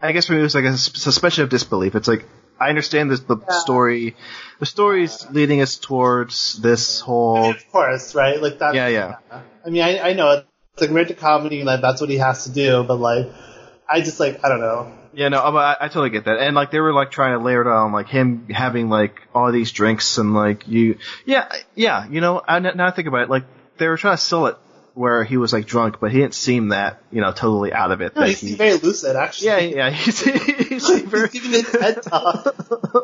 I 0.00 0.12
guess 0.12 0.26
for 0.26 0.34
me 0.34 0.40
it 0.40 0.42
was 0.42 0.54
like 0.54 0.64
a 0.64 0.76
suspension 0.76 1.42
of 1.44 1.48
disbelief. 1.48 1.94
It's 1.94 2.06
like 2.08 2.26
I 2.60 2.68
understand 2.68 3.10
this 3.10 3.20
the 3.20 3.38
Yeah. 3.38 3.58
story, 3.60 4.16
the 4.60 4.66
story's 4.66 5.26
leading 5.30 5.62
us 5.62 5.76
towards 5.78 6.60
this 6.60 7.00
whole. 7.00 7.50
of 7.50 7.72
course, 7.72 8.14
right? 8.14 8.40
Like 8.40 8.58
that. 8.58 8.74
Yeah, 8.74 8.88
yeah. 8.88 9.16
I 9.64 9.70
mean, 9.70 9.82
I, 9.82 10.10
I 10.10 10.12
know 10.12 10.42
it's 10.74 10.80
like 10.82 10.90
romantic 10.90 11.16
comedy, 11.18 11.62
like 11.64 11.80
that's 11.80 12.00
what 12.02 12.10
he 12.10 12.18
has 12.18 12.44
to 12.44 12.50
do, 12.52 12.84
but 12.84 12.96
like, 12.96 13.26
I 13.88 14.00
just 14.00 14.20
like 14.20 14.44
I 14.44 14.48
don't 14.48 14.60
know. 14.60 14.92
Yeah, 15.12 15.28
no, 15.28 15.40
but 15.52 15.58
I, 15.80 15.84
I 15.84 15.88
totally 15.88 16.10
get 16.10 16.24
that. 16.24 16.38
And 16.40 16.56
like 16.56 16.70
they 16.70 16.80
were 16.80 16.92
like 16.92 17.10
trying 17.10 17.38
to 17.38 17.44
layer 17.44 17.60
it 17.60 17.68
on 17.68 17.92
like 17.92 18.08
him 18.08 18.48
having 18.50 18.88
like 18.88 19.20
all 19.34 19.52
these 19.52 19.70
drinks 19.70 20.18
and 20.18 20.34
like 20.34 20.66
you, 20.66 20.98
yeah, 21.24 21.48
yeah, 21.74 22.06
you 22.08 22.20
know. 22.20 22.42
I, 22.46 22.58
now 22.58 22.86
I 22.86 22.90
think 22.90 23.06
about 23.08 23.22
it, 23.22 23.30
like 23.30 23.44
they 23.78 23.86
were 23.86 23.96
trying 23.96 24.16
to 24.16 24.22
sell 24.22 24.46
it 24.46 24.56
where 24.94 25.24
he 25.24 25.36
was 25.36 25.52
like 25.52 25.66
drunk, 25.66 25.98
but 26.00 26.10
he 26.12 26.18
didn't 26.18 26.34
seem 26.34 26.68
that 26.68 27.02
you 27.12 27.20
know 27.20 27.30
totally 27.32 27.72
out 27.72 27.92
of 27.92 28.00
it. 28.00 28.16
No, 28.16 28.22
he 28.24 28.34
seemed 28.34 28.58
very 28.58 28.74
lucid, 28.74 29.14
actually. 29.16 29.48
yeah, 29.48 29.58
yeah, 29.58 29.90
he's, 29.90 30.20
he's 30.20 30.88
very. 31.00 31.28
He's 31.28 31.42
giving 31.42 31.62
his 31.62 31.72
head 31.80 32.02
talk. 32.02 32.54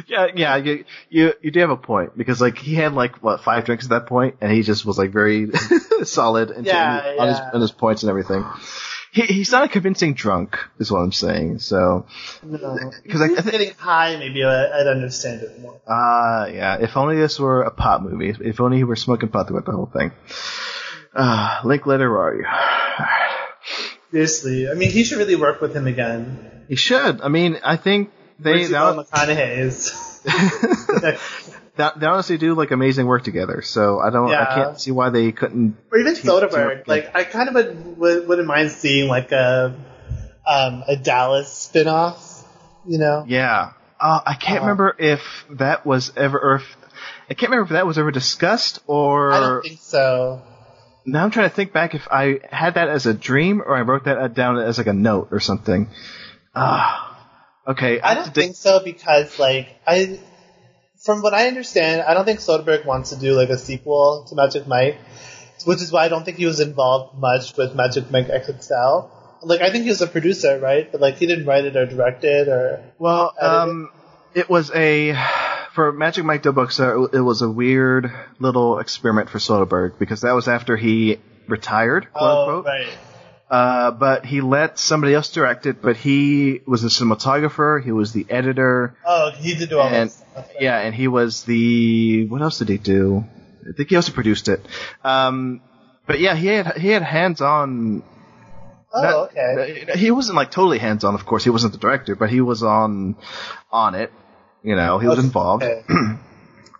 yeah, 0.07 0.27
yeah, 0.35 0.57
you, 0.57 0.85
you 1.09 1.33
you 1.43 1.51
do 1.51 1.61
have 1.61 1.71
a 1.71 1.77
point 1.77 2.17
because 2.17 2.41
like 2.41 2.59
he 2.59 2.75
had 2.75 2.93
like 2.93 3.23
what 3.23 3.43
five 3.43 3.65
drinks 3.65 3.85
at 3.85 3.91
that 3.91 4.07
point, 4.07 4.37
and 4.41 4.53
he 4.53 4.63
just 4.63 4.85
was 4.85 4.99
like 4.99 5.11
very 5.11 5.49
solid 6.05 6.51
and 6.51 6.67
Yeah, 6.67 7.17
on 7.19 7.29
his 7.29 7.39
yeah. 7.39 7.51
on 7.53 7.61
his 7.61 7.73
points 7.73 8.03
and 8.03 8.11
everything. 8.11 8.45
He 9.15 9.23
he's 9.23 9.53
not 9.53 9.65
a 9.65 9.69
convincing 9.69 10.15
drunk, 10.15 10.59
is 10.81 10.91
what 10.91 10.99
I'm 10.99 11.13
saying. 11.13 11.61
So, 11.61 12.07
No. 12.43 12.91
because 13.05 13.21
I, 13.23 13.27
I 13.27 13.29
If 13.29 13.45
think 13.45 13.53
getting 13.53 13.75
high, 13.75 14.17
maybe 14.17 14.43
I- 14.45 14.81
I'd 14.81 14.89
understand 14.89 15.43
it 15.43 15.61
more. 15.61 15.81
Ah, 15.87 16.47
yeah. 16.47 16.79
If 16.81 16.97
only 16.97 17.17
this 17.17 17.39
were 17.39 17.63
a 17.63 17.71
pop 17.71 18.03
movie. 18.03 18.35
If 18.41 18.61
only 18.61 18.79
he 18.79 18.85
were 18.85 18.97
smoking 18.97 19.29
pot 19.29 19.47
throughout 19.47 19.67
the 19.67 19.73
whole 19.73 19.87
thing. 19.87 20.11
Ah, 21.17 21.61
Linklater, 21.65 22.11
where 22.11 22.23
are 22.23 22.35
you? 22.37 22.47
Seriously, 24.11 24.69
I 24.69 24.75
mean, 24.75 24.91
he 24.91 25.05
should 25.05 25.19
really 25.19 25.37
work 25.37 25.61
with 25.61 25.75
him 25.77 25.87
again. 25.87 26.65
He 26.69 26.77
should. 26.77 27.21
I 27.21 27.29
mean, 27.29 27.59
I 27.65 27.77
think 27.77 28.11
they 28.41 28.69
now, 28.69 28.93
going, 28.95 29.07
McConaughey's. 29.07 30.23
they, 31.77 31.89
they 31.97 32.07
honestly 32.07 32.39
do 32.39 32.55
like 32.55 32.71
amazing 32.71 33.07
work 33.07 33.25
together. 33.25 33.63
So 33.63 33.99
I 34.01 34.11
don't. 34.11 34.33
I 34.33 34.55
can't 34.55 34.81
see 34.81 34.91
why 34.91 35.11
they 35.11 35.33
couldn't. 35.33 35.77
or 35.91 35.99
even 35.99 36.15
team- 36.15 36.23
team 36.25 36.31
up 36.33 36.51
Soderbergh. 36.51 36.87
Like, 36.87 37.15
I 37.15 37.25
kind 37.25 37.49
of 37.49 37.55
would, 37.55 37.99
would, 37.99 38.29
wouldn't 38.29 38.49
mind 38.49 38.71
seeing 38.71 39.09
like 39.09 39.33
a 39.33 39.75
um, 40.47 40.85
a 40.87 40.97
Dallas 40.97 41.53
spin-off. 41.53 42.45
You 42.87 42.99
know? 42.99 43.25
Yeah. 43.27 43.73
Uh, 43.99 44.21
I 44.27 44.35
can't 44.35 44.59
Uh, 44.59 44.63
remember 44.63 44.95
if 44.99 45.21
that 45.51 45.87
was 45.87 46.13
ever. 46.17 46.39
Or 46.39 46.55
if, 46.57 46.77
I 47.31 47.35
can't 47.35 47.51
remember 47.51 47.65
if 47.65 47.71
that 47.71 47.87
was 47.87 47.99
ever 47.99 48.11
discussed 48.11 48.81
or. 48.87 49.33
I 49.33 49.41
don't 49.41 49.63
think 49.63 49.81
so. 49.81 50.43
now 51.07 51.25
I'm 51.25 51.31
trying 51.31 51.49
to 51.49 51.55
think 51.55 51.73
back 51.73 51.95
if 51.95 52.07
I 52.11 52.41
had 52.51 52.75
that 52.75 52.89
as 52.89 53.07
a 53.07 53.15
dream 53.15 53.63
or 53.63 53.75
I 53.75 53.81
wrote 53.81 54.05
that 54.05 54.35
down 54.35 54.59
as 54.59 54.77
like 54.79 54.87
a 54.87 54.93
note 54.93 55.29
or 55.31 55.41
something. 55.41 55.89
Ah. 56.55 57.11
Okay. 57.67 58.01
I 58.01 58.15
don't 58.15 58.35
think 58.35 58.57
so 58.57 58.81
because 58.85 59.39
like 59.39 59.69
I, 59.87 60.21
from 61.05 61.21
what 61.23 61.35
I 61.35 61.49
understand, 61.49 62.03
I 62.03 62.15
don't 62.15 62.25
think 62.25 62.41
Soderbergh 62.41 62.85
wants 62.87 63.11
to 63.11 63.17
do 63.17 63.35
like 63.35 63.51
a 63.51 63.59
sequel 63.59 64.25
to 64.29 64.35
Magic 64.35 64.67
Mike, 64.67 64.99
which 65.65 65.83
is 65.83 65.93
why 65.93 66.05
I 66.05 66.09
don't 66.09 66.25
think 66.25 66.39
he 66.39 66.47
was 66.47 66.61
involved 66.61 67.19
much 67.19 67.57
with 67.57 67.75
Magic 67.75 68.11
Mike 68.11 68.29
XXL. 68.29 69.11
Like 69.43 69.61
I 69.61 69.71
think 69.71 69.85
he 69.85 69.91
was 69.91 70.01
a 70.01 70.07
producer, 70.07 70.59
right? 70.59 70.91
But 70.91 71.01
like 71.01 71.17
he 71.17 71.27
didn't 71.27 71.47
write 71.47 71.65
it 71.67 71.77
or 71.77 71.85
direct 71.87 72.25
it 72.25 72.49
or. 72.49 72.83
Well, 72.99 73.35
um, 73.41 73.91
it 74.35 74.49
was 74.49 74.71
a 74.75 75.15
for 75.75 75.93
Magic 75.93 76.25
Mike 76.25 76.43
Dobuxa. 76.43 77.13
It 77.13 77.21
was 77.21 77.43
a 77.43 77.51
weird 77.51 78.11
little 78.39 78.79
experiment 78.79 79.29
for 79.29 79.39
Soderbergh 79.39 79.99
because 79.99 80.23
that 80.23 80.33
was 80.33 80.49
after 80.49 80.77
he 80.77 81.19
retired, 81.47 82.11
quote 82.13 82.31
Oh, 82.31 82.41
unquote. 82.57 82.65
right. 82.65 82.99
Uh, 83.51 83.91
but 83.91 84.25
he 84.25 84.41
let 84.41 84.79
somebody 84.79 85.15
else 85.15 85.31
direct 85.31 85.67
it. 85.67 85.83
But 85.83 85.97
he 85.99 86.61
was 86.67 86.81
the 86.81 86.89
cinematographer. 86.89 87.85
He 87.85 87.93
was 87.93 88.13
the 88.13 88.27
editor. 88.31 88.97
Oh, 89.07 89.31
he 89.37 89.55
did 89.55 89.69
do 89.69 89.79
all 89.79 89.87
and 89.87 90.09
this 90.09 90.15
stuff. 90.15 90.24
right. 90.24 90.24
Yeah, 90.61 90.79
and 90.81 90.95
he 90.95 91.09
was 91.09 91.45
the 91.45 92.27
what 92.27 92.43
else 92.43 92.59
did 92.59 92.69
he 92.69 92.79
do? 92.79 93.25
I 93.69 93.73
think 93.73 93.89
he 93.91 93.97
also 93.97 94.13
produced 94.13 94.49
it. 94.49 94.65
Um, 95.03 95.61
but 96.07 96.21
yeah, 96.21 96.35
he 96.35 96.49
had 96.49 96.77
he 96.77 96.89
had 96.89 97.03
hands 97.03 97.41
on. 97.41 98.03
Oh, 98.97 99.25
okay. 99.25 99.87
He 99.97 100.13
wasn't 100.13 100.37
like 100.37 100.53
totally 100.53 100.79
hands 100.79 101.03
on, 101.03 101.15
of 101.15 101.27
course. 101.27 101.43
He 101.43 101.51
wasn't 101.51 101.73
the 101.73 101.81
director, 101.81 102.15
but 102.15 102.31
he 102.31 102.41
was 102.41 102.63
on 102.63 103.17
on 103.73 103.95
it. 103.95 104.13
You 104.63 104.77
know, 104.77 104.99
he 104.99 105.09
was 105.09 105.19
involved. 105.19 105.65
Okay. 105.65 105.85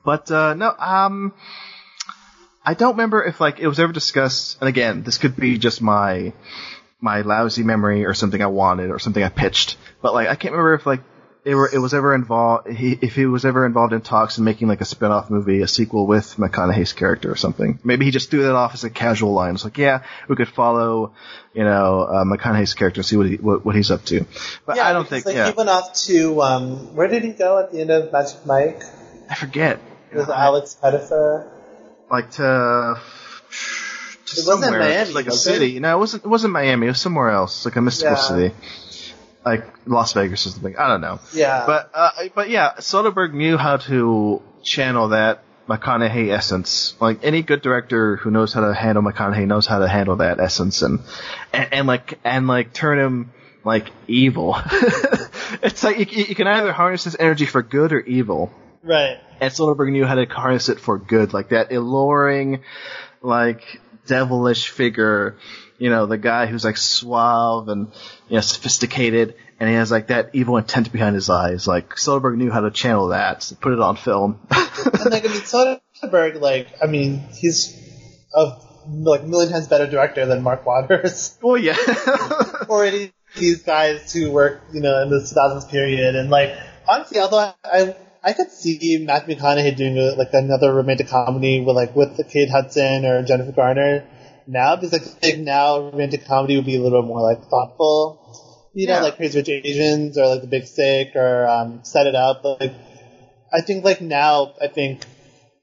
But 0.05 0.31
uh, 0.31 0.53
no, 0.55 0.69
um, 0.79 1.33
I 2.65 2.75
don't 2.75 2.93
remember 2.93 3.25
if 3.25 3.41
like 3.41 3.59
it 3.59 3.67
was 3.67 3.81
ever 3.81 3.93
discussed. 3.93 4.59
And 4.61 4.69
again, 4.69 5.03
this 5.03 5.19
could 5.19 5.35
be 5.35 5.59
just 5.59 5.81
my 5.81 6.35
my 7.01 7.23
lousy 7.23 7.63
memory 7.63 8.05
or 8.05 8.15
something 8.15 8.41
I 8.41 8.47
wanted 8.47 8.91
or 8.91 8.99
something 8.99 9.23
I 9.23 9.31
pitched. 9.31 9.77
But 10.03 10.13
like 10.15 10.29
I 10.29 10.35
can't 10.35 10.53
remember 10.53 10.75
if 10.75 10.87
like 10.87 11.01
it 11.45 11.55
were 11.55 11.69
it 11.73 11.79
was 11.79 11.93
ever 11.93 12.15
involved 12.15 12.69
he, 12.69 12.99
if 13.01 13.15
he 13.15 13.27
was 13.27 13.45
ever 13.45 13.67
involved 13.67 13.93
in 13.93 14.01
talks 14.01 14.39
and 14.39 14.45
making 14.45 14.67
like 14.69 14.81
a 14.81 14.85
spin-off 14.85 15.29
movie, 15.31 15.61
a 15.61 15.69
sequel 15.69 16.07
with 16.07 16.37
McConaughey's 16.37 16.93
character 16.95 17.31
or 17.31 17.37
something. 17.37 17.79
Maybe 17.85 18.05
he 18.07 18.11
just 18.11 18.31
threw 18.31 18.45
that 18.45 18.55
off 18.55 18.73
as 18.75 18.85
a 18.85 18.91
casual 18.91 19.33
line. 19.35 19.55
It's 19.55 19.65
like, 19.65 19.77
yeah, 19.77 20.05
we 20.29 20.37
could 20.37 20.49
follow, 20.49 21.13
you 21.53 21.65
know, 21.65 22.01
uh, 22.03 22.25
McConaughey's 22.25 22.73
character 22.75 23.01
and 23.01 23.07
see 23.07 23.17
what 23.17 23.27
he 23.27 23.37
what, 23.37 23.65
what 23.65 23.75
he's 23.75 23.91
up 23.91 24.05
to. 24.07 24.25
But 24.65 24.77
Yeah, 24.77 24.89
I 24.89 24.93
don't 24.95 25.07
think 25.09 25.27
like, 25.27 25.35
yeah, 25.35 25.49
he 25.51 25.53
went 25.55 25.69
off 25.69 25.93
to 26.07 26.41
um, 26.43 26.95
where 26.97 27.09
did 27.09 27.25
he 27.25 27.33
go 27.33 27.59
at 27.59 27.73
the 27.73 27.81
end 27.81 27.91
of 27.91 28.11
Magic 28.13 28.47
Mike? 28.47 28.83
I 29.29 29.35
forget. 29.35 29.81
With 30.13 30.29
Alex 30.31 30.77
Pettyfer. 30.81 31.51
like 32.11 32.31
to, 32.33 33.01
It 34.27 34.47
wasn't 34.47 34.63
somewhere, 34.65 34.81
Miami, 34.81 35.13
like 35.13 35.27
a 35.27 35.33
city. 35.33 35.77
it? 35.77 35.81
No, 35.81 35.97
it 35.97 35.99
wasn't. 35.99 36.25
It 36.25 36.29
wasn't 36.29 36.53
Miami. 36.53 36.87
It 36.87 36.91
was 36.91 37.01
somewhere 37.01 37.31
else, 37.31 37.65
like 37.65 37.77
a 37.77 37.81
mystical 37.81 38.15
Yeah. 38.17 38.23
city, 38.29 38.55
like 39.45 39.65
Las 39.87 40.13
Vegas 40.13 40.47
or 40.47 40.51
something. 40.51 40.77
I 40.77 40.89
don't 40.89 41.01
know. 41.01 41.21
Yeah. 41.33 41.65
But 41.67 41.91
uh, 41.95 42.11
but 42.35 42.51
yeah, 42.51 42.75
Soderbergh 42.79 43.33
knew 43.33 43.57
how 43.57 43.79
to 43.79 44.43
channel 44.63 45.09
that 45.09 45.43
McConaughey 45.69 46.31
essence. 46.31 46.95
Like 47.01 47.25
any 47.25 47.43
good 47.43 47.63
director 47.63 48.17
who 48.17 48.31
knows 48.31 48.53
how 48.53 48.67
to 48.67 48.75
handle 48.75 49.03
McConaughey 49.03 49.47
knows 49.47 49.67
how 49.67 49.79
to 49.79 49.89
handle 49.89 50.17
that 50.17 50.41
essence 50.41 50.83
and 50.83 51.01
and, 51.53 51.73
and 51.73 51.87
like 51.87 52.19
and 52.25 52.47
like 52.47 52.73
turn 52.73 52.99
him 52.99 53.33
like 53.65 53.91
evil. 54.09 54.57
it's 55.63 55.85
like 55.85 55.99
you, 55.99 56.25
you 56.25 56.35
can 56.35 56.47
either 56.47 56.73
harness 56.73 57.05
his 57.05 57.17
energy 57.19 57.47
for 57.47 57.63
good 57.63 57.93
or 57.93 58.01
evil 58.01 58.53
right. 58.85 59.19
and 59.41 59.53
Soderbergh 59.53 59.91
knew 59.91 60.05
how 60.05 60.15
to 60.15 60.27
harness 60.27 60.69
it 60.69 60.79
for 60.79 60.99
good, 60.99 61.33
like 61.33 61.49
that 61.49 61.73
alluring, 61.73 62.63
like 63.23 63.81
devilish 64.07 64.69
figure. 64.69 65.37
You 65.79 65.91
know, 65.91 66.07
the 66.07 66.19
guy 66.19 66.47
who's 66.47 66.65
like 66.65 66.77
suave 66.77 67.69
and 67.69 67.89
you 68.29 68.37
know 68.37 68.41
sophisticated, 68.41 69.35
and 69.61 69.69
he 69.69 69.75
has 69.75 69.91
like 69.91 70.09
that 70.09 70.31
evil 70.33 70.57
intent 70.57 70.93
behind 70.93 71.15
his 71.15 71.31
eyes. 71.31 71.67
Like 71.67 71.97
Soderbergh 71.97 72.37
knew 72.37 72.51
how 72.51 72.61
to 72.61 72.71
channel 72.71 73.09
that, 73.09 73.43
so 73.43 73.57
put 73.57 73.73
it 73.73 73.81
on 73.81 73.97
film. 73.97 74.41
And 74.85 75.13
like 75.13 75.25
I 75.25 75.29
mean, 75.29 75.43
Soderbergh, 75.43 76.41
like 76.41 76.69
I 76.83 76.87
mean, 76.87 77.21
he's 77.33 77.79
a 78.35 78.59
like 78.87 79.25
million 79.25 79.53
times 79.53 79.69
better 79.69 79.87
director 79.87 80.27
than 80.27 80.43
Mark 80.43 80.67
Waters 80.67 81.39
well, 81.43 81.57
yeah, 81.57 81.77
or 82.69 82.85
any 82.85 83.05
of 83.05 83.13
these 83.37 83.63
guys 83.63 84.13
who 84.13 84.31
work, 84.31 84.63
you 84.73 84.81
know, 84.81 85.03
in 85.03 85.11
the 85.11 85.17
2000s 85.17 85.71
period. 85.71 86.17
And 86.17 86.31
like 86.31 86.57
honestly, 86.89 87.21
although 87.21 87.53
I 87.65 87.95
I 88.23 88.33
could 88.33 88.51
see 88.51 89.05
Matthew 89.05 89.37
McConaughey 89.37 89.77
doing 89.77 90.17
like 90.17 90.33
another 90.33 90.73
romantic 90.73 91.09
comedy 91.09 91.61
with 91.61 91.77
like 91.77 91.95
with 91.95 92.17
the 92.17 92.25
Kate 92.25 92.51
Hudson 92.51 93.05
or 93.05 93.23
Jennifer 93.23 93.53
Garner 93.53 94.07
now, 94.47 94.77
because 94.77 94.95
I 94.95 94.99
think 94.99 95.39
now 95.45 95.79
romantic 95.91 96.27
comedy 96.27 96.57
would 96.57 96.67
be 96.67 96.77
a 96.77 96.83
little 96.83 97.03
more 97.03 97.21
like 97.23 97.45
thoughtful. 97.49 98.21
You 98.75 98.89
know, 98.89 98.95
Yeah. 98.95 99.03
like 99.03 99.17
Crazy 99.17 99.39
Rich 99.39 99.49
Asians 99.49 100.19
or 100.19 100.27
like 100.27 100.41
The 100.41 100.49
Big 100.49 100.67
Sick 100.67 101.13
or 101.15 101.47
um, 101.47 101.81
Set 101.85 102.07
It 102.07 102.15
Up. 102.15 102.43
Like 102.45 102.73
I 103.53 103.61
think 103.61 103.85
like 103.85 104.01
now, 104.01 104.55
I 104.61 104.69
think 104.69 105.05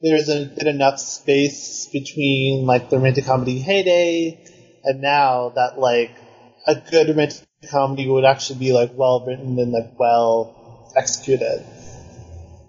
there's 0.02 0.30
a 0.30 0.46
bit 0.46 0.68
enough 0.68 1.00
space 1.00 1.88
between 1.92 2.66
like 2.66 2.90
the 2.90 2.98
romantic 2.98 3.26
comedy 3.26 3.60
heyday 3.60 4.40
and 4.84 5.02
now 5.02 5.50
that 5.50 5.78
like 5.78 6.12
a 6.66 6.76
good 6.76 7.10
romantic 7.10 7.46
comedy 7.70 8.08
would 8.08 8.26
actually 8.26 8.60
be 8.60 8.74
like 8.74 8.92
well 8.96 9.24
written 9.26 9.60
and 9.60 9.72
like 9.72 10.00
well 10.00 10.92
executed. 10.96 11.64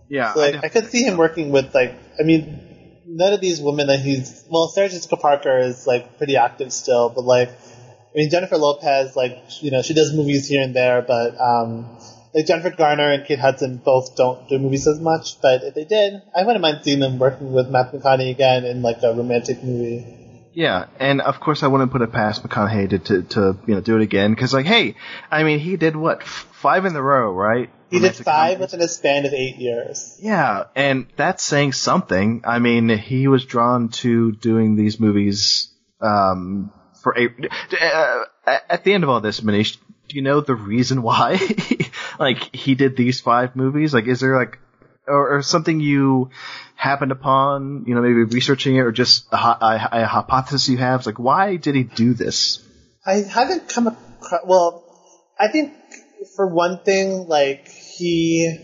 Yeah, 0.08 0.34
So, 0.34 0.40
like 0.40 0.56
I 0.56 0.66
I 0.66 0.68
could 0.68 0.86
see 0.90 1.04
him 1.04 1.16
working 1.16 1.50
with 1.52 1.74
like 1.74 1.94
I 2.20 2.24
mean 2.24 2.71
none 3.06 3.32
of 3.32 3.40
these 3.40 3.60
women 3.60 3.86
that 3.88 4.00
he's 4.00 4.44
well 4.50 4.68
Sarah 4.68 4.88
Jessica 4.88 5.16
Parker 5.16 5.58
is 5.58 5.86
like 5.86 6.18
pretty 6.18 6.36
active 6.36 6.72
still, 6.72 7.08
but 7.08 7.24
like 7.24 7.48
I 7.50 8.14
mean 8.14 8.30
Jennifer 8.30 8.56
Lopez 8.56 9.16
like 9.16 9.38
you 9.60 9.70
know 9.70 9.82
she 9.82 9.94
does 9.94 10.12
movies 10.12 10.48
here 10.48 10.62
and 10.62 10.74
there, 10.74 11.02
but 11.02 11.40
um 11.40 11.98
like 12.34 12.46
Jennifer 12.46 12.70
Garner 12.70 13.10
and 13.10 13.24
Kate 13.24 13.38
Hudson 13.38 13.76
both 13.76 14.16
don't 14.16 14.48
do 14.48 14.58
movies 14.58 14.86
as 14.86 14.98
much, 14.98 15.40
but 15.42 15.62
if 15.62 15.74
they 15.74 15.84
did, 15.84 16.22
I 16.34 16.44
wouldn't 16.44 16.62
mind 16.62 16.80
seeing 16.82 17.00
them 17.00 17.18
working 17.18 17.52
with 17.52 17.68
Matthew 17.68 18.00
McConaughey 18.00 18.30
again 18.30 18.64
in 18.64 18.80
like 18.80 19.02
a 19.02 19.12
romantic 19.12 19.62
movie. 19.62 20.06
Yeah, 20.52 20.86
and 20.98 21.20
of 21.20 21.40
course 21.40 21.62
I 21.62 21.66
wouldn't 21.66 21.92
put 21.92 22.02
it 22.02 22.12
past 22.12 22.42
McConaughey 22.42 22.90
to 22.90 22.98
to, 22.98 23.22
to 23.22 23.58
you 23.66 23.74
know 23.74 23.80
do 23.80 23.96
it 23.96 24.02
again 24.02 24.32
because 24.32 24.52
like 24.52 24.66
hey, 24.66 24.96
I 25.30 25.44
mean 25.44 25.58
he 25.58 25.76
did 25.76 25.96
what 25.96 26.22
f- 26.22 26.48
five 26.52 26.84
in 26.84 26.92
the 26.92 27.02
row, 27.02 27.32
right? 27.32 27.70
He 27.90 28.00
did 28.00 28.16
five 28.16 28.58
within 28.58 28.80
a 28.80 28.88
span 28.88 29.26
of 29.26 29.34
eight 29.34 29.56
years. 29.56 30.16
Yeah, 30.18 30.64
and 30.74 31.06
that's 31.16 31.42
saying 31.42 31.72
something. 31.74 32.42
I 32.46 32.58
mean, 32.58 32.88
he 32.88 33.28
was 33.28 33.44
drawn 33.44 33.90
to 34.00 34.32
doing 34.32 34.76
these 34.76 34.98
movies 34.98 35.70
um, 36.00 36.72
for 37.02 37.14
a. 37.18 37.28
Uh, 37.78 38.24
at 38.70 38.84
the 38.84 38.94
end 38.94 39.04
of 39.04 39.10
all 39.10 39.20
this, 39.20 39.42
Manish, 39.42 39.76
do 40.08 40.16
you 40.16 40.22
know 40.22 40.40
the 40.40 40.54
reason 40.54 41.02
why? 41.02 41.38
like 42.18 42.54
he 42.56 42.74
did 42.74 42.96
these 42.96 43.20
five 43.20 43.56
movies? 43.56 43.92
Like, 43.92 44.06
is 44.06 44.20
there 44.20 44.36
like 44.36 44.58
or, 45.06 45.36
or 45.36 45.42
something 45.42 45.80
you 45.80 46.30
happened 46.74 47.12
upon? 47.12 47.84
You 47.86 47.94
know, 47.94 48.02
maybe 48.02 48.24
researching 48.24 48.76
it, 48.76 48.80
or 48.80 48.92
just 48.92 49.26
a, 49.32 49.36
a, 49.36 49.88
a 49.92 50.06
hypothesis 50.06 50.68
you 50.68 50.78
have? 50.78 51.06
Like, 51.06 51.18
why 51.18 51.56
did 51.56 51.74
he 51.74 51.84
do 51.84 52.14
this? 52.14 52.66
I 53.04 53.14
haven't 53.14 53.68
come 53.68 53.88
across. 53.88 54.42
Well, 54.46 54.84
I 55.38 55.48
think 55.48 55.74
for 56.36 56.46
one 56.46 56.78
thing, 56.84 57.26
like 57.26 57.68
he, 57.68 58.58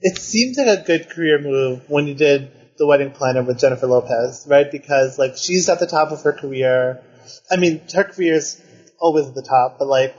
it 0.00 0.18
seems 0.18 0.58
like 0.58 0.78
a 0.78 0.82
good 0.82 1.10
career 1.10 1.40
move 1.40 1.88
when 1.88 2.06
he 2.06 2.14
did 2.14 2.50
the 2.76 2.86
wedding 2.86 3.10
planner 3.12 3.42
with 3.42 3.58
Jennifer 3.58 3.86
Lopez, 3.86 4.46
right? 4.48 4.70
Because 4.70 5.18
like 5.18 5.36
she's 5.36 5.68
at 5.68 5.78
the 5.78 5.86
top 5.86 6.10
of 6.10 6.22
her 6.22 6.32
career. 6.32 7.02
I 7.50 7.56
mean, 7.56 7.82
her 7.94 8.04
career 8.04 8.34
is 8.34 8.60
always 8.98 9.28
at 9.28 9.34
the 9.34 9.42
top, 9.42 9.78
but 9.78 9.88
like 9.88 10.14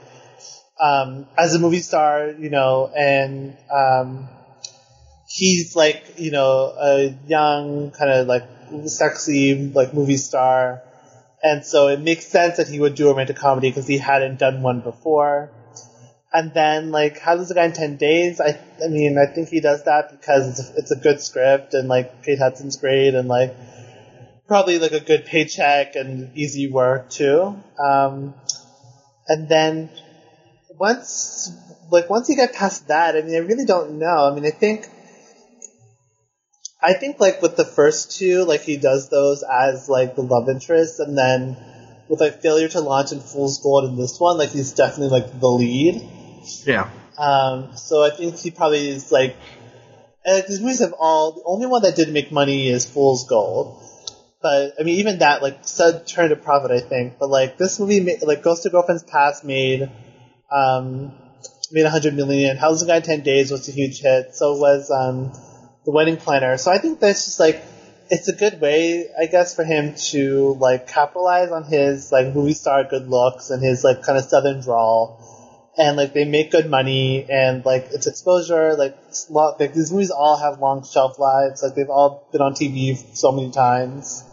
um, 0.80 1.26
as 1.36 1.54
a 1.54 1.58
movie 1.58 1.80
star, 1.80 2.30
you 2.30 2.50
know, 2.50 2.90
and 2.96 3.56
um, 3.72 4.28
he's 5.36 5.76
like 5.76 6.14
you 6.16 6.30
know 6.30 6.74
a 6.78 7.14
young 7.26 7.90
kind 7.90 8.10
of 8.10 8.26
like 8.26 8.44
sexy 8.86 9.70
like 9.74 9.94
movie 9.94 10.16
star 10.16 10.82
and 11.42 11.64
so 11.64 11.88
it 11.88 12.00
makes 12.00 12.26
sense 12.26 12.56
that 12.56 12.68
he 12.68 12.80
would 12.80 12.94
do 12.94 13.06
a 13.06 13.10
romantic 13.10 13.36
comedy 13.36 13.70
because 13.70 13.86
he 13.86 13.98
hadn't 13.98 14.38
done 14.38 14.62
one 14.62 14.80
before. 14.80 15.50
And 16.32 16.52
then, 16.52 16.90
like, 16.90 17.18
How 17.20 17.36
Does 17.36 17.50
a 17.50 17.54
Guy 17.54 17.66
in 17.66 17.72
10 17.72 17.96
Days? 17.96 18.40
I, 18.40 18.58
I 18.84 18.88
mean, 18.88 19.16
I 19.16 19.32
think 19.32 19.48
he 19.48 19.60
does 19.60 19.84
that 19.84 20.10
because 20.10 20.48
it's 20.48 20.70
a, 20.70 20.76
it's 20.76 20.90
a 20.90 20.96
good 20.96 21.20
script 21.20 21.72
and, 21.74 21.88
like, 21.88 22.24
Kate 22.24 22.38
Hudson's 22.38 22.76
great 22.76 23.14
and, 23.14 23.28
like, 23.28 23.54
probably, 24.48 24.78
like, 24.78 24.92
a 24.92 25.00
good 25.00 25.24
paycheck 25.24 25.94
and 25.94 26.36
easy 26.36 26.68
work, 26.68 27.10
too. 27.10 27.56
Um, 27.78 28.34
and 29.28 29.48
then, 29.48 29.88
once, 30.78 31.52
like, 31.90 32.10
once 32.10 32.28
you 32.28 32.36
get 32.36 32.54
past 32.54 32.88
that, 32.88 33.16
I 33.16 33.22
mean, 33.22 33.36
I 33.36 33.38
really 33.38 33.64
don't 33.64 33.98
know. 33.98 34.28
I 34.30 34.34
mean, 34.34 34.44
I 34.44 34.50
think, 34.50 34.88
I 36.86 36.92
think 36.92 37.18
like 37.18 37.42
with 37.42 37.56
the 37.56 37.64
first 37.64 38.16
two, 38.16 38.44
like 38.44 38.60
he 38.60 38.76
does 38.76 39.08
those 39.08 39.42
as 39.42 39.88
like 39.88 40.14
the 40.14 40.22
love 40.22 40.48
interest, 40.48 41.00
and 41.00 41.18
then 41.18 41.56
with 42.08 42.20
like 42.20 42.40
failure 42.40 42.68
to 42.68 42.80
launch 42.80 43.10
and 43.10 43.20
Fool's 43.20 43.60
Gold 43.60 43.90
in 43.90 43.96
this 43.96 44.20
one, 44.20 44.38
like 44.38 44.50
he's 44.50 44.72
definitely 44.72 45.18
like 45.18 45.40
the 45.40 45.48
lead. 45.48 46.00
Yeah, 46.64 46.88
Um, 47.18 47.76
so 47.76 48.04
I 48.04 48.10
think 48.10 48.36
he 48.36 48.52
probably 48.52 48.88
is 48.88 49.10
like, 49.10 49.34
and 50.24 50.36
like, 50.36 50.46
these 50.46 50.60
movies 50.60 50.78
have 50.78 50.94
all 50.96 51.32
the 51.32 51.42
only 51.44 51.66
one 51.66 51.82
that 51.82 51.96
did 51.96 52.12
make 52.12 52.30
money 52.30 52.68
is 52.68 52.86
Fool's 52.86 53.26
Gold. 53.26 53.82
But 54.40 54.74
I 54.78 54.84
mean, 54.84 55.00
even 55.00 55.18
that 55.18 55.42
like 55.42 55.66
said 55.66 56.06
turned 56.06 56.32
a 56.32 56.36
profit, 56.36 56.70
I 56.70 56.78
think. 56.78 57.18
But 57.18 57.30
like 57.30 57.58
this 57.58 57.80
movie, 57.80 57.98
made, 57.98 58.22
like 58.22 58.44
Ghost 58.44 58.64
of 58.64 58.70
Girlfriend's 58.70 59.02
Past 59.02 59.42
made, 59.42 59.90
um, 60.52 61.12
made 61.72 61.84
a 61.84 61.90
hundred 61.90 62.14
million. 62.14 62.56
How's 62.56 62.80
the 62.80 62.86
Guy 62.86 63.00
Ten 63.00 63.22
Days 63.22 63.50
was 63.50 63.68
a 63.68 63.72
huge 63.72 64.02
hit. 64.02 64.36
So 64.36 64.56
was 64.56 64.88
um, 64.88 65.32
the 65.86 65.92
Wedding 65.92 66.18
Planner. 66.18 66.58
So 66.58 66.70
I 66.70 66.78
think 66.78 67.00
that's 67.00 67.24
just 67.24 67.40
like 67.40 67.62
it's 68.10 68.28
a 68.28 68.32
good 68.32 68.60
way, 68.60 69.08
I 69.18 69.26
guess, 69.26 69.54
for 69.54 69.64
him 69.64 69.94
to 70.10 70.56
like 70.60 70.86
capitalize 70.86 71.50
on 71.50 71.64
his 71.64 72.12
like 72.12 72.34
movie 72.34 72.52
star 72.52 72.84
good 72.84 73.08
looks 73.08 73.50
and 73.50 73.62
his 73.62 73.82
like 73.82 74.02
kind 74.02 74.18
of 74.18 74.24
southern 74.24 74.60
drawl. 74.60 75.22
And 75.78 75.96
like 75.96 76.12
they 76.12 76.24
make 76.24 76.50
good 76.50 76.68
money 76.70 77.26
and 77.28 77.64
like 77.64 77.88
it's 77.92 78.06
exposure. 78.06 78.74
Like, 78.76 78.96
it's 79.08 79.30
lo- 79.30 79.54
like 79.58 79.74
these 79.74 79.92
movies 79.92 80.10
all 80.10 80.36
have 80.36 80.58
long 80.58 80.84
shelf 80.84 81.18
lives. 81.18 81.62
Like 81.62 81.74
they've 81.74 81.90
all 81.90 82.28
been 82.32 82.40
on 82.40 82.54
TV 82.54 82.96
so 83.14 83.30
many 83.30 83.50
times. 83.50 84.24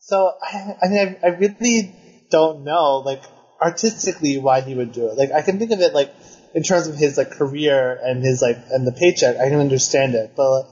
So 0.00 0.32
I, 0.42 0.74
I 0.82 0.88
mean, 0.88 1.16
I, 1.22 1.26
I 1.26 1.30
really 1.30 1.94
don't 2.30 2.64
know 2.64 2.98
like 2.98 3.22
artistically 3.60 4.38
why 4.38 4.60
he 4.60 4.74
would 4.74 4.92
do 4.92 5.08
it. 5.08 5.16
Like 5.16 5.30
I 5.32 5.42
can 5.42 5.58
think 5.58 5.70
of 5.70 5.80
it 5.80 5.94
like 5.94 6.12
in 6.54 6.62
terms 6.62 6.86
of 6.86 6.96
his 6.96 7.16
like 7.16 7.30
career 7.30 7.98
and 8.02 8.24
his 8.24 8.42
like 8.42 8.58
and 8.70 8.86
the 8.86 8.92
paycheck. 8.92 9.36
I 9.36 9.48
can 9.48 9.60
understand 9.60 10.14
it, 10.14 10.32
but 10.36 10.50
like, 10.50 10.66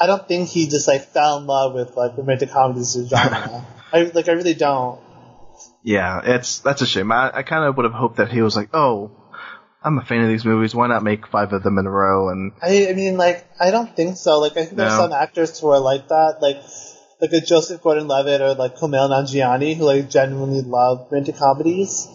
I 0.00 0.06
don't 0.06 0.26
think 0.26 0.48
he 0.48 0.66
just 0.68 0.88
like 0.88 1.02
fell 1.02 1.38
in 1.38 1.46
love 1.46 1.74
with 1.74 1.96
like 1.96 2.16
romantic 2.16 2.50
comedies 2.50 2.96
a 2.96 3.06
genre. 3.06 3.66
I 3.92 4.10
like 4.14 4.28
I 4.28 4.32
really 4.32 4.54
don't. 4.54 5.00
yeah, 5.82 6.20
it's 6.24 6.60
that's 6.60 6.82
a 6.82 6.86
shame. 6.86 7.12
I, 7.12 7.30
I 7.32 7.42
kind 7.42 7.64
of 7.64 7.76
would 7.76 7.84
have 7.84 7.94
hoped 7.94 8.16
that 8.16 8.30
he 8.30 8.42
was 8.42 8.56
like, 8.56 8.70
oh, 8.74 9.10
I'm 9.84 9.98
a 9.98 10.04
fan 10.04 10.22
of 10.22 10.28
these 10.28 10.44
movies. 10.44 10.74
Why 10.74 10.86
not 10.86 11.02
make 11.02 11.26
five 11.26 11.52
of 11.52 11.62
them 11.62 11.78
in 11.78 11.86
a 11.86 11.90
row? 11.90 12.28
And 12.28 12.52
I, 12.62 12.88
I 12.90 12.92
mean, 12.94 13.16
like, 13.16 13.44
I 13.60 13.70
don't 13.70 13.94
think 13.94 14.16
so. 14.16 14.38
Like, 14.38 14.52
I 14.52 14.64
think 14.64 14.76
there's 14.76 14.92
some 14.92 15.12
actors 15.12 15.58
who 15.58 15.68
are 15.70 15.80
like 15.80 16.08
that, 16.08 16.38
like, 16.40 16.62
like 17.20 17.32
a 17.32 17.40
Joseph 17.40 17.82
Gordon-Levitt 17.82 18.40
or 18.40 18.54
like 18.54 18.76
Kumail 18.76 19.10
Nanjiani, 19.10 19.76
who 19.76 19.84
like 19.84 20.08
genuinely 20.08 20.62
love 20.62 21.08
romantic 21.10 21.36
comedies. 21.36 22.08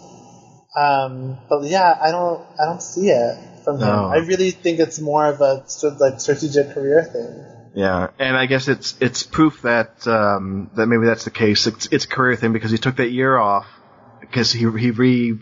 Um, 0.78 1.38
but 1.50 1.64
yeah, 1.64 1.98
I 2.00 2.12
don't, 2.12 2.46
I 2.62 2.66
don't 2.66 2.82
see 2.84 3.10
it 3.10 3.64
from 3.64 3.78
him. 3.78 3.88
No. 3.88 4.06
I 4.06 4.18
really 4.18 4.52
think 4.52 4.80
it's 4.80 5.00
more 5.00 5.26
of 5.26 5.42
a 5.42 5.64
sort 5.68 5.94
of 5.96 6.00
like 6.00 6.20
strategic 6.22 6.74
career 6.74 7.04
thing. 7.04 7.46
Yeah, 7.74 8.10
and 8.18 8.36
I 8.36 8.48
guess 8.48 8.68
it's 8.68 8.96
it's 9.00 9.24
proof 9.24 9.62
that 9.64 10.08
um, 10.08 10.72
that 10.76 10.88
maybe 10.88 11.06
that's 11.06 11.26
the 11.26 11.32
case. 11.32 11.68
It's 11.68 11.88
it's 11.92 12.06
a 12.06 12.08
career 12.08 12.36
thing 12.36 12.54
because 12.54 12.72
he 12.72 12.78
took 12.78 12.96
that 12.96 13.10
year 13.10 13.38
off 13.38 13.68
because 14.22 14.52
he 14.52 14.60
he 14.60 14.92
re 14.92 15.38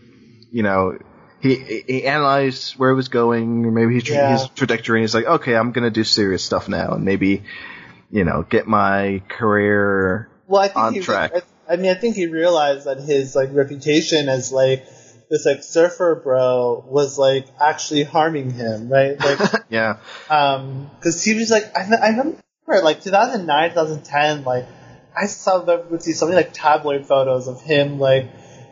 you 0.51 0.63
know 0.63 0.97
he 1.41 1.83
he 1.87 2.05
analyzed 2.05 2.73
where 2.73 2.91
he 2.91 2.95
was 2.95 3.07
going 3.07 3.65
or 3.65 3.71
maybe 3.71 3.95
his, 3.95 4.09
Yeah. 4.09 4.31
his 4.37 4.49
trajectory 4.49 4.99
and 4.99 5.03
he's 5.03 5.15
like 5.15 5.25
okay 5.25 5.55
I'm 5.55 5.71
gonna 5.71 5.91
do 5.91 6.03
serious 6.03 6.43
stuff 6.43 6.67
now 6.67 6.91
and 6.93 7.05
maybe 7.05 7.43
you 8.11 8.25
know 8.25 8.45
get 8.49 8.67
my 8.67 9.21
career 9.29 10.29
Well, 10.47 10.61
I 10.61 10.67
think 10.67 10.77
On 10.77 10.93
he, 10.93 10.99
track. 11.01 11.31
I, 11.35 11.73
I 11.73 11.75
mean, 11.77 11.89
I 11.89 11.95
think 11.95 12.15
he 12.15 12.27
realized 12.27 12.85
that 12.85 12.99
his 12.99 13.33
like 13.35 13.49
reputation 13.53 14.27
as 14.27 14.51
like 14.51 14.85
this 15.29 15.45
like 15.45 15.63
surfer 15.63 16.15
bro 16.15 16.83
was 16.87 17.17
like 17.17 17.47
actually 17.59 18.03
harming 18.03 18.51
him, 18.51 18.89
right? 18.89 19.19
Like. 19.19 19.39
yeah 19.69 19.97
Um 20.29 20.89
'cause 21.01 21.23
he 21.23 21.35
was 21.35 21.51
like, 21.51 21.75
I, 21.75 21.81
I 21.95 22.09
remember 22.09 22.37
like 22.67 23.01
2009, 23.03 23.69
2010, 23.71 24.43
like 24.43 24.65
I 25.15 25.27
saw 25.27 25.63
would 25.63 26.01
see 26.01 26.13
so 26.13 26.25
many 26.25 26.35
like 26.37 26.51
tabloid 26.53 27.05
photos 27.05 27.47
of 27.47 27.61
him 27.61 27.99
like 27.99 28.25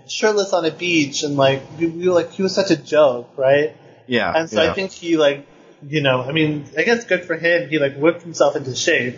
shirtless 0.08 0.54
on 0.54 0.66
a 0.66 0.72
beach 0.72 1.24
and 1.24 1.36
like 1.38 1.62
we, 1.80 1.88
we 1.88 2.08
were 2.08 2.14
like 2.14 2.32
he 2.32 2.43
was 2.43 2.54
such 2.54 2.72
a 2.72 2.76
joke, 2.76 3.30
right? 3.38 3.76
yeah 4.08 4.34
And 4.36 4.49
so 4.49 4.62
yeah. 4.62 4.72
I 4.72 4.74
think 4.74 4.91
he 4.91 5.18
like, 5.18 5.45
you 5.88 6.01
know, 6.01 6.22
I 6.22 6.32
mean, 6.32 6.66
I 6.78 6.84
guess 6.84 7.06
good 7.06 7.26
for 7.26 7.36
him. 7.36 7.70
He 7.70 7.80
like 7.80 7.95
whipped 7.95 8.22
himself 8.22 8.56
into 8.56 8.76
shape, 8.76 9.16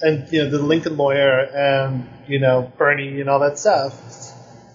and 0.00 0.30
you 0.32 0.44
know 0.44 0.50
the 0.50 0.58
Lincoln 0.58 0.96
Lawyer 0.96 1.40
and 1.40 2.08
you 2.26 2.38
know 2.38 2.72
Bernie 2.78 3.20
and 3.20 3.28
all 3.30 3.40
that 3.40 3.58
stuff. 3.58 3.94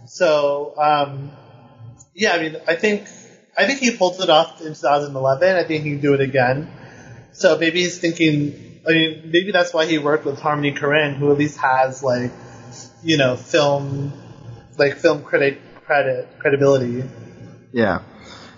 So 0.08 0.74
um, 0.78 1.32
yeah, 2.16 2.32
I 2.34 2.42
mean, 2.42 2.56
I 2.68 2.76
think 2.76 3.08
I 3.58 3.68
think 3.68 3.80
he 3.80 3.96
pulled 3.96 4.20
it 4.22 4.30
off 4.30 4.62
in 4.62 4.68
2011. 4.74 5.56
I 5.56 5.64
think 5.64 5.84
he 5.84 5.92
can 5.92 6.02
do 6.02 6.14
it 6.14 6.22
again. 6.22 6.68
So 7.34 7.58
maybe 7.58 7.82
he's 7.82 8.00
thinking. 8.00 8.82
I 8.88 8.92
mean, 8.92 9.22
maybe 9.26 9.52
that's 9.52 9.74
why 9.74 9.86
he 9.88 9.98
worked 9.98 10.26
with 10.26 10.40
Harmony 10.40 10.72
Korine, 10.72 11.16
who 11.16 11.32
at 11.32 11.38
least 11.38 11.58
has 11.58 12.04
like, 12.04 12.32
you 13.04 13.18
know, 13.18 13.36
film, 13.36 14.14
like 14.78 14.98
film 14.98 15.24
critic 15.24 15.60
credit 15.86 16.28
credibility. 16.40 17.04
Yeah, 17.72 18.02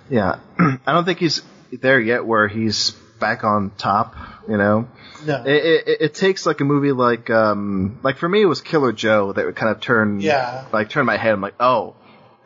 yeah. 0.09 0.39
I 0.59 0.93
don't 0.93 1.05
think 1.05 1.19
he's 1.19 1.41
there 1.71 1.99
yet 1.99 2.25
where 2.25 2.47
he's 2.47 2.91
back 3.19 3.43
on 3.43 3.71
top. 3.77 4.15
You 4.49 4.57
know, 4.57 4.87
No. 5.25 5.43
it, 5.45 5.87
it, 5.87 5.97
it 6.01 6.13
takes 6.13 6.45
like 6.45 6.59
a 6.61 6.65
movie 6.65 6.91
like 6.91 7.29
um 7.29 7.99
like 8.03 8.17
for 8.17 8.29
me 8.29 8.41
it 8.41 8.45
was 8.45 8.61
Killer 8.61 8.91
Joe 8.93 9.33
that 9.33 9.45
would 9.45 9.55
kind 9.55 9.71
of 9.75 9.81
turn 9.81 10.19
Yeah. 10.19 10.65
like 10.71 10.89
turn 10.89 11.05
my 11.05 11.17
head. 11.17 11.31
I'm 11.33 11.41
like, 11.41 11.55
oh, 11.59 11.95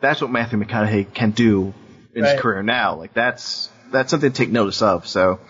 that's 0.02 0.20
what 0.20 0.30
Matthew 0.30 0.58
McConaughey 0.58 1.12
can 1.14 1.30
do 1.30 1.72
in 2.14 2.22
Right. 2.22 2.32
his 2.32 2.40
career 2.40 2.62
now. 2.62 2.96
Like 2.96 3.14
that's 3.14 3.70
that's 3.90 4.10
something 4.10 4.30
to 4.32 4.36
take 4.36 4.50
notice 4.50 4.82
of. 4.82 5.06
So 5.06 5.40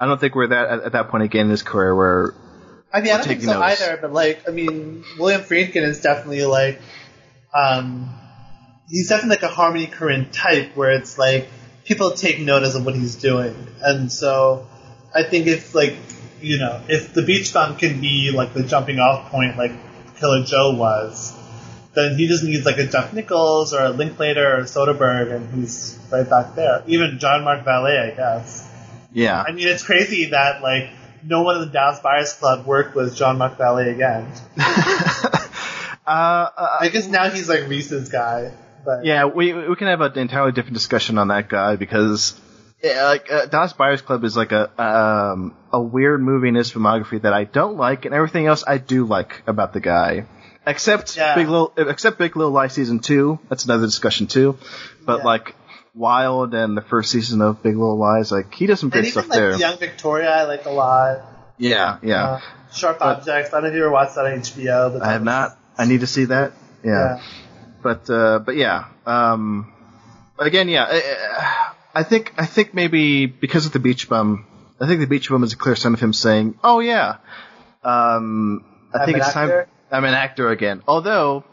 I 0.00 0.06
don't 0.06 0.20
think 0.20 0.34
we're 0.34 0.48
that 0.48 0.68
at, 0.68 0.82
at 0.84 0.92
that 0.92 1.08
point 1.08 1.22
again 1.24 1.44
in 1.46 1.50
his 1.50 1.62
career 1.62 1.94
where 1.94 2.34
I 2.92 3.00
mean, 3.00 3.12
I 3.12 3.16
don't 3.18 3.26
think 3.26 3.42
so 3.42 3.58
notice. 3.60 3.80
either. 3.82 3.98
But 4.02 4.12
like, 4.12 4.48
I 4.48 4.52
mean, 4.52 5.04
William 5.18 5.40
Friedkin 5.42 5.82
is 5.82 6.00
definitely 6.02 6.44
like, 6.44 6.80
um, 7.54 8.12
he's 8.88 9.08
definitely 9.08 9.36
like 9.36 9.42
a 9.44 9.48
Harmony 9.54 9.86
Korine 9.86 10.30
type 10.32 10.76
where 10.76 10.90
it's 10.90 11.16
like 11.18 11.48
people 11.84 12.10
take 12.12 12.40
notice 12.40 12.74
of 12.74 12.84
what 12.84 12.94
he's 12.94 13.16
doing, 13.16 13.54
and 13.82 14.12
so 14.12 14.66
I 15.14 15.22
think 15.22 15.46
it's 15.46 15.74
like 15.74 15.96
you 16.40 16.58
know 16.58 16.82
if 16.88 17.14
the 17.14 17.22
beach 17.22 17.52
bum 17.54 17.76
can 17.76 18.00
be 18.00 18.30
like 18.34 18.52
the 18.54 18.62
jumping 18.62 18.98
off 18.98 19.30
point 19.30 19.56
like 19.56 19.72
Killer 20.16 20.44
Joe 20.44 20.74
was, 20.76 21.32
then 21.94 22.16
he 22.16 22.26
just 22.26 22.42
needs 22.42 22.64
like 22.64 22.78
a 22.78 22.86
Jeff 22.86 23.12
Nichols 23.12 23.74
or 23.74 23.84
a 23.84 23.90
Linklater 23.90 24.58
or 24.58 24.62
Soderbergh, 24.62 25.34
and 25.34 25.54
he's 25.54 25.98
right 26.10 26.28
back 26.28 26.54
there. 26.54 26.82
Even 26.86 27.18
Jean-Marc 27.18 27.64
Vallée, 27.64 28.12
I 28.12 28.16
guess. 28.16 28.68
Yeah. 29.12 29.42
I 29.46 29.52
mean, 29.52 29.68
it's 29.68 29.84
crazy 29.84 30.26
that 30.30 30.62
like 30.62 30.90
no 31.24 31.42
one 31.42 31.56
in 31.56 31.62
the 31.62 31.72
Dallas 31.72 32.00
Buyers 32.00 32.32
Club 32.32 32.66
worked 32.66 32.94
with 32.94 33.14
Jean-Marc 33.14 33.58
Vallée 33.58 33.92
again. 33.94 34.26
uh, 36.06 36.10
uh, 36.10 36.76
I 36.80 36.88
guess 36.88 37.06
now 37.08 37.28
he's 37.30 37.48
like 37.48 37.68
Reese's 37.68 38.08
guy. 38.08 38.52
But 38.84 39.04
yeah, 39.04 39.26
we 39.26 39.52
we 39.52 39.76
can 39.76 39.86
have 39.86 40.00
an 40.00 40.18
entirely 40.18 40.52
different 40.52 40.74
discussion 40.74 41.18
on 41.18 41.28
that 41.28 41.48
guy 41.48 41.76
because 41.76 42.40
yeah, 42.82 43.04
like 43.04 43.30
uh, 43.30 43.46
Dallas 43.46 43.72
Buyers 43.72 44.02
Club 44.02 44.24
is 44.24 44.36
like 44.36 44.50
a 44.50 44.82
um, 44.82 45.54
a 45.72 45.80
weird 45.80 46.20
movie 46.20 46.48
in 46.48 46.56
his 46.56 46.72
filmography 46.72 47.22
that 47.22 47.32
I 47.32 47.44
don't 47.44 47.76
like, 47.76 48.06
and 48.06 48.14
everything 48.14 48.46
else 48.46 48.64
I 48.66 48.78
do 48.78 49.06
like 49.06 49.42
about 49.46 49.72
the 49.72 49.80
guy. 49.80 50.26
Except 50.66 51.16
Yeah. 51.16 51.34
Big 51.34 51.48
Little, 51.48 51.72
except 51.76 52.18
Big 52.18 52.36
Little 52.36 52.52
Lies 52.52 52.72
season 52.72 53.00
two. 53.00 53.38
That's 53.48 53.64
another 53.64 53.86
discussion 53.86 54.26
too. 54.26 54.56
But 55.04 55.18
Yeah. 55.18 55.24
like 55.24 55.54
Wild 55.94 56.54
and 56.54 56.76
the 56.76 56.82
first 56.82 57.10
season 57.10 57.42
of 57.42 57.62
Big 57.62 57.76
Little 57.76 57.98
Lies, 57.98 58.30
like 58.32 58.54
he 58.54 58.66
does 58.66 58.80
some 58.80 58.88
even 58.94 59.04
stuff 59.10 59.28
like 59.28 59.38
there. 59.38 59.56
Young 59.56 59.76
Victoria, 59.78 60.30
I 60.30 60.44
like 60.44 60.64
a 60.66 60.70
lot. 60.70 61.18
Yeah, 61.58 61.98
yeah. 62.02 62.24
Uh, 62.24 62.40
Sharp 62.74 62.98
But- 63.00 63.18
Objects. 63.18 63.50
I 63.52 63.56
don't 63.56 63.64
know 63.64 63.68
if 63.70 63.74
you 63.74 63.82
ever 63.82 63.90
watched 63.92 64.14
that 64.14 64.24
on 64.24 64.32
HBO. 64.32 64.90
But 64.92 65.02
I 65.02 65.12
have 65.12 65.20
was- 65.22 65.26
not. 65.26 65.58
I 65.76 65.84
need 65.84 66.00
to 66.00 66.06
see 66.06 66.26
that. 66.26 66.52
Yeah. 66.84 67.18
but 67.82 68.08
uh, 68.08 68.38
but 68.38 68.56
yeah. 68.56 68.84
Um, 69.06 69.72
again, 70.38 70.68
yeah. 70.68 70.86
I, 70.88 71.72
I 71.94 72.02
think 72.04 72.32
I 72.38 72.46
think 72.46 72.72
maybe 72.74 73.26
because 73.26 73.66
of 73.66 73.72
the 73.72 73.78
beach 73.80 74.08
bum, 74.08 74.46
I 74.80 74.86
think 74.86 75.00
the 75.00 75.06
beach 75.06 75.28
bum 75.28 75.42
is 75.44 75.52
a 75.52 75.56
clear 75.56 75.76
sign 75.76 75.92
of 75.94 76.00
him 76.00 76.12
saying, 76.12 76.58
"Oh 76.64 76.78
yeah, 76.80 77.16
um, 77.84 78.64
I 78.94 78.98
I'm 79.00 79.06
think 79.06 79.18
it's 79.18 79.32
time. 79.32 79.64
Actor." 79.92 79.96
I'm 79.96 80.04
an 80.04 80.14
actor 80.14 80.48
again." 80.50 80.82
Although 80.88 81.44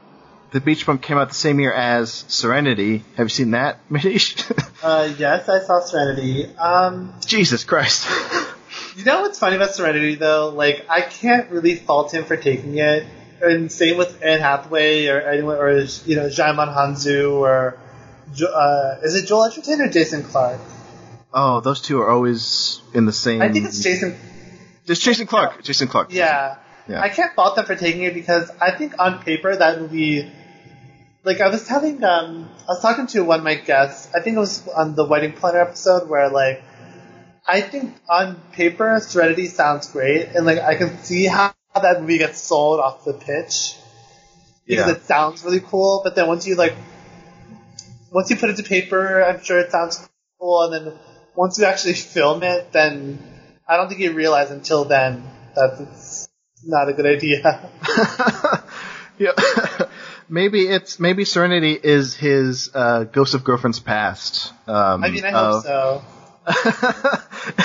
the 0.52 0.62
beach 0.62 0.86
bum 0.86 0.98
came 0.98 1.18
out 1.18 1.30
the 1.30 1.36
same 1.36 1.60
year 1.60 1.74
as 1.74 2.26
Serenity. 2.28 3.04
Have 3.16 3.26
you 3.26 3.30
seen 3.30 3.52
that, 3.52 3.78
Manish? 3.90 4.50
Uh, 4.82 5.14
yes, 5.18 5.48
I 5.50 5.60
saw 5.60 5.82
Serenity. 5.82 6.46
Um, 6.56 7.14
Jesus 7.26 7.64
Christ. 7.64 8.08
you 8.96 9.04
know 9.04 9.22
what's 9.22 9.40
funny 9.40 9.56
about 9.56 9.74
Serenity 9.74 10.16
though? 10.16 10.50
Like, 10.50 10.86
I 10.90 11.02
can't 11.02 11.52
really 11.52 11.76
fault 11.76 12.14
him 12.14 12.26
for 12.26 12.38
taking 12.38 12.78
it. 12.78 13.06
And 13.42 13.72
same 13.72 13.98
with 13.98 14.22
Anne 14.22 14.42
Hathaway 14.42 15.08
or 15.08 15.22
anyone, 15.22 15.58
or 15.58 15.72
you 15.80 16.16
know, 16.16 16.28
Djimon 16.28 16.76
Hounsou 16.76 17.40
or 17.40 17.78
uh, 18.42 18.96
is 19.04 19.16
it 19.16 19.28
Joel 19.28 19.46
Edgerton 19.46 19.82
or 19.82 19.90
Jason 19.90 20.24
Clarke? 20.24 20.60
oh, 21.34 21.62
those 21.62 21.82
two 21.82 22.00
are 22.02 22.10
always 22.10 22.82
in 22.94 23.06
the 23.06 23.14
same. 23.14 23.42
I 23.42 23.52
think 23.52 23.66
it's 23.66 23.82
Jason. 23.84 24.18
It's 24.88 25.00
Jason 25.00 25.28
Clarke. 25.28 25.64
Jason 25.64 25.88
Clarke. 25.88 26.12
Yeah. 26.14 26.58
Yeah. 26.90 27.02
I 27.02 27.10
can't 27.10 27.34
fault 27.36 27.56
them 27.56 27.66
for 27.66 27.76
taking 27.76 28.04
it 28.04 28.16
because 28.16 28.50
I 28.60 28.72
think 28.72 28.96
on 29.00 29.20
paper 29.24 29.56
that 29.56 29.80
movie. 29.80 30.30
Like 31.24 31.42
I 31.42 31.50
was 31.50 31.68
telling, 31.68 32.04
um, 32.04 32.50
I 32.62 32.72
was 32.74 32.82
talking 32.82 33.06
to 33.08 33.22
one 33.24 33.40
of 33.40 33.44
my 33.44 33.56
guests. 33.56 34.10
I 34.16 34.22
think 34.22 34.38
it 34.38 34.40
was 34.40 34.68
on 34.70 34.96
the 34.96 35.06
Wedding 35.06 35.34
Planner 35.34 35.60
episode 35.60 36.10
where 36.10 36.30
like, 36.30 36.64
I 37.46 37.62
think 37.62 37.96
on 38.10 38.38
paper 38.54 39.00
Serenity 39.02 39.48
sounds 39.48 39.92
great, 39.92 40.30
and 40.36 40.46
like 40.46 40.60
I 40.60 40.76
can 40.76 40.98
see 41.00 41.26
how 41.26 41.54
that 41.76 42.02
movie 42.02 42.18
gets 42.18 42.42
sold 42.42 42.80
off 42.80 43.06
the 43.06 43.14
pitch 43.14 43.76
because 44.66 44.88
Yeah. 44.88 44.94
it 44.94 45.04
sounds 45.04 45.44
really 45.44 45.60
cool. 45.60 46.02
But 46.04 46.16
then 46.16 46.28
once 46.28 46.48
you 46.48 46.56
like, 46.56 46.74
once 48.12 48.30
you 48.30 48.38
put 48.38 48.50
it 48.50 48.58
to 48.58 48.64
paper, 48.64 49.24
I'm 49.24 49.44
sure 49.44 49.60
it 49.60 49.72
sounds 49.72 50.10
cool, 50.40 50.64
and 50.64 50.74
then 50.88 50.94
once 51.36 51.60
you 51.60 51.66
actually 51.66 51.94
film 51.94 52.42
it, 52.44 52.72
then 52.72 53.20
I 53.68 53.78
don't 53.78 53.90
think 53.90 54.00
you 54.00 54.14
realize 54.14 54.52
until 54.52 54.86
then 54.86 55.24
that 55.56 55.78
it's 55.80 56.09
not 56.64 56.90
a 56.90 56.94
good 56.94 57.06
idea. 57.06 57.70
yeah. 59.18 59.88
maybe 60.30 60.68
it's 60.68 61.00
maybe 61.00 61.26
Serenity 61.26 61.78
is 61.82 62.16
his 62.16 62.70
uh, 62.74 63.04
Ghost 63.06 63.34
of 63.34 63.44
Girlfriend's 63.44 63.80
Past. 63.80 64.54
Um, 64.68 65.04
I 65.04 65.10
mean, 65.10 65.26
I 65.26 65.32
hope 65.32 65.64
so. 65.64 66.04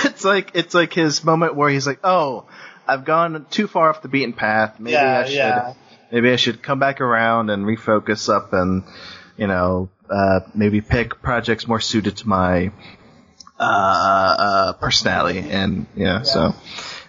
it's 0.05 0.23
like 0.23 0.51
it's 0.53 0.73
like 0.73 0.93
his 0.93 1.23
moment 1.23 1.55
where 1.55 1.69
he's 1.69 1.87
like, 1.87 1.99
"Oh, 2.03 2.45
I've 2.87 3.05
gone 3.05 3.45
too 3.49 3.67
far 3.67 3.89
off 3.89 4.01
the 4.01 4.07
beaten 4.07 4.33
path. 4.33 4.79
Maybe 4.79 4.93
Yeah, 4.93 5.19
I 5.19 5.25
should 5.25 5.35
yeah. 5.35 5.73
maybe 6.11 6.31
I 6.31 6.35
should 6.35 6.61
come 6.61 6.79
back 6.79 7.01
around 7.01 7.49
and 7.49 7.65
refocus 7.65 8.33
up 8.33 8.53
and 8.53 8.83
you 9.37 9.47
know 9.47 9.89
uh, 10.09 10.41
maybe 10.53 10.81
pick 10.81 11.21
projects 11.21 11.67
more 11.67 11.79
suited 11.79 12.17
to 12.17 12.27
my 12.27 12.71
uh, 13.59 13.63
uh, 13.63 14.73
personality." 14.73 15.39
And 15.39 15.87
yeah, 15.95 16.21
so 16.21 16.53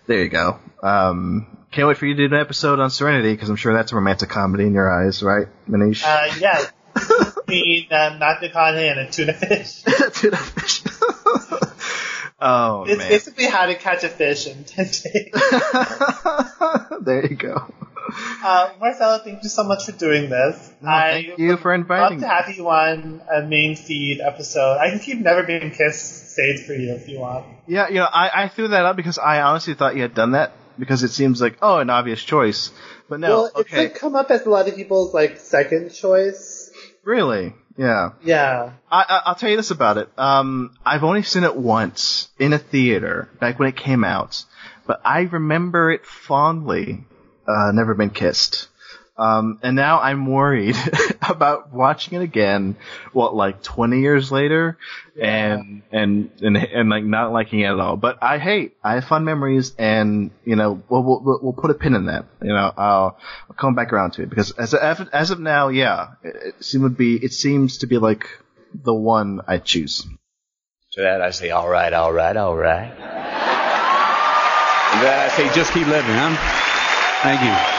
there 0.06 0.22
you 0.22 0.28
go. 0.28 0.58
Um, 0.82 1.46
can't 1.76 1.88
wait 1.88 1.98
for 1.98 2.06
you 2.06 2.14
to 2.14 2.28
do 2.28 2.34
an 2.34 2.40
episode 2.40 2.80
on 2.80 2.88
Serenity 2.90 3.32
because 3.32 3.50
I'm 3.50 3.56
sure 3.56 3.74
that's 3.74 3.92
a 3.92 3.96
romantic 3.96 4.30
comedy 4.30 4.64
in 4.64 4.72
your 4.72 4.90
eyes, 4.90 5.22
right, 5.22 5.46
Manish? 5.68 6.02
Uh, 6.04 6.34
yeah. 6.40 6.64
Between 7.46 7.86
uh, 7.92 8.16
Matthew 8.18 8.48
McConaughey 8.48 8.90
and 8.90 9.00
a 9.00 9.10
tuna 9.10 9.34
fish. 9.34 9.82
Tuna 10.14 10.36
fish. 10.38 10.82
oh 12.40 12.84
It's 12.88 12.98
man. 12.98 13.08
basically 13.08 13.44
how 13.44 13.66
to 13.66 13.74
catch 13.74 14.02
a 14.04 14.08
fish 14.08 14.46
in 14.46 14.64
10 14.64 14.84
days. 14.86 15.02
there 17.02 17.26
you 17.26 17.36
go. 17.36 17.72
Uh, 18.42 18.70
Marcelo, 18.80 19.18
thank 19.22 19.42
you 19.42 19.48
so 19.50 19.62
much 19.64 19.84
for 19.84 19.92
doing 19.92 20.30
this. 20.30 20.72
No, 20.80 20.88
I 20.90 21.10
thank 21.26 21.38
you 21.38 21.56
for 21.58 21.74
inviting 21.74 22.20
love 22.20 22.28
to 22.28 22.34
have 22.34 22.56
you 22.56 22.68
on 22.68 23.20
a 23.30 23.42
main 23.42 23.76
feed 23.76 24.20
episode. 24.22 24.78
I 24.78 24.88
can 24.90 25.00
keep 25.00 25.18
Never 25.18 25.42
Been 25.42 25.70
Kissed 25.72 26.30
saved 26.34 26.64
for 26.66 26.72
you 26.72 26.94
if 26.94 27.06
you 27.08 27.18
want. 27.20 27.44
Yeah, 27.66 27.88
you 27.88 27.96
know, 27.96 28.08
I, 28.10 28.44
I 28.44 28.48
threw 28.48 28.68
that 28.68 28.86
up 28.86 28.96
because 28.96 29.18
I 29.18 29.42
honestly 29.42 29.74
thought 29.74 29.94
you 29.96 30.02
had 30.02 30.14
done 30.14 30.32
that 30.32 30.52
because 30.78 31.02
it 31.02 31.10
seems 31.10 31.40
like 31.40 31.58
oh 31.62 31.78
an 31.78 31.90
obvious 31.90 32.22
choice, 32.22 32.70
but 33.08 33.20
no, 33.20 33.28
well, 33.28 33.46
it's 33.46 33.56
okay, 33.56 33.84
like 33.84 33.94
come 33.94 34.14
up 34.16 34.30
as 34.30 34.46
a 34.46 34.50
lot 34.50 34.68
of 34.68 34.76
people's 34.76 35.14
like 35.14 35.38
second 35.38 35.90
choice. 35.90 36.70
really, 37.04 37.54
yeah. 37.76 38.10
Yeah. 38.22 38.72
I, 38.90 39.04
I, 39.08 39.20
I'll 39.26 39.34
tell 39.34 39.50
you 39.50 39.56
this 39.56 39.70
about 39.70 39.98
it. 39.98 40.08
Um, 40.16 40.76
I've 40.84 41.04
only 41.04 41.22
seen 41.22 41.44
it 41.44 41.56
once 41.56 42.28
in 42.38 42.52
a 42.52 42.58
theater, 42.58 43.28
back 43.40 43.58
when 43.58 43.68
it 43.68 43.76
came 43.76 44.04
out, 44.04 44.44
but 44.86 45.00
I 45.04 45.20
remember 45.22 45.90
it 45.90 46.06
fondly. 46.06 47.04
Uh, 47.46 47.70
never 47.72 47.94
been 47.94 48.10
kissed. 48.10 48.68
Um, 49.18 49.60
and 49.62 49.74
now 49.76 50.00
I'm 50.00 50.26
worried 50.26 50.76
about 51.28 51.72
watching 51.72 52.20
it 52.20 52.22
again, 52.22 52.76
what, 53.12 53.34
like 53.34 53.62
20 53.62 54.00
years 54.00 54.30
later, 54.30 54.76
and, 55.20 55.82
and, 55.90 56.30
and, 56.42 56.56
and 56.56 56.90
like 56.90 57.04
not 57.04 57.32
liking 57.32 57.60
it 57.60 57.66
at 57.66 57.80
all. 57.80 57.96
But 57.96 58.22
I, 58.22 58.36
hey, 58.38 58.72
I 58.84 58.94
have 58.94 59.06
fun 59.06 59.24
memories 59.24 59.74
and, 59.78 60.32
you 60.44 60.54
know, 60.56 60.82
we'll, 60.90 61.02
we'll, 61.02 61.40
we'll 61.42 61.52
put 61.54 61.70
a 61.70 61.74
pin 61.74 61.94
in 61.94 62.06
that. 62.06 62.26
You 62.42 62.48
know, 62.48 62.72
I'll, 62.76 63.18
I'll 63.48 63.56
come 63.56 63.74
back 63.74 63.92
around 63.92 64.12
to 64.12 64.22
it 64.22 64.28
because 64.28 64.50
as 64.52 64.74
of, 64.74 65.08
as 65.12 65.30
of 65.30 65.40
now, 65.40 65.68
yeah, 65.68 66.08
it, 66.22 66.36
it 66.58 66.64
seems 66.64 66.84
to 66.84 66.90
be, 66.90 67.16
it 67.16 67.32
seems 67.32 67.78
to 67.78 67.86
be 67.86 67.96
like 67.96 68.28
the 68.74 68.94
one 68.94 69.40
I 69.46 69.58
choose. 69.58 70.06
To 70.92 71.02
that 71.02 71.22
I 71.22 71.30
say, 71.30 71.50
all 71.50 71.68
right, 71.68 71.92
all 71.92 72.12
right, 72.12 72.36
all 72.36 72.56
right. 72.56 72.90
To 72.90 72.96
that 75.02 75.30
I 75.32 75.36
say, 75.36 75.54
just 75.54 75.72
keep 75.72 75.86
living, 75.86 76.14
huh? 76.14 76.36
Thank 77.22 77.42
you. 77.42 77.75